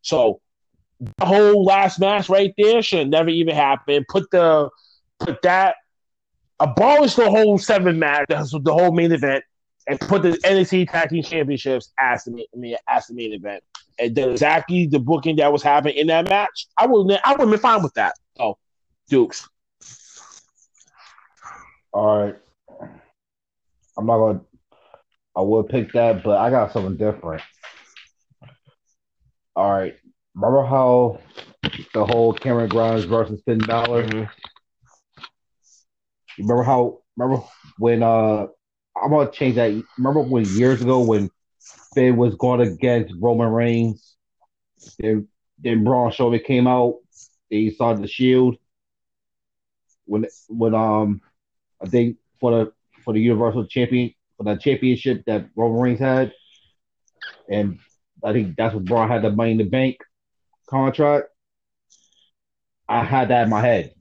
So 0.01 0.39
the 0.99 1.25
whole 1.25 1.65
last 1.65 1.99
match 1.99 2.29
right 2.29 2.53
there 2.57 2.81
should 2.81 3.09
never 3.09 3.29
even 3.29 3.55
happen. 3.55 4.05
Put 4.07 4.31
the 4.31 4.69
put 5.19 5.41
that 5.41 5.75
abolish 6.59 7.15
the 7.15 7.29
whole 7.29 7.57
seven 7.57 7.99
match, 7.99 8.25
the, 8.29 8.61
the 8.63 8.73
whole 8.73 8.91
main 8.91 9.11
event, 9.11 9.43
and 9.87 9.99
put 9.99 10.23
the 10.23 10.31
NXT 10.31 10.89
Tag 10.89 11.09
Team 11.09 11.23
Championships 11.23 11.91
as 11.99 12.23
the 12.23 12.31
main, 12.31 12.45
I 12.53 12.57
mean, 12.57 12.75
as 12.87 13.07
the 13.07 13.13
main 13.13 13.33
event. 13.33 13.63
And 13.99 14.15
then 14.15 14.31
exactly 14.31 14.87
the 14.87 14.99
booking 14.99 15.37
that 15.37 15.51
was 15.51 15.63
happening 15.63 15.95
in 15.95 16.07
that 16.07 16.27
match, 16.27 16.67
I 16.77 16.85
would 16.85 17.11
I 17.23 17.31
would 17.31 17.41
have 17.41 17.49
been 17.49 17.59
fine 17.59 17.81
with 17.83 17.93
that. 17.93 18.15
Oh, 18.39 18.57
Dukes. 19.09 19.47
all 21.93 22.25
right. 22.25 22.35
I'm 23.97 24.05
not 24.05 24.17
gonna. 24.17 24.41
I 25.37 25.41
would 25.41 25.69
pick 25.69 25.93
that, 25.93 26.23
but 26.23 26.37
I 26.37 26.49
got 26.49 26.73
something 26.73 26.97
different. 26.97 27.41
All 29.55 29.71
right. 29.71 29.95
Remember 30.33 30.65
how 30.65 31.19
the 31.93 32.05
whole 32.05 32.33
Cameron 32.33 32.69
Grimes 32.69 33.05
versus 33.05 33.41
Finn 33.45 33.59
Balor? 33.59 34.03
You 34.03 34.27
remember 36.37 36.63
how? 36.63 36.99
Remember 37.17 37.43
when? 37.77 38.03
Uh, 38.03 38.47
I'm 39.01 39.09
gonna 39.09 39.31
change 39.31 39.55
that. 39.55 39.83
Remember 39.97 40.21
when 40.21 40.45
years 40.45 40.81
ago 40.81 41.01
when 41.01 41.29
Finn 41.93 42.17
was 42.17 42.35
going 42.35 42.61
against 42.61 43.13
Roman 43.19 43.49
Reigns? 43.49 44.15
Then, 44.99 45.27
then 45.59 45.83
Braun 45.83 46.11
Strowman 46.11 46.43
came 46.43 46.67
out. 46.67 46.95
They 47.49 47.69
saw 47.71 47.93
the 47.93 48.07
Shield. 48.07 48.57
When 50.05 50.25
when 50.47 50.75
um, 50.75 51.21
I 51.81 51.87
think 51.87 52.17
for 52.39 52.51
the 52.51 52.73
for 53.03 53.13
the 53.13 53.19
Universal 53.19 53.67
Champion 53.67 54.13
for 54.37 54.43
the 54.43 54.55
championship 54.55 55.23
that 55.25 55.49
Roman 55.55 55.79
Reigns 55.81 55.99
had, 55.99 56.33
and 57.49 57.79
I 58.23 58.33
think 58.33 58.55
that's 58.55 58.73
what 58.73 58.85
Braun 58.85 59.09
had 59.09 59.23
the 59.23 59.31
Money 59.31 59.51
in 59.51 59.57
the 59.57 59.63
Bank 59.63 59.97
contract. 60.69 61.27
I 62.87 63.03
had 63.03 63.29
that 63.29 63.43
in 63.43 63.49
my 63.49 63.61
head. 63.61 63.94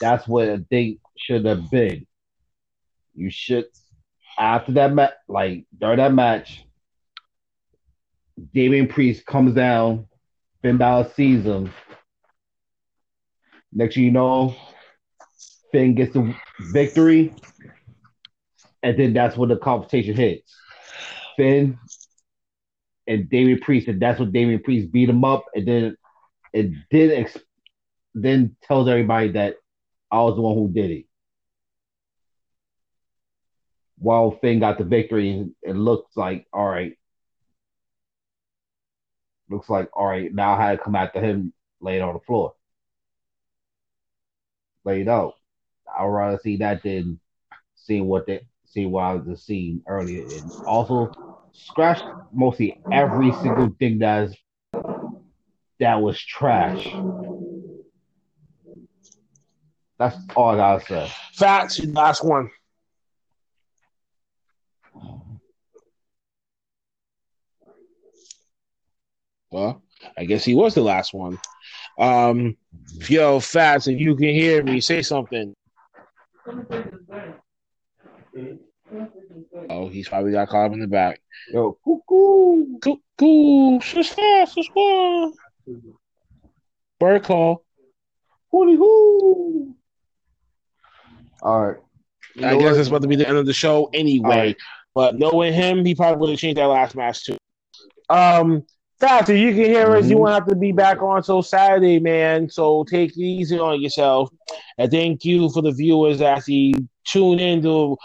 That's 0.00 0.26
what 0.28 0.48
I 0.48 0.58
think 0.70 1.00
should 1.18 1.44
have 1.46 1.70
been. 1.70 2.06
You 3.14 3.30
should 3.30 3.66
after 4.38 4.72
that 4.72 4.94
match, 4.94 5.12
like 5.28 5.66
during 5.78 5.98
that 5.98 6.14
match, 6.14 6.64
Damian 8.54 8.88
Priest 8.88 9.26
comes 9.26 9.54
down, 9.54 10.06
Finn 10.62 10.78
Balor 10.78 11.10
sees 11.14 11.44
him. 11.44 11.72
Next 13.72 13.94
thing 13.96 14.04
you 14.04 14.10
know, 14.12 14.54
Finn 15.72 15.94
gets 15.94 16.14
the 16.14 16.34
victory. 16.72 17.34
and 18.82 18.98
then 18.98 19.12
that's 19.12 19.36
when 19.36 19.50
the 19.50 19.56
confrontation 19.56 20.16
hits. 20.16 20.54
Finn 21.36 21.78
and 23.06 23.28
Damian 23.28 23.60
Priest, 23.60 23.88
and 23.88 24.00
that's 24.00 24.20
when 24.20 24.32
Damian 24.32 24.62
Priest 24.62 24.92
beat 24.92 25.08
him 25.10 25.24
up, 25.24 25.44
and 25.54 25.66
then 25.68 25.96
it 26.52 26.72
did 26.90 27.12
ex- 27.12 27.38
then 28.14 28.56
tells 28.62 28.88
everybody 28.88 29.32
that 29.32 29.56
I 30.10 30.20
was 30.22 30.34
the 30.34 30.42
one 30.42 30.56
who 30.56 30.68
did 30.68 30.90
it. 30.90 31.06
While 33.98 34.38
Finn 34.40 34.60
got 34.60 34.78
the 34.78 34.84
victory, 34.84 35.50
it 35.62 35.76
looks 35.76 36.16
like 36.16 36.46
all 36.52 36.66
right. 36.66 36.96
Looks 39.48 39.68
like 39.68 39.88
all 39.92 40.06
right. 40.06 40.32
Now 40.32 40.54
I 40.54 40.62
had 40.62 40.78
to 40.78 40.84
come 40.84 40.94
after 40.96 41.20
him 41.20 41.52
laid 41.80 42.00
on 42.00 42.14
the 42.14 42.20
floor. 42.20 42.54
Laid 44.84 45.08
out. 45.08 45.34
I'd 45.98 46.06
rather 46.06 46.38
see 46.42 46.56
that 46.58 46.82
than 46.82 47.20
see 47.74 48.00
what 48.00 48.26
they 48.26 48.40
see 48.64 48.86
what 48.86 49.02
I 49.02 49.14
was 49.14 49.42
seeing 49.42 49.82
earlier. 49.86 50.22
And 50.22 50.50
also 50.66 51.12
scratch 51.52 52.00
mostly 52.32 52.80
every 52.92 53.32
single 53.32 53.74
thing 53.78 53.98
that's 53.98 54.34
that 55.80 56.00
was 56.00 56.18
trash. 56.20 56.86
That's 60.00 60.16
all 60.34 60.52
I 60.52 60.56
gotta 60.56 60.86
say. 60.86 61.12
Facts. 61.34 61.78
Last 61.84 62.24
one. 62.24 62.50
Well, 69.50 69.82
I 70.16 70.24
guess 70.24 70.42
he 70.42 70.54
was 70.54 70.74
the 70.74 70.80
last 70.80 71.12
one. 71.12 71.38
Um, 71.98 72.56
yo, 73.10 73.40
Fats, 73.40 73.88
if 73.88 74.00
you 74.00 74.16
can 74.16 74.28
hear 74.28 74.64
me, 74.64 74.80
say 74.80 75.02
something. 75.02 75.52
Oh, 79.68 79.88
he's 79.88 80.08
probably 80.08 80.32
got 80.32 80.48
caught 80.48 80.66
up 80.66 80.72
in 80.72 80.80
the 80.80 80.86
back. 80.86 81.20
Yo, 81.52 81.76
cuckoo. 81.84 82.78
Cuckoo, 82.78 83.80
sister, 83.82 84.46
sister. 84.46 85.30
Bird 86.98 87.22
call. 87.22 87.66
Hooty 88.50 88.76
hoo. 88.76 89.76
All 91.42 91.66
right. 91.66 91.76
You 92.34 92.46
I 92.46 92.56
guess 92.56 92.76
it's 92.76 92.88
about 92.88 93.02
to 93.02 93.08
be 93.08 93.16
the 93.16 93.28
end 93.28 93.38
of 93.38 93.46
the 93.46 93.52
show 93.52 93.90
anyway. 93.92 94.28
Alright. 94.28 94.56
But 94.94 95.18
knowing 95.18 95.52
him, 95.52 95.84
he 95.84 95.94
probably 95.94 96.20
would 96.20 96.30
have 96.30 96.38
changed 96.38 96.58
that 96.58 96.66
last 96.66 96.96
match 96.96 97.24
too. 97.24 97.36
Um, 98.08 98.64
Factor, 98.98 99.34
you 99.34 99.54
can 99.54 99.64
hear 99.64 99.96
us. 99.96 100.08
You 100.08 100.16
Mhm. 100.16 100.20
won't 100.20 100.34
have 100.34 100.46
to 100.48 100.54
be 100.54 100.72
back 100.72 101.00
on 101.02 101.22
till 101.22 101.42
Saturday, 101.42 101.98
man. 101.98 102.50
So 102.50 102.84
take 102.84 103.16
it 103.16 103.20
easy 103.22 103.58
on 103.58 103.80
yourself. 103.80 104.28
And 104.76 104.90
thank 104.90 105.24
you 105.24 105.48
for 105.48 105.62
the 105.62 105.72
viewers 105.72 106.18
that 106.18 106.36
actually 106.36 106.74
tune 107.06 107.38
in 107.38 107.62
to 107.62 107.96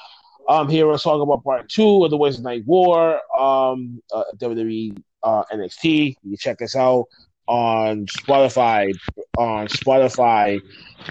um 0.47 0.69
hear 0.69 0.89
us 0.91 1.03
talk 1.03 1.21
about 1.21 1.43
part 1.43 1.67
two 1.67 2.05
of 2.05 2.11
the 2.11 2.17
Wednesday 2.17 2.43
Night 2.43 2.63
War, 2.65 3.19
um, 3.37 4.01
uh, 4.13 4.23
WWE 4.37 4.95
uh, 5.23 5.43
NXT. 5.51 6.15
You 6.23 6.29
can 6.29 6.37
check 6.37 6.61
us 6.61 6.75
out 6.77 7.07
on 7.47 8.05
Spotify, 8.07 8.91
on 9.37 9.67
Spotify, 9.67 10.61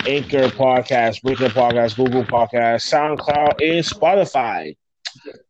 Anchor 0.06 0.48
Podcast, 0.48 1.22
Breaker 1.22 1.48
Podcast, 1.48 1.96
Google 1.96 2.24
Podcast, 2.24 2.90
SoundCloud, 2.90 3.60
and 3.60 3.84
Spotify. 3.84 4.76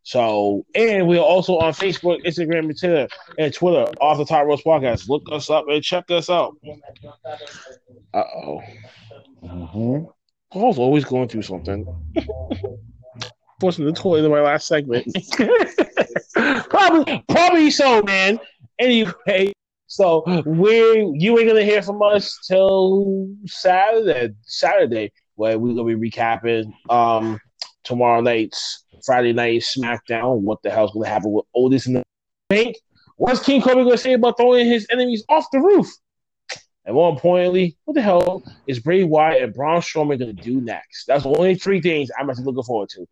So, 0.03 0.65
and 0.75 1.07
we're 1.07 1.19
also 1.19 1.57
on 1.57 1.73
Facebook, 1.73 2.23
Instagram, 2.23 2.65
and 2.69 2.79
Twitter, 2.79 3.07
and 3.39 3.53
Twitter, 3.53 3.85
off 3.99 4.17
the 4.17 4.25
Top 4.25 4.45
Ropes 4.45 4.63
Podcast. 4.63 5.09
Look 5.09 5.23
us 5.31 5.49
up 5.49 5.65
and 5.67 5.83
check 5.83 6.09
us 6.11 6.29
out. 6.29 6.55
Uh 8.13 8.23
oh. 8.35 8.61
Mhm. 9.43 10.07
Paul's 10.51 10.79
always 10.79 11.03
going 11.03 11.27
through 11.27 11.41
something. 11.41 11.85
Forcing 13.59 13.85
the 13.85 13.91
toilet 13.93 14.25
in 14.25 14.31
my 14.31 14.41
last 14.41 14.67
segment. 14.67 15.07
probably, 16.69 17.23
probably 17.29 17.71
so, 17.71 18.01
man. 18.03 18.39
Anyway, 18.79 19.53
so 19.95 20.25
we 20.45 21.13
you 21.13 21.39
ain't 21.39 21.47
gonna 21.47 21.63
hear 21.63 21.81
from 21.81 22.01
us 22.01 22.37
till 22.45 23.29
Saturday. 23.45 24.33
Saturday, 24.43 25.13
where 25.35 25.57
we're 25.57 25.73
gonna 25.73 25.95
be 25.95 26.09
recapping 26.09 26.73
um 26.89 27.39
tomorrow 27.85 28.19
night's 28.19 28.83
Friday 29.05 29.31
night 29.31 29.61
SmackDown. 29.61 30.41
What 30.41 30.61
the 30.63 30.69
hell's 30.69 30.91
gonna 30.91 31.07
happen 31.07 31.31
with 31.31 31.45
Otis 31.55 31.85
and 31.85 31.95
the 31.95 32.03
Bank? 32.49 32.75
What's 33.15 33.41
King 33.41 33.61
Kobe 33.61 33.83
gonna 33.83 33.97
say 33.97 34.11
about 34.11 34.35
throwing 34.35 34.65
his 34.65 34.85
enemies 34.91 35.23
off 35.29 35.45
the 35.53 35.59
roof? 35.59 35.87
And 36.83 36.95
more 36.95 37.09
importantly, 37.09 37.77
what 37.85 37.93
the 37.93 38.01
hell 38.01 38.43
is 38.67 38.79
Bray 38.79 39.05
Wyatt 39.05 39.43
and 39.43 39.53
Braun 39.53 39.79
Strowman 39.79 40.19
going 40.19 40.35
to 40.35 40.43
do 40.43 40.61
next? 40.61 41.05
That's 41.07 41.23
the 41.23 41.29
only 41.29 41.55
three 41.55 41.81
things 41.81 42.11
I'm 42.15 42.29
actually 42.29 42.45
looking 42.45 42.61
forward 42.61 42.89
to. 42.89 43.07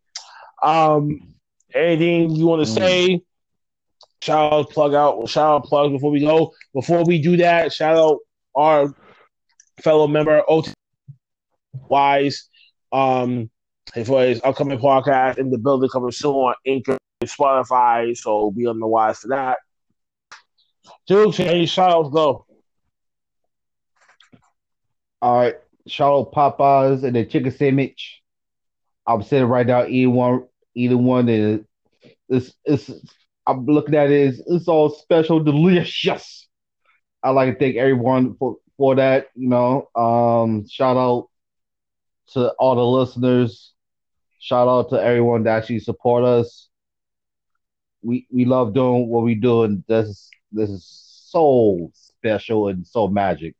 Um, 0.62 1.34
anything 1.74 2.30
you 2.30 2.46
want 2.46 2.64
to 2.64 2.70
say? 2.72 3.20
Shout 4.24 4.54
out, 4.54 4.70
plug 4.70 4.94
out, 4.94 5.28
shout 5.28 5.56
out, 5.56 5.64
plug 5.64 5.92
before 5.92 6.10
we 6.10 6.20
go. 6.20 6.54
Before 6.72 7.04
we 7.04 7.20
do 7.20 7.36
that, 7.36 7.74
shout 7.74 7.98
out 7.98 8.20
our 8.54 8.94
fellow 9.82 10.06
member 10.06 10.42
OT 10.48 10.72
Wise 11.74 12.48
um, 12.90 13.50
for 14.06 14.22
his 14.22 14.40
upcoming 14.42 14.78
podcast 14.78 15.36
in 15.36 15.50
the 15.50 15.58
building 15.58 15.90
coming 15.90 16.10
soon 16.10 16.36
on 16.36 16.54
Anchor, 16.66 16.96
Spotify. 17.22 18.16
So 18.16 18.50
be 18.50 18.64
on 18.64 18.80
the 18.80 18.86
wise 18.86 19.18
for 19.18 19.28
that. 19.28 19.58
Dude, 21.06 21.38
any 21.40 21.66
shout 21.66 21.90
outs 21.90 22.08
go? 22.08 22.46
All 25.20 25.38
right. 25.38 25.56
Shout 25.86 26.14
out 26.14 26.32
Popeyes 26.32 27.04
and 27.04 27.14
the 27.14 27.26
chicken 27.26 27.52
sandwich. 27.52 28.22
I'm 29.06 29.22
saying 29.22 29.44
right 29.44 29.66
now, 29.66 29.84
either 29.84 30.08
one, 30.08 30.44
either 30.74 30.96
one 30.96 31.28
is, 31.28 31.60
it's, 32.30 32.54
it's, 32.64 32.90
I'm 33.46 33.66
looking 33.66 33.94
at 33.94 34.10
it, 34.10 34.36
it's, 34.46 34.68
all 34.68 34.90
special, 34.90 35.40
delicious. 35.40 36.48
I 37.22 37.30
like 37.30 37.54
to 37.54 37.58
thank 37.58 37.76
everyone 37.76 38.36
for, 38.36 38.56
for 38.76 38.94
that, 38.96 39.28
you 39.34 39.48
know. 39.48 39.88
Um, 39.94 40.66
shout 40.68 40.96
out 40.96 41.28
to 42.32 42.50
all 42.58 42.74
the 42.74 42.84
listeners. 42.84 43.72
Shout 44.38 44.68
out 44.68 44.90
to 44.90 44.96
everyone 44.96 45.44
that 45.44 45.58
actually 45.58 45.80
support 45.80 46.24
us. 46.24 46.68
We 48.02 48.26
we 48.30 48.44
love 48.44 48.74
doing 48.74 49.08
what 49.08 49.24
we 49.24 49.34
do, 49.34 49.62
and 49.62 49.82
this 49.88 50.08
is 50.08 50.30
this 50.52 50.68
is 50.68 50.86
so 51.30 51.90
special 51.94 52.68
and 52.68 52.86
so 52.86 53.08
magic. 53.08 53.54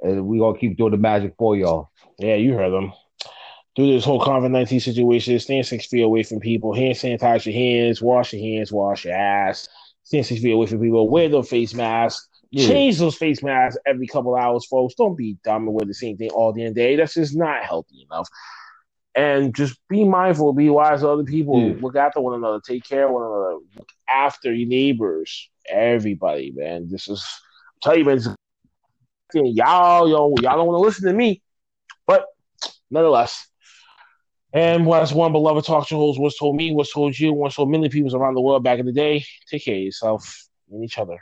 And 0.00 0.26
we 0.26 0.38
gonna 0.38 0.58
keep 0.58 0.76
doing 0.76 0.92
the 0.92 0.98
magic 0.98 1.34
for 1.36 1.56
y'all. 1.56 1.90
Yeah, 2.18 2.36
you 2.36 2.54
heard 2.54 2.70
them. 2.72 2.92
Through 3.74 3.92
this 3.92 4.04
whole 4.04 4.20
COVID 4.20 4.50
19 4.50 4.80
situation, 4.80 5.38
stand 5.38 5.66
six 5.66 5.86
feet 5.86 6.02
away 6.02 6.22
from 6.24 6.40
people, 6.40 6.74
hand 6.74 6.94
sanitize 6.94 7.46
your 7.46 7.54
hands, 7.54 8.02
wash 8.02 8.34
your 8.34 8.42
hands, 8.42 8.70
wash 8.70 9.06
your 9.06 9.14
ass, 9.14 9.66
stand 10.02 10.26
six 10.26 10.42
feet 10.42 10.52
away 10.52 10.66
from 10.66 10.80
people, 10.80 11.08
wear 11.08 11.28
those 11.30 11.48
face 11.48 11.72
masks, 11.72 12.28
Yeah. 12.50 12.66
change 12.68 12.98
those 12.98 13.16
face 13.16 13.42
masks 13.42 13.78
every 13.86 14.06
couple 14.06 14.34
hours, 14.36 14.66
folks. 14.66 14.94
Don't 14.94 15.16
be 15.16 15.38
dumb 15.42 15.66
and 15.66 15.72
wear 15.74 15.86
the 15.86 15.94
same 15.94 16.18
thing 16.18 16.28
all 16.30 16.52
day 16.52 16.62
and 16.64 16.74
day. 16.74 16.96
That's 16.96 17.14
just 17.14 17.34
not 17.34 17.64
healthy 17.64 18.06
enough. 18.10 18.28
And 19.14 19.54
just 19.54 19.78
be 19.88 20.04
mindful, 20.04 20.52
be 20.52 20.68
wise 20.68 21.00
to 21.00 21.08
other 21.08 21.24
people, 21.24 21.58
Yeah. 21.58 21.74
look 21.80 21.96
after 21.96 22.20
one 22.20 22.34
another, 22.34 22.60
take 22.60 22.84
care 22.84 23.06
of 23.06 23.12
one 23.12 23.22
another, 23.22 23.56
look 23.76 23.88
after 24.06 24.52
your 24.52 24.68
neighbors, 24.68 25.48
everybody, 25.66 26.52
man. 26.54 26.88
This 26.90 27.08
is, 27.08 27.24
I 27.76 27.88
tell 27.88 27.98
you, 27.98 28.04
man, 28.04 28.20
y'all, 29.34 30.08
yo, 30.08 30.34
y'all 30.42 30.56
don't 30.58 30.66
want 30.66 30.76
to 30.76 30.86
listen 30.86 31.08
to 31.08 31.14
me, 31.14 31.40
but 32.06 32.26
nonetheless. 32.90 33.48
And 34.52 34.84
what's 34.84 35.12
one 35.12 35.32
beloved 35.32 35.64
talk 35.64 35.88
show 35.88 35.96
host 35.96 36.20
was 36.20 36.36
told 36.36 36.56
me, 36.56 36.74
was 36.74 36.90
told 36.90 37.18
you, 37.18 37.32
was 37.32 37.54
told 37.54 37.70
many 37.70 37.88
people 37.88 38.14
around 38.14 38.34
the 38.34 38.42
world 38.42 38.62
back 38.62 38.78
in 38.78 38.86
the 38.86 38.92
day. 38.92 39.24
Take 39.48 39.64
care 39.64 39.76
of 39.76 39.80
yourself 39.80 40.46
and 40.70 40.84
each 40.84 40.98
other. 40.98 41.18